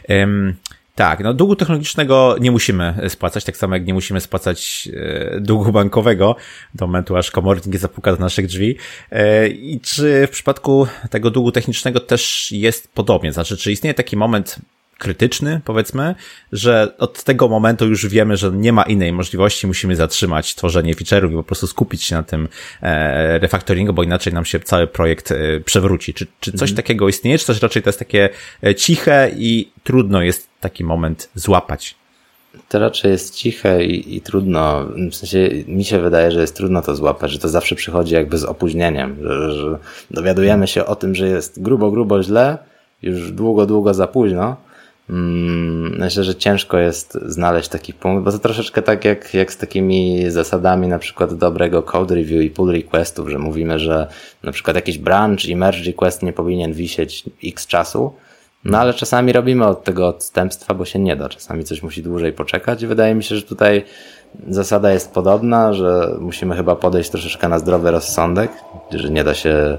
Um, 0.10 0.56
tak, 0.98 1.20
no 1.20 1.34
długu 1.34 1.56
technologicznego 1.56 2.36
nie 2.40 2.52
musimy 2.52 3.10
spłacać, 3.10 3.44
tak 3.44 3.58
samo 3.58 3.76
jak 3.76 3.86
nie 3.86 3.94
musimy 3.94 4.22
spłacać 4.22 4.90
e, 4.94 5.40
długu 5.40 5.72
bankowego 5.72 6.36
do 6.76 6.88
momentu, 6.88 7.18
aż 7.18 7.32
komornik 7.32 7.78
zapuka 7.78 8.12
do 8.12 8.20
naszych 8.20 8.48
drzwi. 8.48 8.78
E, 9.12 9.48
I 9.48 9.80
czy 9.80 10.28
w 10.28 10.30
przypadku 10.30 10.88
tego 11.10 11.32
długu 11.32 11.52
technicznego 11.52 12.00
też 12.00 12.52
jest 12.52 12.94
podobnie? 12.94 13.32
Znaczy, 13.32 13.58
czy 13.58 13.72
istnieje 13.72 13.94
taki 13.94 14.18
moment 14.18 14.56
krytyczny, 14.98 15.62
powiedzmy, 15.66 16.16
że 16.52 16.98
od 16.98 17.24
tego 17.24 17.48
momentu 17.48 17.88
już 17.88 18.08
wiemy, 18.08 18.38
że 18.38 18.52
nie 18.52 18.74
ma 18.74 18.84
innej 18.84 19.14
możliwości, 19.14 19.68
musimy 19.68 19.96
zatrzymać 19.96 20.56
tworzenie 20.56 20.96
feature'ów 20.96 21.32
i 21.32 21.36
po 21.36 21.44
prostu 21.44 21.68
skupić 21.68 22.04
się 22.04 22.16
na 22.16 22.24
tym 22.24 22.48
e, 22.82 23.40
refactoringu, 23.40 23.94
bo 23.94 24.04
inaczej 24.04 24.34
nam 24.34 24.46
się 24.46 24.60
cały 24.60 24.88
projekt 24.88 25.34
przewróci. 25.66 26.14
Czy, 26.14 26.28
czy 26.40 26.52
coś 26.52 26.70
mm. 26.70 26.78
takiego 26.78 27.10
istnieje, 27.10 27.38
czy 27.38 27.46
coś 27.46 27.62
raczej 27.62 27.84
to 27.84 27.90
jest 27.90 28.00
takie 28.00 28.30
ciche 28.78 29.32
i 29.38 29.72
trudno 29.84 30.22
jest 30.22 30.47
taki 30.60 30.84
moment 30.84 31.30
złapać? 31.36 31.96
To 32.70 32.80
raczej 32.80 33.12
jest 33.12 33.36
ciche 33.36 33.84
i, 33.84 34.16
i, 34.16 34.22
trudno, 34.22 34.86
w 35.12 35.16
sensie 35.16 35.50
mi 35.68 35.86
się 35.86 36.00
wydaje, 36.00 36.32
że 36.32 36.42
jest 36.42 36.56
trudno 36.56 36.82
to 36.82 36.96
złapać, 36.96 37.32
że 37.32 37.40
to 37.40 37.50
zawsze 37.50 37.76
przychodzi 37.76 38.14
jakby 38.14 38.38
z 38.38 38.44
opóźnieniem, 38.44 39.18
że, 39.24 39.52
że 39.52 39.78
dowiadujemy 40.12 40.68
się 40.68 40.86
o 40.86 40.96
tym, 40.96 41.16
że 41.16 41.28
jest 41.28 41.62
grubo, 41.62 41.92
grubo 41.92 42.24
źle, 42.24 42.58
już 43.02 43.32
długo, 43.32 43.66
długo 43.66 43.94
za 43.94 44.08
późno, 44.08 44.58
Mm, 45.10 46.00
myślę, 46.00 46.24
że 46.24 46.36
ciężko 46.36 46.78
jest 46.78 47.18
znaleźć 47.26 47.70
taki 47.70 47.94
punkt, 47.94 48.26
bo 48.26 48.32
to 48.32 48.40
troszeczkę 48.40 48.82
tak 48.82 49.06
jak, 49.06 49.34
jak 49.34 49.54
z 49.54 49.58
takimi 49.58 50.32
zasadami 50.32 50.88
na 50.88 51.00
przykład 51.00 51.34
dobrego 51.34 51.84
code 51.84 52.16
review 52.16 52.44
i 52.44 52.50
pull 52.50 52.72
requestów, 52.72 53.30
że 53.30 53.40
mówimy, 53.40 53.80
że 53.80 54.08
na 54.44 54.52
przykład 54.52 54.76
jakiś 54.76 54.98
branch 54.98 55.46
i 55.46 55.56
merge 55.56 55.84
request 55.84 56.24
nie 56.24 56.34
powinien 56.34 56.74
wisieć 56.74 57.24
x 57.44 57.68
czasu, 57.68 58.14
no 58.66 58.78
ale 58.78 58.94
czasami 58.94 59.34
robimy 59.34 59.66
od 59.66 59.84
tego 59.84 60.08
odstępstwa, 60.08 60.74
bo 60.74 60.86
się 60.86 61.00
nie 61.00 61.16
da. 61.16 61.30
Czasami 61.30 61.64
coś 61.64 61.84
musi 61.84 62.04
dłużej 62.04 62.34
poczekać 62.34 62.86
wydaje 62.86 63.16
mi 63.16 63.24
się, 63.24 63.36
że 63.36 63.42
tutaj 63.42 63.86
zasada 64.50 64.92
jest 64.92 65.12
podobna, 65.12 65.74
że 65.74 66.16
musimy 66.20 66.56
chyba 66.56 66.76
podejść 66.76 67.10
troszeczkę 67.10 67.48
na 67.48 67.60
zdrowy 67.60 67.92
rozsądek, 67.92 68.52
że 68.92 69.10
nie 69.10 69.24
da 69.24 69.34
się 69.34 69.78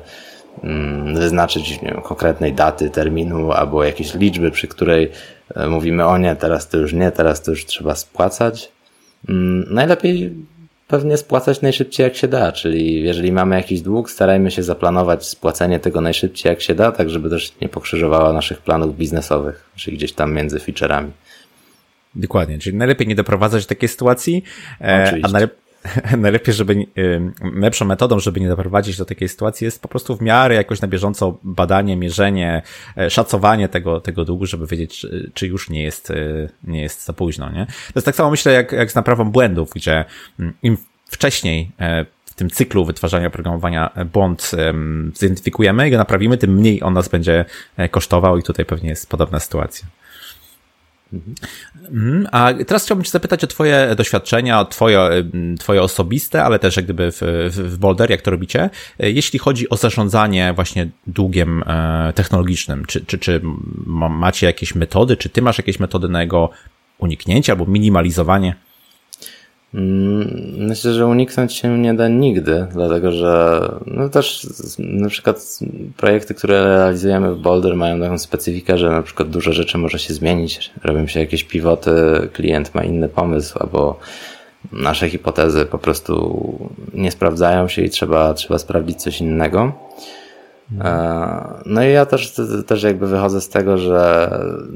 Mm, 0.62 1.14
wyznaczyć 1.14 1.78
wiem, 1.82 2.02
konkretnej 2.02 2.52
daty, 2.52 2.90
terminu 2.90 3.52
albo 3.52 3.84
jakiejś 3.84 4.14
liczby, 4.14 4.50
przy 4.50 4.68
której 4.68 5.10
e, 5.54 5.68
mówimy 5.68 6.06
o 6.06 6.18
nie, 6.18 6.36
teraz 6.36 6.68
to 6.68 6.78
już 6.78 6.92
nie, 6.92 7.10
teraz 7.10 7.42
to 7.42 7.50
już 7.50 7.66
trzeba 7.66 7.94
spłacać. 7.94 8.72
Mm, 9.28 9.74
najlepiej 9.74 10.34
pewnie 10.88 11.16
spłacać 11.16 11.60
najszybciej 11.60 12.04
jak 12.04 12.16
się 12.16 12.28
da, 12.28 12.52
czyli 12.52 13.02
jeżeli 13.02 13.32
mamy 13.32 13.56
jakiś 13.56 13.80
dług, 13.80 14.10
starajmy 14.10 14.50
się 14.50 14.62
zaplanować 14.62 15.26
spłacenie 15.26 15.80
tego 15.80 16.00
najszybciej 16.00 16.50
jak 16.50 16.60
się 16.60 16.74
da, 16.74 16.92
tak 16.92 17.10
żeby 17.10 17.30
też 17.30 17.52
nie 17.60 17.68
pokrzyżowało 17.68 18.32
naszych 18.32 18.58
planów 18.58 18.96
biznesowych, 18.96 19.70
czyli 19.76 19.96
gdzieś 19.96 20.12
tam 20.12 20.34
między 20.34 20.60
featureami. 20.60 21.10
Dokładnie, 22.14 22.58
czyli 22.58 22.76
najlepiej 22.76 23.06
nie 23.06 23.14
doprowadzać 23.14 23.64
do 23.64 23.68
takiej 23.68 23.88
sytuacji, 23.88 24.44
e, 24.80 25.04
Oczywiście. 25.06 25.28
a 25.28 25.32
najlepiej 25.32 25.67
najlepiej, 26.16 26.54
żeby, 26.54 26.86
lepszą 27.54 27.84
metodą, 27.84 28.20
żeby 28.20 28.40
nie 28.40 28.48
doprowadzić 28.48 28.96
do 28.96 29.04
takiej 29.04 29.28
sytuacji 29.28 29.64
jest 29.64 29.82
po 29.82 29.88
prostu 29.88 30.16
w 30.16 30.20
miarę 30.20 30.54
jakoś 30.54 30.80
na 30.80 30.88
bieżąco 30.88 31.38
badanie, 31.42 31.96
mierzenie, 31.96 32.62
e, 32.96 33.10
szacowanie 33.10 33.68
tego, 33.68 34.00
tego 34.00 34.24
długu, 34.24 34.46
żeby 34.46 34.66
wiedzieć, 34.66 34.98
czy, 34.98 35.30
czy 35.34 35.46
już 35.46 35.70
nie 35.70 35.82
jest, 35.82 36.10
e, 36.10 36.14
nie 36.64 36.82
jest 36.82 37.04
za 37.04 37.12
późno, 37.12 37.50
nie? 37.50 37.66
To 37.66 37.92
jest 37.94 38.04
tak 38.04 38.14
samo 38.14 38.30
myślę 38.30 38.52
jak, 38.52 38.72
jak 38.72 38.92
z 38.92 38.94
naprawą 38.94 39.30
błędów, 39.30 39.70
gdzie 39.74 40.04
mm, 40.40 40.54
im 40.62 40.76
wcześniej 41.10 41.70
e, 41.80 42.06
w 42.24 42.34
tym 42.34 42.50
cyklu 42.50 42.84
wytwarzania 42.84 43.26
oprogramowania 43.26 43.90
błąd 44.12 44.50
zidentyfikujemy 45.14 45.88
i 45.88 45.90
go 45.90 45.98
naprawimy, 45.98 46.38
tym 46.38 46.54
mniej 46.54 46.82
on 46.82 46.94
nas 46.94 47.08
będzie 47.08 47.44
kosztował 47.90 48.38
i 48.38 48.42
tutaj 48.42 48.64
pewnie 48.64 48.88
jest 48.88 49.10
podobna 49.10 49.40
sytuacja. 49.40 49.86
Mhm. 51.12 52.26
A 52.32 52.52
teraz 52.66 52.84
chciałbym 52.84 53.04
Cię 53.04 53.10
zapytać 53.10 53.44
o 53.44 53.46
Twoje 53.46 53.94
doświadczenia, 53.96 54.64
Twoje, 54.64 55.08
twoje 55.58 55.82
osobiste, 55.82 56.44
ale 56.44 56.58
też 56.58 56.76
jak 56.76 56.84
gdyby 56.84 57.12
w, 57.12 57.20
w, 57.50 57.78
Boulder, 57.78 58.10
jak 58.10 58.22
to 58.22 58.30
robicie, 58.30 58.70
jeśli 58.98 59.38
chodzi 59.38 59.68
o 59.68 59.76
zarządzanie 59.76 60.52
właśnie 60.52 60.88
długiem 61.06 61.62
e, 61.66 62.12
technologicznym. 62.12 62.84
Czy, 62.84 63.04
czy, 63.04 63.18
czy 63.18 63.40
macie 64.08 64.46
jakieś 64.46 64.74
metody, 64.74 65.16
czy 65.16 65.28
Ty 65.28 65.42
masz 65.42 65.58
jakieś 65.58 65.80
metody 65.80 66.08
na 66.08 66.22
jego 66.22 66.50
uniknięcie 66.98 67.52
albo 67.52 67.66
minimalizowanie? 67.66 68.67
Mm, 69.74 70.28
myślę, 70.58 70.92
że 70.92 71.06
uniknąć 71.06 71.54
się 71.54 71.78
nie 71.78 71.94
da 71.94 72.08
nigdy, 72.08 72.66
dlatego 72.72 73.12
że 73.12 73.62
no 73.86 74.08
też 74.08 74.46
na 74.78 75.08
przykład 75.08 75.58
projekty, 75.96 76.34
które 76.34 76.64
realizujemy 76.64 77.34
w 77.34 77.38
Boulder 77.38 77.76
mają 77.76 78.00
taką 78.00 78.18
specyfikę, 78.18 78.78
że 78.78 78.90
na 78.90 79.02
przykład 79.02 79.30
dużo 79.30 79.52
rzeczy 79.52 79.78
może 79.78 79.98
się 79.98 80.14
zmienić, 80.14 80.70
robią 80.84 81.06
się 81.06 81.20
jakieś 81.20 81.44
pivoty, 81.44 81.92
klient 82.32 82.74
ma 82.74 82.84
inny 82.84 83.08
pomysł 83.08 83.58
albo 83.58 83.98
nasze 84.72 85.10
hipotezy 85.10 85.66
po 85.66 85.78
prostu 85.78 86.68
nie 86.94 87.10
sprawdzają 87.10 87.68
się 87.68 87.82
i 87.82 87.90
trzeba, 87.90 88.34
trzeba 88.34 88.58
sprawdzić 88.58 89.02
coś 89.02 89.20
innego. 89.20 89.72
E, 90.80 91.60
no 91.66 91.84
i 91.84 91.92
ja 91.92 92.06
też, 92.06 92.34
też 92.66 92.82
jakby 92.82 93.06
wychodzę 93.06 93.40
z 93.40 93.48
tego, 93.48 93.78
że 93.78 94.30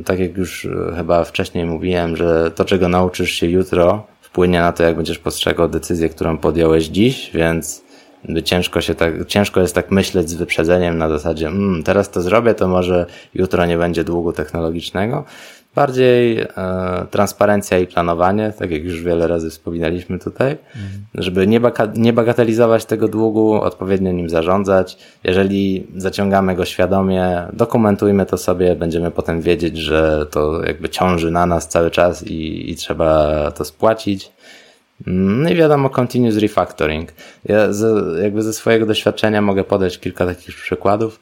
tak 0.05 0.19
jak 0.19 0.37
już 0.37 0.69
chyba 0.97 1.25
wcześniej 1.25 1.67
mówiłem, 1.67 2.17
że 2.17 2.51
to 2.51 2.65
czego 2.65 2.89
nauczysz 2.89 3.33
się 3.33 3.47
jutro, 3.47 4.07
wpłynie 4.33 4.61
na 4.61 4.73
to, 4.73 4.83
jak 4.83 4.97
będziesz 4.97 5.19
postrzegał 5.19 5.69
decyzję, 5.69 6.09
którą 6.09 6.39
podjąłeś 6.39 6.85
dziś, 6.85 7.31
więc 7.35 7.83
ciężko 8.45 8.81
się 8.81 8.95
tak, 8.95 9.27
ciężko 9.27 9.61
jest 9.61 9.75
tak 9.75 9.91
myśleć 9.91 10.31
z 10.31 10.35
wyprzedzeniem 10.35 10.99
na 10.99 11.09
zasadzie, 11.09 11.47
mm, 11.47 11.83
teraz 11.83 12.11
to 12.11 12.23
zrobię, 12.23 12.55
to 12.55 12.69
może 12.69 13.07
jutro 13.35 13.67
nie 13.67 13.79
będzie 13.79 14.05
długu 14.05 14.33
technologicznego. 14.33 15.25
Bardziej 15.75 16.41
e, 16.41 16.47
transparencja 17.11 17.79
i 17.79 17.87
planowanie, 17.87 18.53
tak 18.59 18.71
jak 18.71 18.85
już 18.85 19.03
wiele 19.03 19.27
razy 19.27 19.51
wspominaliśmy 19.51 20.19
tutaj, 20.19 20.51
mhm. 20.51 21.05
żeby 21.15 21.47
nie, 21.47 21.61
nie 21.95 22.13
bagatelizować 22.13 22.85
tego 22.85 23.09
długu, 23.09 23.53
odpowiednio 23.53 24.13
nim 24.13 24.31
zarządzać. 24.31 24.99
Jeżeli 25.25 25.87
zaciągamy 25.97 26.55
go 26.55 26.65
świadomie, 26.65 27.43
dokumentujmy 27.53 28.27
to 28.27 28.39
sobie, 28.39 28.77
będziemy 28.77 29.11
potem 29.11 29.41
wiedzieć, 29.41 29.79
że 29.79 30.27
to 30.31 30.65
jakby 30.65 30.89
ciąży 30.89 31.31
na 31.31 31.47
nas 31.47 31.69
cały 31.69 31.91
czas 31.91 32.27
i, 32.27 32.71
i 32.71 32.77
trzeba 32.77 33.51
to 33.51 33.65
spłacić. 33.65 34.33
No 35.07 35.51
i 35.51 35.55
wiadomo, 35.55 35.91
continuous 35.91 36.37
refactoring. 36.37 37.13
Ja 37.45 37.73
z, 37.73 38.19
jakby 38.23 38.43
ze 38.43 38.53
swojego 38.53 38.87
doświadczenia 38.87 39.43
mogę 39.43 39.65
podać 39.65 39.99
kilka 39.99 40.27
takich 40.27 40.55
przykładów. 40.57 41.21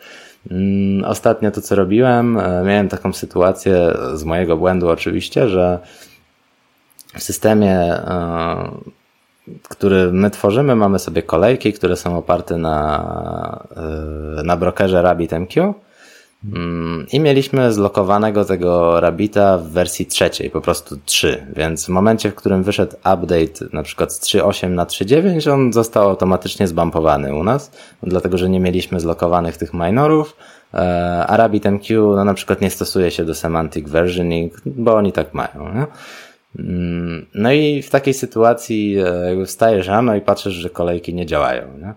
Mm, 0.51 1.05
ostatnio 1.05 1.51
to, 1.51 1.61
co 1.61 1.75
robiłem, 1.75 2.39
e, 2.39 2.63
miałem 2.65 2.89
taką 2.89 3.13
sytuację 3.13 3.93
z 4.15 4.25
mojego 4.25 4.57
błędu 4.57 4.89
oczywiście, 4.89 5.49
że 5.49 5.79
w 7.15 7.23
systemie, 7.23 7.77
e, 7.77 8.71
który 9.69 10.13
my 10.13 10.31
tworzymy, 10.31 10.77
mamy 10.77 10.99
sobie 10.99 11.23
kolejki, 11.23 11.73
które 11.73 11.97
są 11.97 12.19
oparte 12.19 12.57
na, 12.57 13.65
e, 14.39 14.43
na 14.43 14.57
brokerze 14.57 15.03
RabbitMQ 15.03 15.75
I 17.13 17.21
mieliśmy 17.21 17.73
zlokowanego 17.73 18.45
tego 18.45 19.01
Rabbita 19.01 19.59
w 19.59 19.69
wersji 19.69 20.07
trzeciej, 20.07 20.51
po 20.51 20.61
prostu 20.61 20.97
3, 21.05 21.47
więc 21.57 21.87
w 21.87 21.89
momencie, 21.89 22.31
w 22.31 22.35
którym 22.35 22.63
wyszedł 22.63 22.97
update 22.97 23.67
na 23.73 23.83
przykład 23.83 24.13
z 24.13 24.21
3.8 24.21 24.71
na 24.71 24.85
3.9, 24.85 25.53
on 25.53 25.73
został 25.73 26.09
automatycznie 26.09 26.69
zbumpowany 26.69 27.35
u 27.35 27.45
nas, 27.45 27.73
dlatego 28.03 28.39
że 28.39 28.49
nie 28.49 28.61
mieliśmy 28.61 29.01
zlokowanych 29.01 29.57
tych 29.57 29.75
minorów, 29.75 30.37
e, 30.75 30.79
a 31.27 31.37
RabbitMQ 31.37 32.17
no, 32.17 32.25
na 32.25 32.35
przykład 32.35 32.61
nie 32.61 32.71
stosuje 32.71 33.11
się 33.11 33.25
do 33.25 33.35
semantic 33.35 33.89
versioning, 33.89 34.53
bo 34.67 34.95
oni 34.95 35.13
tak 35.13 35.35
mają. 35.35 35.75
Nie? 35.75 35.87
Mm, 36.59 37.27
no 37.35 37.53
i 37.53 37.83
w 37.83 37.91
takiej 37.91 38.15
sytuacji 38.15 38.97
e, 39.41 39.47
wstajesz 39.47 39.87
rano 39.87 40.15
i 40.15 40.21
patrzysz, 40.21 40.55
że 40.55 40.71
kolejki 40.71 41.15
nie 41.15 41.27
działają. 41.27 41.79
Nie? 41.79 41.95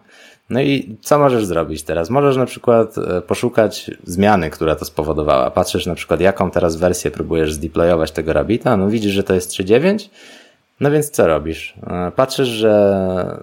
No 0.50 0.62
i 0.62 0.98
co 1.02 1.20
możesz 1.20 1.46
zrobić 1.46 1.84
teraz? 1.84 2.10
Możesz 2.10 2.38
na 2.38 2.46
przykład 2.46 2.98
e, 2.98 3.22
poszukać 3.22 3.92
zmiany, 4.04 4.50
która 4.50 4.76
to 4.76 4.86
spowodowała. 4.86 5.52
Patrzysz 5.52 5.86
na 5.86 5.96
przykład, 5.96 6.22
jaką 6.22 6.52
teraz 6.52 6.76
wersję 6.76 7.12
próbujesz 7.12 7.54
zdeployować 7.54 8.12
tego 8.12 8.34
Rabbita, 8.34 8.78
no 8.78 8.90
widzisz, 8.90 9.12
że 9.12 9.24
to 9.24 9.34
jest 9.34 9.52
3.9, 9.52 10.10
no 10.80 10.92
więc 10.92 11.10
co 11.10 11.28
robisz? 11.28 11.74
E, 11.88 12.12
patrzysz, 12.16 12.48
że 12.48 13.38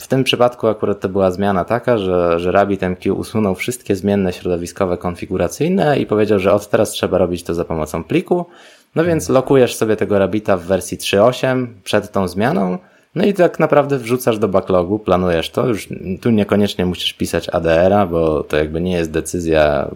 w 0.00 0.06
tym 0.06 0.24
przypadku 0.24 0.68
akurat 0.68 1.00
to 1.00 1.08
była 1.08 1.30
zmiana 1.30 1.64
taka, 1.64 1.98
że, 1.98 2.40
że 2.40 2.52
RabbitMQ 2.52 3.14
usunął 3.14 3.54
wszystkie 3.54 3.96
zmienne 3.96 4.32
środowiskowe 4.32 4.96
konfiguracyjne 4.96 5.98
i 5.98 6.06
powiedział, 6.06 6.38
że 6.38 6.52
od 6.52 6.70
teraz 6.70 6.90
trzeba 6.90 7.18
robić 7.18 7.42
to 7.42 7.54
za 7.54 7.64
pomocą 7.64 8.04
pliku, 8.04 8.46
No 8.94 9.04
więc 9.04 9.28
lokujesz 9.28 9.74
sobie 9.74 9.96
tego 9.96 10.18
Rabbita 10.18 10.56
w 10.56 10.62
wersji 10.62 10.98
3.8 10.98 11.66
przed 11.84 12.12
tą 12.12 12.28
zmianą, 12.28 12.78
no 13.14 13.24
i 13.24 13.34
tak 13.34 13.58
naprawdę 13.58 13.98
wrzucasz 13.98 14.38
do 14.38 14.48
backlogu, 14.48 14.98
planujesz 14.98 15.50
to, 15.50 15.66
już 15.66 15.88
tu 16.20 16.30
niekoniecznie 16.30 16.86
musisz 16.86 17.12
pisać 17.12 17.48
ADR-a, 17.48 18.06
bo 18.06 18.42
to 18.42 18.56
jakby 18.56 18.80
nie 18.80 18.92
jest 18.92 19.10
decyzja 19.10 19.90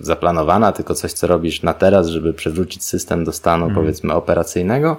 zaplanowana, 0.00 0.72
tylko 0.72 0.94
coś, 0.94 1.12
co 1.12 1.26
robisz 1.26 1.62
na 1.62 1.74
teraz, 1.74 2.06
żeby 2.06 2.34
przywrócić 2.34 2.84
system 2.84 3.24
do 3.24 3.32
stanu, 3.32 3.64
mm. 3.64 3.76
powiedzmy, 3.76 4.14
operacyjnego. 4.14 4.96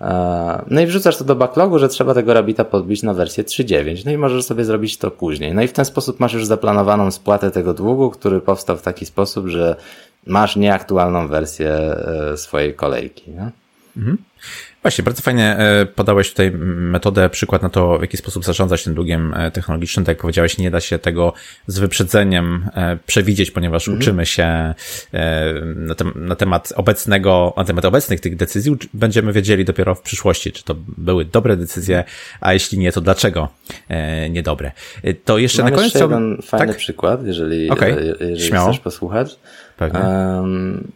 E, 0.00 0.64
no 0.70 0.80
i 0.80 0.86
wrzucasz 0.86 1.16
to 1.16 1.24
do 1.24 1.36
backlogu, 1.36 1.78
że 1.78 1.88
trzeba 1.88 2.14
tego 2.14 2.34
Rabbita 2.34 2.64
podbić 2.64 3.02
na 3.02 3.14
wersję 3.14 3.44
3.9. 3.44 4.04
No 4.04 4.12
i 4.12 4.16
możesz 4.16 4.44
sobie 4.44 4.64
zrobić 4.64 4.98
to 4.98 5.10
później. 5.10 5.54
No 5.54 5.62
i 5.62 5.68
w 5.68 5.72
ten 5.72 5.84
sposób 5.84 6.20
masz 6.20 6.32
już 6.32 6.46
zaplanowaną 6.46 7.10
spłatę 7.10 7.50
tego 7.50 7.74
długu, 7.74 8.10
który 8.10 8.40
powstał 8.40 8.76
w 8.76 8.82
taki 8.82 9.06
sposób, 9.06 9.46
że 9.46 9.76
masz 10.26 10.56
nieaktualną 10.56 11.28
wersję 11.28 11.70
e, 11.70 12.36
swojej 12.36 12.74
kolejki. 12.74 13.32
Mhm. 13.96 14.18
Właśnie, 14.82 15.04
bardzo 15.04 15.22
fajnie 15.22 15.56
e, 15.56 15.86
podałeś 15.86 16.30
tutaj 16.30 16.50
metodę, 16.50 17.30
przykład 17.30 17.62
na 17.62 17.68
to, 17.68 17.98
w 17.98 18.00
jaki 18.00 18.16
sposób 18.16 18.44
zarządzać 18.44 18.84
tym 18.84 18.94
długiem 18.94 19.34
e, 19.34 19.50
technologicznym. 19.50 20.04
Tak 20.04 20.16
jak 20.16 20.20
powiedziałeś, 20.20 20.58
nie 20.58 20.70
da 20.70 20.80
się 20.80 20.98
tego 20.98 21.32
z 21.66 21.78
wyprzedzeniem 21.78 22.68
e, 22.74 22.98
przewidzieć, 23.06 23.50
ponieważ 23.50 23.88
mhm. 23.88 23.98
uczymy 23.98 24.26
się 24.26 24.74
na, 25.76 25.94
tem 25.94 26.12
na, 26.16 26.36
temat 26.36 26.72
obecnego, 26.76 27.54
na 27.56 27.64
temat 27.64 27.84
obecnych 27.84 28.20
tych 28.20 28.36
decyzji, 28.36 28.76
będziemy 28.94 29.32
wiedzieli 29.32 29.64
dopiero 29.64 29.94
w 29.94 30.00
przyszłości, 30.00 30.52
czy 30.52 30.64
to 30.64 30.74
były 30.98 31.24
dobre 31.24 31.56
decyzje, 31.56 32.04
a 32.40 32.52
jeśli 32.52 32.78
nie, 32.78 32.92
to 32.92 33.00
dlaczego 33.00 33.48
niedobre. 34.30 34.72
To 35.24 35.38
jeszcze 35.38 35.62
Mam 35.62 35.70
na 35.70 35.76
koniec 35.76 35.94
jeszcze 35.94 36.04
jeden 36.04 36.42
fajny 36.42 36.66
tak? 36.66 36.76
przykład, 36.76 37.26
jeżeli, 37.26 37.70
okay. 37.70 38.16
jeżeli 38.20 38.40
Śmiało. 38.40 38.68
chcesz 38.68 38.80
posłuchać. 38.80 39.38
Pewnie. 39.76 40.00
Um, 40.00 40.92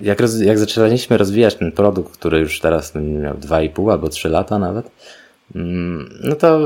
jak, 0.00 0.20
roz, 0.20 0.40
jak 0.40 0.58
zaczęliśmy 0.58 1.18
rozwijać 1.18 1.54
ten 1.54 1.72
produkt, 1.72 2.12
który 2.12 2.38
już 2.38 2.60
teraz 2.60 2.94
miał 2.94 3.34
2,5 3.34 3.92
albo 3.92 4.08
3 4.08 4.28
lata 4.28 4.58
nawet, 4.58 4.90
mm, 5.54 6.10
no 6.24 6.34
to 6.34 6.58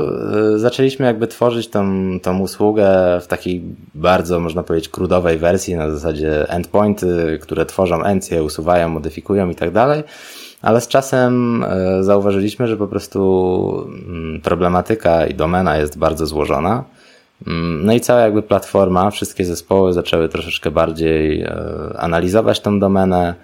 e, 0.55 0.59
zaczęliśmy 0.59 1.05
jakby 1.05 1.27
tworzyć 1.27 1.67
tą, 1.67 2.09
tą 2.19 2.39
usługę 2.39 3.19
w 3.21 3.27
takiej 3.27 3.63
bardzo, 3.95 4.39
można 4.39 4.63
powiedzieć, 4.63 4.89
krudowej 4.89 5.37
wersji, 5.37 5.75
na 5.75 5.91
zasadzie 5.91 6.49
endpointy, 6.49 7.39
które 7.41 7.65
tworzą 7.65 8.03
encje, 8.03 8.43
usuwają, 8.43 8.89
modyfikują 8.89 9.49
i 9.49 9.55
tak 9.55 9.71
dalej. 9.71 10.03
Ale 10.61 10.81
z 10.81 10.87
czasem 10.87 11.63
e, 11.63 12.03
zauważyliśmy, 12.03 12.67
że 12.67 12.77
po 12.77 12.87
prostu 12.87 13.87
mm, 14.07 14.41
problematyka 14.41 15.27
i 15.27 15.33
domena 15.33 15.77
jest 15.77 15.97
bardzo 15.97 16.25
złożona 16.25 16.83
no 17.83 17.93
i 17.93 17.99
cała 17.99 18.21
jakby 18.21 18.41
platforma, 18.41 19.11
wszystkie 19.11 19.45
zespoły 19.45 19.93
zaczęły 19.93 20.29
troszeczkę 20.29 20.71
bardziej 20.71 21.41
e, 21.41 21.53
analizować 21.97 22.59
tą 22.59 22.79
domenę, 22.79 23.35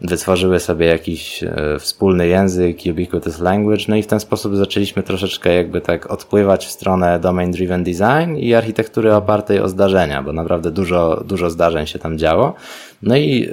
wytworzyły 0.00 0.60
sobie 0.60 0.86
jakiś 0.86 1.44
e, 1.44 1.78
wspólny 1.78 2.28
język, 2.28 2.78
ubiquitous 2.90 3.40
language, 3.40 3.84
no 3.88 3.96
i 3.96 4.02
w 4.02 4.06
ten 4.06 4.20
sposób 4.20 4.56
zaczęliśmy 4.56 5.02
troszeczkę 5.02 5.54
jakby 5.54 5.80
tak 5.80 6.10
odpływać 6.10 6.66
w 6.66 6.70
stronę 6.70 7.20
domain 7.20 7.50
driven 7.50 7.84
design 7.84 8.36
i 8.36 8.54
architektury 8.54 9.14
opartej 9.14 9.60
o 9.60 9.68
zdarzenia, 9.68 10.22
bo 10.22 10.32
naprawdę 10.32 10.70
dużo, 10.70 11.24
dużo 11.26 11.50
zdarzeń 11.50 11.86
się 11.86 11.98
tam 11.98 12.18
działo. 12.18 12.54
No 13.02 13.16
i 13.16 13.44
y, 13.44 13.50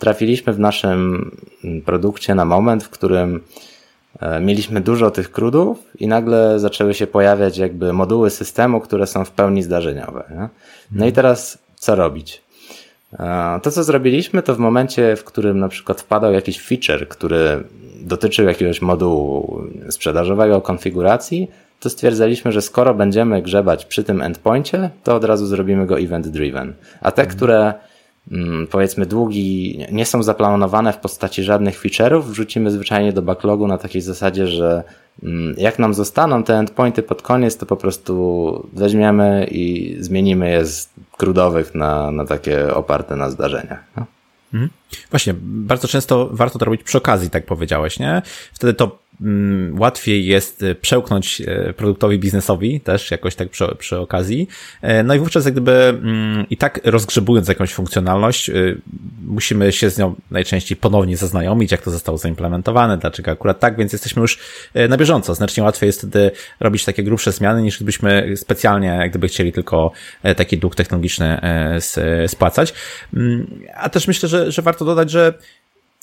trafiliśmy 0.00 0.52
w 0.52 0.58
naszym 0.58 1.30
produkcie 1.84 2.34
na 2.34 2.44
moment, 2.44 2.84
w 2.84 2.90
którym 2.90 3.40
E, 3.40 3.75
mieliśmy 4.40 4.80
dużo 4.80 5.10
tych 5.10 5.30
crudów 5.30 5.78
i 5.98 6.08
nagle 6.08 6.58
zaczęły 6.58 6.94
się 6.94 7.06
pojawiać 7.06 7.58
jakby 7.58 7.92
moduły 7.92 8.30
systemu, 8.30 8.80
które 8.80 9.06
są 9.06 9.24
w 9.24 9.30
pełni 9.30 9.62
zdarzeniowe. 9.62 10.24
Nie? 10.30 10.48
No 10.90 11.04
i 11.04 11.08
mhm. 11.08 11.12
teraz 11.12 11.58
co 11.74 11.94
robić? 11.94 12.42
E, 13.18 13.60
to, 13.62 13.70
co 13.70 13.84
zrobiliśmy, 13.84 14.42
to 14.42 14.54
w 14.54 14.58
momencie, 14.58 15.16
w 15.16 15.24
którym 15.24 15.58
na 15.58 15.68
przykład 15.68 16.00
wpadał 16.00 16.32
jakiś 16.32 16.60
feature, 16.60 17.08
który 17.08 17.64
dotyczył 18.00 18.46
jakiegoś 18.46 18.82
modułu 18.82 19.60
sprzedażowego 19.90 20.60
konfiguracji, 20.60 21.50
to 21.80 21.90
stwierdzaliśmy, 21.90 22.52
że 22.52 22.62
skoro 22.62 22.94
będziemy 22.94 23.42
grzebać 23.42 23.84
przy 23.84 24.04
tym 24.04 24.22
endpoincie, 24.22 24.90
to 25.04 25.14
od 25.14 25.24
razu 25.24 25.46
zrobimy 25.46 25.86
go 25.86 26.00
event 26.00 26.28
driven. 26.28 26.72
A 27.00 27.12
te, 27.12 27.22
mhm. 27.22 27.36
które 27.36 27.74
powiedzmy 28.70 29.06
długi 29.06 29.78
nie 29.92 30.06
są 30.06 30.22
zaplanowane 30.22 30.92
w 30.92 30.98
postaci 30.98 31.42
żadnych 31.42 31.80
feature'ów, 31.80 32.22
wrzucimy 32.22 32.70
zwyczajnie 32.70 33.12
do 33.12 33.22
backlogu 33.22 33.66
na 33.66 33.78
takiej 33.78 34.02
zasadzie, 34.02 34.46
że 34.46 34.84
mm, 35.22 35.54
jak 35.58 35.78
nam 35.78 35.94
zostaną 35.94 36.42
te 36.42 36.54
endpointy 36.54 37.02
pod 37.02 37.22
koniec, 37.22 37.56
to 37.56 37.66
po 37.66 37.76
prostu 37.76 38.66
weźmiemy 38.72 39.46
i 39.50 39.96
zmienimy 40.00 40.50
je 40.50 40.66
z 40.66 40.88
krudowych 41.16 41.74
na, 41.74 42.10
na 42.10 42.24
takie 42.24 42.74
oparte 42.74 43.16
na 43.16 43.30
zdarzeniach. 43.30 43.84
No? 43.96 44.06
Mhm. 44.54 44.70
Właśnie, 45.10 45.34
bardzo 45.40 45.88
często 45.88 46.28
warto 46.32 46.58
to 46.58 46.64
robić 46.64 46.82
przy 46.82 46.98
okazji, 46.98 47.30
tak 47.30 47.46
powiedziałeś, 47.46 47.98
nie? 47.98 48.22
Wtedy 48.52 48.74
to 48.74 48.98
Mm, 49.05 49.05
łatwiej 49.78 50.26
jest 50.26 50.62
e, 50.62 50.74
przełknąć 50.74 51.40
e, 51.40 51.72
produktowi 51.72 52.18
biznesowi 52.18 52.80
też 52.80 53.10
jakoś 53.10 53.34
tak 53.34 53.48
przy, 53.48 53.64
przy 53.78 53.98
okazji. 53.98 54.48
E, 54.82 55.02
no 55.02 55.14
i 55.14 55.18
wówczas 55.18 55.44
jak 55.44 55.54
gdyby 55.54 55.72
mm, 55.72 56.46
i 56.50 56.56
tak 56.56 56.80
rozgrzebując 56.84 57.48
jakąś 57.48 57.72
funkcjonalność, 57.72 58.50
musimy 59.26 59.72
się 59.72 59.90
z 59.90 59.98
nią 59.98 60.14
najczęściej 60.30 60.76
ponownie 60.76 61.16
zaznajomić, 61.16 61.72
jak 61.72 61.82
to 61.82 61.90
zostało 61.90 62.18
zaimplementowane, 62.18 62.98
dlaczego 62.98 63.30
akurat 63.30 63.60
tak, 63.60 63.76
więc 63.76 63.92
jesteśmy 63.92 64.22
już 64.22 64.38
na 64.88 64.96
bieżąco. 64.96 65.34
Znacznie 65.34 65.62
łatwiej 65.62 65.86
jest 65.86 65.98
wtedy 65.98 66.30
robić 66.60 66.84
takie 66.84 67.02
grubsze 67.02 67.32
zmiany, 67.32 67.62
niż 67.62 67.76
gdybyśmy 67.76 68.36
specjalnie, 68.36 68.88
jak 68.88 69.10
gdyby 69.10 69.28
chcieli 69.28 69.52
tylko 69.52 69.92
taki 70.36 70.58
dług 70.58 70.74
technologiczny 70.74 71.40
spłacać. 72.26 72.74
Mm, 73.14 73.60
a 73.74 73.88
też 73.88 74.08
myślę, 74.08 74.28
że, 74.28 74.52
że 74.52 74.62
warto 74.62 74.84
dodać, 74.84 75.10
że 75.10 75.34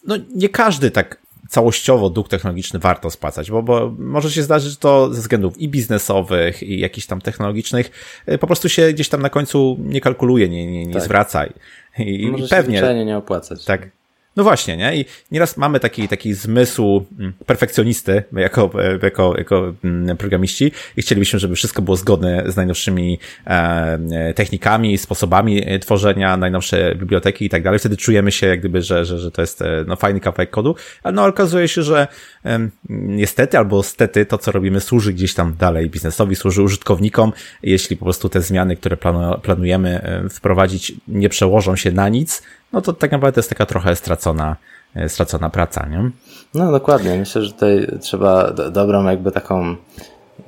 no 0.08 0.16
nie 0.36 0.50
każdy 0.50 0.92
tak 0.92 1.23
całościowo 1.54 2.10
dług 2.10 2.30
technologiczny 2.30 2.80
warto 2.80 3.12
spłacać, 3.12 3.52
bo, 3.52 3.64
bo 3.64 3.94
może 3.98 4.32
się 4.32 4.44
zdarzyć, 4.44 4.72
że 4.72 4.78
to 4.78 5.14
ze 5.14 5.22
względów 5.22 5.58
i 5.58 5.70
biznesowych, 5.70 6.64
i 6.64 6.80
jakichś 6.80 7.08
tam 7.08 7.22
technologicznych 7.22 7.92
y, 8.30 8.38
po 8.38 8.48
prostu 8.48 8.70
się 8.70 8.94
gdzieś 8.94 9.10
tam 9.10 9.22
na 9.22 9.30
końcu 9.30 9.78
nie 9.80 10.02
kalkuluje, 10.02 10.50
nie, 10.50 10.72
nie, 10.72 10.86
nie 10.86 10.94
tak. 10.94 11.04
zwraca. 11.04 11.46
I, 11.46 11.54
i 12.00 12.48
pewnie. 12.50 12.80
Się 12.80 13.06
nie 13.06 13.18
opłacać. 13.18 13.66
Tak. 13.66 13.90
No 14.36 14.44
właśnie, 14.44 14.78
nie? 14.78 14.96
I 14.96 15.06
nieraz 15.32 15.58
mamy 15.58 15.80
taki, 15.80 16.08
taki 16.08 16.34
zmysł 16.34 17.06
mm, 17.20 17.34
perfekcjonisty 17.46 18.24
jako, 18.34 18.72
jako, 19.04 19.34
jako 19.38 19.74
mm, 19.84 20.18
programiści 20.18 20.72
i 20.98 21.02
chcielibyśmy, 21.02 21.40
żeby 21.40 21.56
wszystko 21.56 21.82
było 21.82 21.98
zgodne 21.98 22.44
z 22.48 22.56
najnowszymi 22.56 23.20
e, 23.48 24.34
technikami, 24.34 24.98
sposobami 24.98 25.62
e, 25.66 25.80
tworzenia, 25.80 26.38
najnowsze 26.38 26.96
biblioteki 26.96 27.46
i 27.46 27.50
tak 27.50 27.64
dalej. 27.64 27.80
Wtedy 27.80 27.98
czujemy 27.98 28.32
się 28.32 28.48
jak 28.48 28.60
gdyby, 28.60 28.82
że, 28.82 29.06
że, 29.06 29.20
że 29.20 29.32
to 29.32 29.42
jest 29.42 29.62
e, 29.62 29.84
no, 29.88 29.96
fajny 29.96 30.20
kawałek 30.20 30.50
kodu, 30.50 30.76
ale 31.04 31.16
no 31.16 31.26
okazuje 31.26 31.68
się, 31.68 31.84
że 31.84 32.08
e, 32.46 32.70
niestety 32.90 33.58
albo 33.58 33.84
stety 33.84 34.26
to, 34.26 34.38
co 34.38 34.52
robimy, 34.52 34.82
służy 34.82 35.14
gdzieś 35.14 35.34
tam 35.34 35.56
dalej 35.60 35.90
biznesowi, 35.90 36.36
służy 36.36 36.62
użytkownikom. 36.62 37.34
Jeśli 37.64 37.98
po 37.98 38.06
prostu 38.06 38.30
te 38.30 38.42
zmiany, 38.42 38.76
które 38.76 38.98
planu, 38.98 39.40
planujemy 39.40 40.02
e, 40.02 40.30
wprowadzić, 40.30 40.94
nie 41.08 41.30
przełożą 41.30 41.76
się 41.76 41.92
na 41.92 42.10
nic, 42.10 42.44
no 42.74 42.82
to 42.82 42.94
tak 42.94 43.12
naprawdę 43.12 43.40
jest 43.40 43.50
taka 43.50 43.66
trochę 43.66 43.96
stracona, 43.96 44.56
e, 44.96 45.10
stracona 45.10 45.50
praca, 45.50 45.88
nie? 45.90 46.12
No 46.54 46.72
dokładnie. 46.72 47.18
Myślę, 47.18 47.42
że 47.42 47.52
tutaj 47.52 47.88
trzeba 48.02 48.52
dobrą 48.52 49.06
jakby 49.06 49.32
taką 49.32 49.76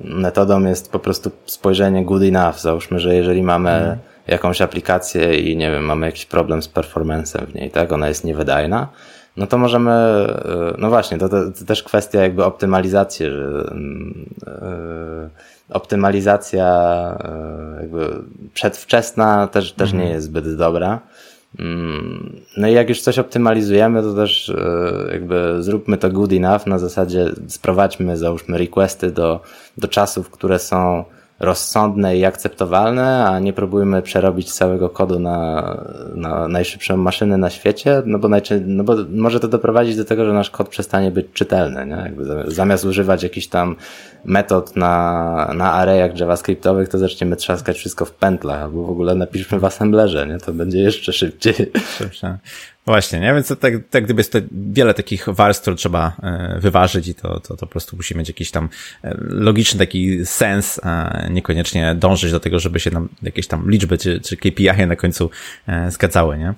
metodą 0.00 0.64
jest 0.64 0.92
po 0.92 0.98
prostu 0.98 1.30
spojrzenie 1.46 2.04
good 2.04 2.22
enough. 2.22 2.58
Załóżmy, 2.60 3.00
że 3.00 3.14
jeżeli 3.14 3.42
mamy 3.42 3.70
hmm. 3.70 3.98
jakąś 4.26 4.60
aplikację 4.60 5.40
i 5.40 5.56
nie 5.56 5.70
wiem, 5.70 5.84
mamy 5.84 6.06
jakiś 6.06 6.26
problem 6.26 6.62
z 6.62 6.68
performancem 6.68 7.46
w 7.46 7.54
niej, 7.54 7.70
tak? 7.70 7.92
Ona 7.92 8.08
jest 8.08 8.24
niewydajna, 8.24 8.88
no 9.36 9.46
to 9.46 9.58
możemy, 9.58 9.90
e, 9.90 10.74
no 10.78 10.88
właśnie, 10.88 11.18
to, 11.18 11.28
to, 11.28 11.50
to 11.50 11.64
też 11.64 11.82
kwestia 11.82 12.22
jakby 12.22 12.44
optymalizacji, 12.44 13.26
że 13.26 13.74
yy, 14.46 15.30
optymalizacja 15.70 16.68
yy, 17.74 17.82
jakby 17.82 18.08
przedwczesna 18.54 19.46
też, 19.46 19.72
też 19.72 19.92
nie 19.92 19.98
mhm. 19.98 20.14
jest 20.14 20.26
zbyt 20.26 20.56
dobra. 20.56 21.00
Mm, 21.58 22.40
no 22.56 22.68
i 22.68 22.72
jak 22.72 22.88
już 22.88 23.00
coś 23.00 23.18
optymalizujemy, 23.18 24.02
to 24.02 24.14
też 24.14 24.48
e, 24.48 25.12
jakby 25.12 25.62
zróbmy 25.62 25.98
to 25.98 26.10
good 26.10 26.32
enough 26.32 26.66
na 26.66 26.78
zasadzie 26.78 27.30
sprowadźmy, 27.48 28.16
załóżmy 28.16 28.58
requesty 28.58 29.10
do, 29.10 29.40
do 29.78 29.88
czasów, 29.88 30.30
które 30.30 30.58
są 30.58 31.04
rozsądne 31.40 32.16
i 32.16 32.24
akceptowalne, 32.24 33.26
a 33.26 33.38
nie 33.38 33.52
próbujmy 33.52 34.02
przerobić 34.02 34.52
całego 34.52 34.88
kodu 34.88 35.18
na, 35.18 35.76
na 36.14 36.48
najszybszą 36.48 36.96
maszynę 36.96 37.36
na 37.36 37.50
świecie, 37.50 38.02
no 38.06 38.18
bo, 38.18 38.28
no 38.66 38.84
bo 38.84 38.94
może 39.10 39.40
to 39.40 39.48
doprowadzić 39.48 39.96
do 39.96 40.04
tego, 40.04 40.26
że 40.26 40.32
nasz 40.32 40.50
kod 40.50 40.68
przestanie 40.68 41.10
być 41.10 41.26
czytelny, 41.32 41.86
nie? 41.86 41.96
Jakby 41.96 42.44
zamiast 42.46 42.84
używać 42.84 43.22
jakichś 43.22 43.46
tam 43.46 43.76
metod 44.26 44.76
na, 44.76 45.52
na 45.54 45.72
arrayach 45.72 46.18
javascriptowych, 46.18 46.88
to 46.88 46.98
zaczniemy 46.98 47.36
trzaskać 47.36 47.76
wszystko 47.76 48.04
w 48.04 48.12
pętlach, 48.12 48.62
albo 48.62 48.84
w 48.84 48.90
ogóle 48.90 49.14
napiszmy 49.14 49.58
w 49.58 49.64
assemblerze, 49.64 50.26
nie? 50.26 50.38
To 50.38 50.52
będzie 50.52 50.78
jeszcze 50.78 51.12
szybciej. 51.12 51.54
Szybsze. 51.98 52.38
Właśnie, 52.86 53.20
nie? 53.20 53.34
Więc 53.34 53.48
to 53.48 53.56
tak, 53.56 53.74
tak 53.90 54.04
gdyby 54.04 54.20
jest 54.20 54.32
to 54.32 54.38
wiele 54.52 54.94
takich 54.94 55.28
warstw, 55.28 55.62
które 55.62 55.76
trzeba 55.76 56.16
e, 56.22 56.58
wyważyć 56.60 57.08
i 57.08 57.14
to, 57.14 57.40
to, 57.40 57.56
to 57.56 57.56
po 57.56 57.66
prostu 57.66 57.96
musi 57.96 58.16
mieć 58.16 58.28
jakiś 58.28 58.50
tam 58.50 58.68
e, 59.04 59.16
logiczny 59.20 59.78
taki 59.78 60.26
sens, 60.26 60.80
a 60.82 61.22
niekoniecznie 61.30 61.94
dążyć 61.94 62.32
do 62.32 62.40
tego, 62.40 62.58
żeby 62.58 62.80
się 62.80 62.90
nam 62.90 63.08
jakieś 63.22 63.46
tam 63.46 63.70
liczby 63.70 63.98
czy, 63.98 64.20
czy 64.20 64.36
KPI 64.36 64.86
na 64.86 64.96
końcu 64.96 65.30
e, 65.66 65.90
zgadzały, 65.90 66.38
nie? 66.38 66.54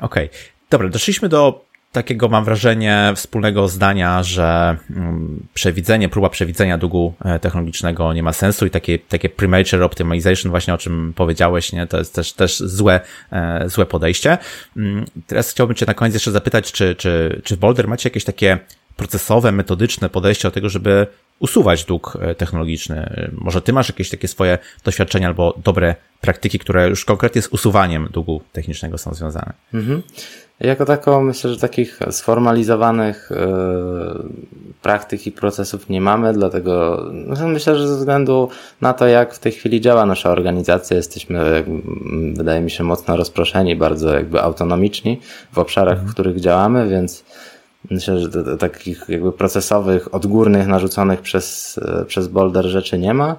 Okej. 0.00 0.26
Okay. 0.26 0.28
Dobra, 0.70 0.88
doszliśmy 0.88 1.28
do 1.28 1.64
takiego, 1.94 2.28
mam 2.28 2.44
wrażenie, 2.44 3.12
wspólnego 3.16 3.68
zdania, 3.68 4.22
że 4.22 4.76
mm, 4.90 5.46
przewidzenie, 5.54 6.08
próba 6.08 6.28
przewidzenia 6.28 6.78
długu 6.78 7.14
e, 7.24 7.38
technologicznego 7.38 8.12
nie 8.12 8.22
ma 8.22 8.32
sensu 8.32 8.66
i 8.66 8.70
takie, 8.70 8.98
takie 8.98 9.28
premature 9.28 9.82
optimization, 9.82 10.50
właśnie 10.50 10.74
o 10.74 10.78
czym 10.78 11.12
powiedziałeś, 11.16 11.72
nie, 11.72 11.86
to 11.86 11.98
jest 11.98 12.14
też, 12.14 12.32
też 12.32 12.58
złe, 12.58 13.00
e, 13.32 13.68
złe 13.68 13.86
podejście. 13.86 14.38
Mm, 14.76 15.04
teraz 15.26 15.50
chciałbym 15.50 15.76
Cię 15.76 15.86
na 15.86 15.94
koniec 15.94 16.14
jeszcze 16.14 16.30
zapytać, 16.30 16.72
czy, 16.72 16.94
czy, 16.94 17.40
czy 17.44 17.56
w 17.56 17.58
Boulder 17.58 17.88
macie 17.88 18.08
jakieś 18.08 18.24
takie 18.24 18.58
procesowe, 18.96 19.52
metodyczne 19.52 20.08
podejście 20.08 20.48
do 20.48 20.52
tego, 20.52 20.68
żeby 20.68 21.06
usuwać 21.38 21.84
dług 21.84 22.18
e, 22.20 22.34
technologiczny. 22.34 23.28
Może 23.32 23.62
ty 23.62 23.72
masz 23.72 23.88
jakieś 23.88 24.10
takie 24.10 24.28
swoje 24.28 24.58
doświadczenia 24.84 25.28
albo 25.28 25.58
dobre 25.64 25.94
praktyki, 26.20 26.58
które 26.58 26.88
już 26.88 27.04
konkretnie 27.04 27.42
z 27.42 27.48
usuwaniem 27.48 28.08
długu 28.12 28.42
technicznego 28.52 28.98
są 28.98 29.14
związane? 29.14 29.52
Mhm. 29.74 30.02
Jako 30.60 30.84
tako 30.84 31.22
myślę, 31.22 31.50
że 31.50 31.58
takich 31.58 31.98
sformalizowanych 32.10 33.30
yy, 33.30 34.28
praktyk 34.82 35.26
i 35.26 35.32
procesów 35.32 35.88
nie 35.88 36.00
mamy, 36.00 36.32
dlatego 36.32 37.04
no, 37.12 37.48
myślę, 37.48 37.76
że 37.76 37.88
ze 37.88 37.96
względu 37.96 38.48
na 38.80 38.92
to, 38.92 39.06
jak 39.06 39.34
w 39.34 39.38
tej 39.38 39.52
chwili 39.52 39.80
działa 39.80 40.06
nasza 40.06 40.30
organizacja, 40.30 40.96
jesteśmy, 40.96 41.64
wydaje 42.34 42.60
mi 42.60 42.70
się, 42.70 42.84
mocno 42.84 43.16
rozproszeni, 43.16 43.76
bardzo 43.76 44.14
jakby 44.14 44.42
autonomiczni 44.42 45.20
w 45.52 45.58
obszarach, 45.58 46.04
w 46.04 46.10
których 46.10 46.40
działamy, 46.40 46.88
więc 46.88 47.24
Myślę, 47.90 48.18
że 48.18 48.56
takich 48.58 49.04
jakby 49.08 49.32
procesowych, 49.32 50.14
odgórnych, 50.14 50.66
narzuconych 50.66 51.20
przez, 51.20 51.78
e, 51.78 52.04
przez 52.04 52.28
Boulder 52.28 52.64
rzeczy 52.64 52.98
nie 52.98 53.14
ma. 53.14 53.36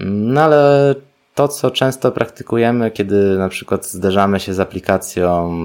No 0.00 0.40
ale 0.40 0.94
to, 1.36 1.48
co 1.48 1.70
często 1.70 2.12
praktykujemy, 2.12 2.90
kiedy 2.90 3.38
na 3.38 3.48
przykład 3.48 3.86
zderzamy 3.86 4.40
się 4.40 4.54
z 4.54 4.60
aplikacją 4.60 5.56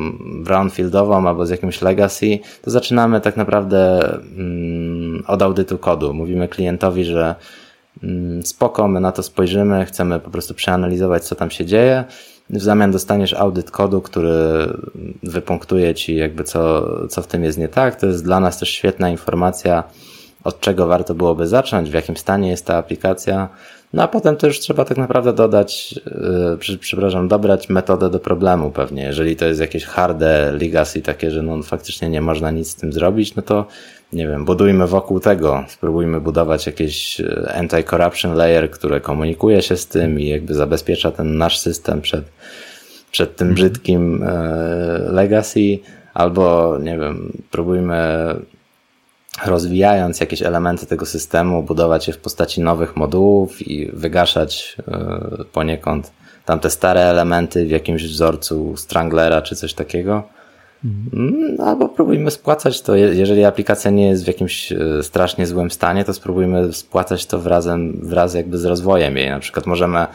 brownfieldową 0.44 1.28
albo 1.28 1.46
z 1.46 1.50
jakimś 1.50 1.82
legacy, 1.82 2.40
to 2.62 2.72
zaczynamy 2.72 3.22
tak 3.22 3.38
naprawdę 3.38 4.10
mm, 4.38 5.24
od 5.28 5.42
audytu 5.42 5.78
kodu. 5.78 6.14
Mówimy 6.14 6.48
klientowi, 6.48 7.06
że 7.06 7.36
mm, 8.04 8.46
spoko, 8.46 8.88
my 8.88 9.00
na 9.00 9.12
to 9.12 9.24
spojrzymy, 9.24 9.86
chcemy 9.86 10.20
po 10.20 10.30
prostu 10.30 10.54
przeanalizować, 10.54 11.24
co 11.24 11.36
tam 11.36 11.52
się 11.52 11.66
dzieje 11.66 12.04
w 12.50 12.62
zamian 12.62 12.92
dostaniesz 12.92 13.34
audyt 13.34 13.72
kodu, 13.72 14.02
który 14.02 14.34
wypunktuje 15.24 15.96
ci 15.96 16.16
jakby 16.16 16.44
co, 16.44 16.88
co 17.08 17.22
w 17.22 17.28
tym 17.28 17.44
jest 17.44 17.58
nie 17.58 17.68
tak. 17.68 17.96
To 17.96 18.08
jest 18.08 18.24
dla 18.24 18.40
nas 18.40 18.60
też 18.60 18.70
świetna 18.70 19.10
informacja, 19.10 19.84
od 20.44 20.60
czego 20.60 20.88
warto 20.88 21.14
byłoby 21.14 21.48
zacząć, 21.48 21.90
w 21.90 21.94
jakim 21.94 22.18
stanie 22.18 22.50
jest 22.50 22.66
ta 22.66 22.78
aplikacja. 22.78 23.50
No 23.94 24.04
a 24.04 24.08
potem 24.08 24.36
to 24.36 24.48
już 24.48 24.60
trzeba 24.60 24.86
tak 24.86 24.98
naprawdę 24.98 25.34
dodać, 25.34 26.00
yy, 26.72 26.78
przepraszam, 26.78 27.28
dobrać 27.28 27.70
metodę 27.70 28.10
do 28.10 28.20
problemu 28.20 28.72
pewnie. 28.72 29.04
Jeżeli 29.04 29.36
to 29.36 29.46
jest 29.46 29.62
jakieś 29.62 29.86
harde 29.86 30.52
legacy 30.52 31.02
takie, 31.02 31.32
że 31.32 31.42
no 31.42 31.64
faktycznie 31.64 32.10
nie 32.10 32.22
można 32.22 32.52
nic 32.52 32.70
z 32.70 32.76
tym 32.76 32.94
zrobić, 32.94 33.36
no 33.36 33.42
to 33.42 33.66
nie 34.14 34.28
wiem, 34.28 34.46
budujmy 34.46 34.88
wokół 34.88 35.20
tego, 35.20 35.64
spróbujmy 35.68 36.22
budować 36.22 36.66
jakieś 36.66 37.22
e, 37.22 37.54
anti-corruption 37.58 38.36
layer, 38.36 38.72
które 38.72 39.02
komunikuje 39.02 39.62
się 39.62 39.78
z 39.78 39.88
tym 39.88 40.20
i 40.20 40.28
jakby 40.28 40.54
zabezpiecza 40.54 41.12
ten 41.12 41.38
nasz 41.38 41.60
system 41.60 42.02
przed, 42.02 42.26
przed 43.12 43.36
tym 43.36 43.48
mhm. 43.48 43.56
brzydkim 43.56 44.24
e, 44.24 44.28
legacy, 45.12 45.80
albo 46.14 46.78
nie 46.82 46.98
wiem, 46.98 47.34
próbujmy 47.52 47.96
rozwijając 49.46 50.20
jakieś 50.20 50.42
elementy 50.42 50.86
tego 50.86 51.06
systemu, 51.06 51.64
budować 51.64 52.08
je 52.08 52.14
w 52.14 52.18
postaci 52.18 52.62
nowych 52.62 52.96
modułów 52.96 53.68
i 53.68 53.92
wygaszać 53.94 54.78
e, 54.88 55.44
poniekąd 55.54 56.12
tamte 56.46 56.70
stare 56.70 57.02
elementy 57.02 57.66
w 57.66 57.70
jakimś 57.70 58.04
wzorcu 58.04 58.78
Stranglera 58.78 59.42
czy 59.42 59.56
coś 59.56 59.74
takiego. 59.74 60.24
Mhm. 60.86 61.58
Albo 61.62 61.90
próbujmy 61.90 62.32
spłacać 62.32 62.82
to, 62.82 62.96
jeżeli 62.96 63.46
aplikacja 63.46 63.92
nie 63.92 64.08
jest 64.08 64.24
w 64.24 64.28
jakimś 64.28 64.72
e, 64.72 64.78
strasznie 65.04 65.48
złym 65.48 65.72
stanie, 65.72 66.06
to 66.06 66.14
spróbujmy 66.14 66.74
spłacać 66.74 67.26
to 67.26 67.40
wrazem, 67.40 68.00
wraz 68.04 68.34
jakby 68.34 68.58
z 68.58 68.66
rozwojem 68.66 69.18
jej. 69.18 69.30
Na 69.30 69.40
przykład 69.40 69.66
możemy 69.66 69.98
mm, 69.98 70.10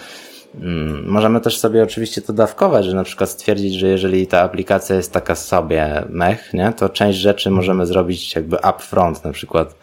Możemy 1.05 1.41
też 1.41 1.59
sobie 1.59 1.83
oczywiście 1.83 2.23
to 2.23 2.33
dawkować, 2.33 2.85
że 2.85 2.95
na 2.95 3.05
przykład 3.05 3.31
stwierdzić, 3.31 3.75
że 3.75 3.89
jeżeli 3.89 4.27
ta 4.27 4.41
aplikacja 4.41 4.97
jest 4.97 5.13
taka 5.13 5.35
sobie 5.35 6.05
mech, 6.09 6.55
nie, 6.55 6.73
to 6.73 6.89
część 6.89 7.19
rzeczy 7.19 7.51
możemy 7.51 7.87
zrobić 7.87 8.35
jakby 8.35 8.57
upfront, 8.71 9.25
na 9.25 9.33
przykład 9.33 9.75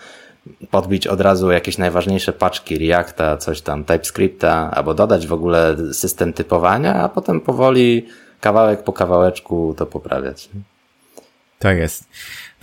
podbić 0.72 1.08
od 1.08 1.22
razu 1.22 1.52
jakieś 1.52 1.78
najważniejsze 1.78 2.34
paczki 2.34 2.78
Reacta, 2.78 3.38
coś 3.38 3.62
tam, 3.62 3.84
TypeScripta, 3.84 4.72
albo 4.72 4.94
dodać 4.94 5.28
w 5.28 5.34
ogóle 5.34 5.76
system 5.94 6.34
typowania, 6.34 6.96
a 6.96 7.10
potem 7.10 7.42
powoli 7.42 8.08
kawałek 8.42 8.84
po 8.84 8.94
kawałeczku 8.94 9.76
to 9.78 9.86
poprawiać. 9.86 10.50
Tak 11.60 11.78
jest. 11.78 12.04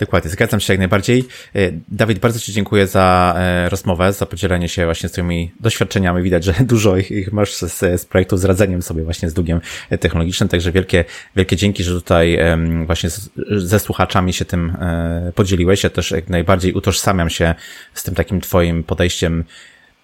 Dokładnie, 0.01 0.31
zgadzam 0.31 0.59
się 0.59 0.73
jak 0.73 0.79
najbardziej. 0.79 1.23
E, 1.55 1.71
Dawid, 1.87 2.19
bardzo 2.19 2.39
Ci 2.39 2.53
dziękuję 2.53 2.87
za 2.87 3.35
e, 3.37 3.69
rozmowę, 3.69 4.13
za 4.13 4.25
podzielenie 4.25 4.69
się 4.69 4.85
właśnie 4.85 5.09
tymi 5.09 5.51
doświadczeniami. 5.59 6.23
Widać, 6.23 6.43
że 6.43 6.53
dużo 6.73 6.97
ich 6.97 7.33
masz 7.33 7.53
z, 7.53 8.01
z 8.01 8.05
projektu 8.05 8.37
z 8.37 8.45
radzeniem 8.45 8.81
sobie 8.81 9.03
właśnie 9.03 9.29
z 9.29 9.33
długiem 9.33 9.61
technologicznym, 9.99 10.49
także 10.49 10.71
wielkie, 10.71 11.05
wielkie 11.35 11.55
dzięki, 11.55 11.83
że 11.83 11.93
tutaj 11.93 12.39
właśnie 12.85 13.09
z, 13.09 13.29
ze 13.57 13.79
słuchaczami 13.79 14.33
się 14.33 14.45
tym 14.45 14.69
e, 14.69 15.31
podzieliłeś. 15.35 15.83
Ja 15.83 15.89
też 15.89 16.11
jak 16.11 16.29
najbardziej 16.29 16.73
utożsamiam 16.73 17.29
się 17.29 17.55
z 17.93 18.03
tym 18.03 18.15
takim 18.15 18.41
Twoim 18.41 18.83
podejściem 18.83 19.43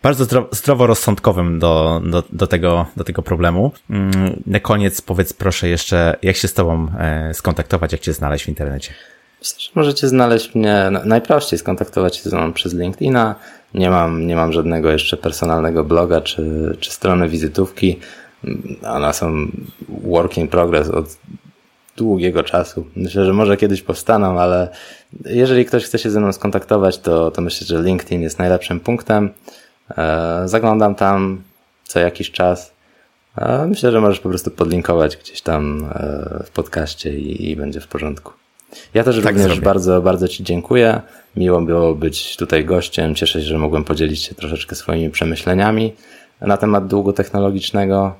bardzo 0.03 0.25
zdro, 0.25 0.49
zdroworozsądkowym 0.51 1.59
do, 1.59 2.01
do, 2.05 2.23
do, 2.31 2.47
tego, 2.47 2.85
do 2.97 3.03
tego 3.03 3.21
problemu. 3.21 3.71
Mm, 3.89 4.41
na 4.45 4.59
koniec 4.59 5.01
powiedz 5.01 5.33
proszę 5.33 5.69
jeszcze, 5.69 6.15
jak 6.23 6.35
się 6.35 6.47
z 6.47 6.53
Tobą 6.53 6.87
e, 6.99 7.33
skontaktować, 7.33 7.91
jak 7.91 8.01
Cię 8.01 8.13
znaleźć 8.13 8.45
w 8.45 8.49
internecie? 8.49 8.93
Myślę, 9.39 9.59
że 9.59 9.71
możecie 9.75 10.07
znaleźć 10.07 10.55
mnie 10.55 10.91
najprościej 11.05 11.59
skontaktować 11.59 12.15
się 12.15 12.29
ze 12.29 12.37
mną 12.37 12.53
przez 12.53 12.73
LinkedIna. 12.73 13.35
Nie 13.73 13.89
mam, 13.89 14.27
nie 14.27 14.35
mam 14.35 14.53
żadnego 14.53 14.91
jeszcze 14.91 15.17
personalnego 15.17 15.83
bloga 15.83 16.21
czy, 16.21 16.77
czy 16.79 16.91
strony 16.91 17.29
wizytówki. 17.29 17.99
One 18.83 19.13
są 19.13 19.47
work 19.89 20.37
in 20.37 20.47
progress 20.47 20.89
od 20.89 21.17
długiego 21.97 22.43
czasu. 22.43 22.87
Myślę, 22.95 23.25
że 23.25 23.33
może 23.33 23.57
kiedyś 23.57 23.81
powstaną, 23.81 24.39
ale 24.39 24.69
jeżeli 25.25 25.65
ktoś 25.65 25.85
chce 25.85 25.99
się 25.99 26.09
ze 26.09 26.19
mną 26.19 26.33
skontaktować, 26.33 26.97
to, 26.97 27.31
to 27.31 27.41
myślę, 27.41 27.67
że 27.67 27.83
LinkedIn 27.83 28.21
jest 28.21 28.39
najlepszym 28.39 28.79
punktem. 28.79 29.29
E, 29.97 30.41
zaglądam 30.45 30.95
tam 30.95 31.41
co 31.83 31.99
jakiś 31.99 32.31
czas. 32.31 32.71
E, 33.37 33.67
myślę, 33.67 33.91
że 33.91 34.01
możesz 34.01 34.19
po 34.19 34.29
prostu 34.29 34.51
podlinkować 34.51 35.17
gdzieś 35.17 35.41
tam 35.41 35.89
e, 35.93 36.43
w 36.45 36.49
podcaście 36.49 37.17
i, 37.17 37.51
i 37.51 37.55
będzie 37.55 37.81
w 37.81 37.87
porządku. 37.87 38.36
Ja 38.93 39.03
też 39.03 39.15
tak 39.15 39.25
również 39.25 39.43
zrobię. 39.43 39.61
bardzo, 39.61 40.01
bardzo 40.01 40.27
Ci 40.27 40.43
dziękuję. 40.43 41.01
Miło 41.35 41.61
było 41.61 41.95
być 41.95 42.37
tutaj 42.37 42.65
gościem. 42.65 43.15
Cieszę 43.15 43.41
się, 43.41 43.47
że 43.47 43.57
mogłem 43.57 43.83
podzielić 43.83 44.23
się 44.23 44.35
troszeczkę 44.35 44.75
swoimi 44.75 45.09
przemyśleniami 45.09 45.93
na 46.41 46.57
temat 46.57 46.87
długu 46.87 47.13
technologicznego. 47.13 48.15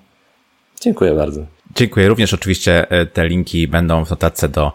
Dziękuję 0.82 1.14
bardzo. 1.14 1.42
Dziękuję. 1.76 2.08
Również 2.08 2.34
oczywiście 2.34 2.88
te 3.14 3.28
linki 3.28 3.68
będą 3.68 4.06
w 4.06 4.10
notatce 4.10 4.50
do 4.50 4.72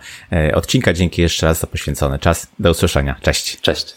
odcinka. 0.54 0.92
Dzięki 0.92 1.22
jeszcze 1.22 1.46
raz 1.46 1.60
za 1.60 1.66
poświęcony 1.66 2.18
czas. 2.18 2.46
Do 2.58 2.70
usłyszenia. 2.70 3.16
Cześć. 3.22 3.60
Cześć. 3.60 3.94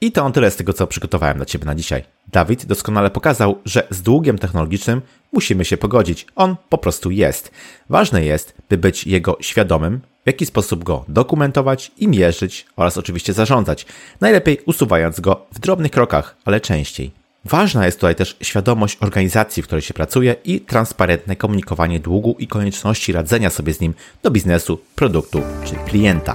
I 0.00 0.12
to 0.12 0.24
on 0.24 0.32
tyle 0.32 0.50
z 0.50 0.56
tego, 0.56 0.72
co 0.72 0.86
przygotowałem 0.86 1.36
dla 1.36 1.46
Ciebie 1.46 1.64
na 1.64 1.74
dzisiaj. 1.74 2.04
Dawid 2.32 2.66
doskonale 2.66 3.10
pokazał, 3.10 3.58
że 3.64 3.86
z 3.90 4.02
długiem 4.02 4.38
technologicznym 4.38 5.02
musimy 5.32 5.64
się 5.64 5.76
pogodzić. 5.76 6.26
On 6.36 6.56
po 6.68 6.78
prostu 6.78 7.10
jest. 7.10 7.50
Ważne 7.88 8.24
jest, 8.24 8.54
by 8.68 8.78
być 8.78 9.06
jego 9.06 9.36
świadomym, 9.40 10.00
w 10.26 10.28
jaki 10.28 10.46
sposób 10.46 10.84
go 10.84 11.04
dokumentować 11.08 11.92
i 11.98 12.08
mierzyć 12.08 12.66
oraz 12.76 12.98
oczywiście 12.98 13.32
zarządzać. 13.32 13.86
Najlepiej 14.20 14.58
usuwając 14.66 15.20
go 15.20 15.46
w 15.54 15.58
drobnych 15.58 15.92
krokach, 15.92 16.36
ale 16.44 16.60
częściej. 16.60 17.10
Ważna 17.44 17.86
jest 17.86 17.98
tutaj 17.98 18.14
też 18.14 18.36
świadomość 18.40 18.98
organizacji, 19.00 19.62
w 19.62 19.66
której 19.66 19.82
się 19.82 19.94
pracuje 19.94 20.36
i 20.44 20.60
transparentne 20.60 21.36
komunikowanie 21.36 22.00
długu 22.00 22.36
i 22.38 22.46
konieczności 22.46 23.12
radzenia 23.12 23.50
sobie 23.50 23.74
z 23.74 23.80
nim 23.80 23.94
do 24.22 24.30
biznesu, 24.30 24.78
produktu 24.94 25.42
czy 25.64 25.74
klienta. 25.74 26.34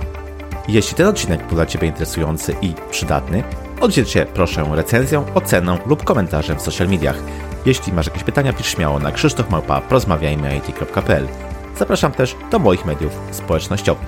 Jeśli 0.68 0.96
ten 0.96 1.08
odcinek 1.08 1.48
był 1.48 1.56
dla 1.56 1.66
Ciebie 1.66 1.88
interesujący 1.88 2.56
i 2.62 2.74
przydatny, 2.92 3.44
oddziel 3.82 4.06
się 4.06 4.26
proszę 4.34 4.66
recenzją, 4.72 5.34
oceną 5.34 5.78
lub 5.86 6.04
komentarzem 6.04 6.58
w 6.58 6.62
social 6.62 6.88
mediach. 6.88 7.18
Jeśli 7.66 7.94
masz 7.94 8.08
jakieś 8.08 8.24
pytania, 8.24 8.54
pisz 8.54 8.68
śmiało 8.68 9.00
na 9.00 9.12
krzysztofmałpa.porozmawiajmy.it.pl 9.12 11.51
Zapraszam 11.82 12.12
też 12.12 12.36
do 12.52 12.60
moich 12.60 12.86
mediów 12.86 13.12
społecznościowych. 13.32 14.08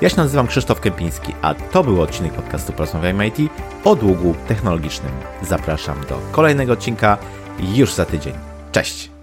Ja 0.00 0.08
się 0.08 0.16
nazywam 0.16 0.46
Krzysztof 0.46 0.80
Kępiński, 0.80 1.34
a 1.42 1.54
to 1.54 1.84
był 1.84 2.02
odcinek 2.02 2.32
podcastu 2.32 2.72
Porozmawiajmy 2.72 3.26
IT 3.26 3.36
o 3.84 3.96
długu 3.96 4.34
technologicznym. 4.46 5.12
Zapraszam 5.42 6.00
do 6.08 6.18
kolejnego 6.32 6.72
odcinka 6.72 7.18
już 7.60 7.94
za 7.94 8.04
tydzień. 8.04 8.34
Cześć! 8.72 9.17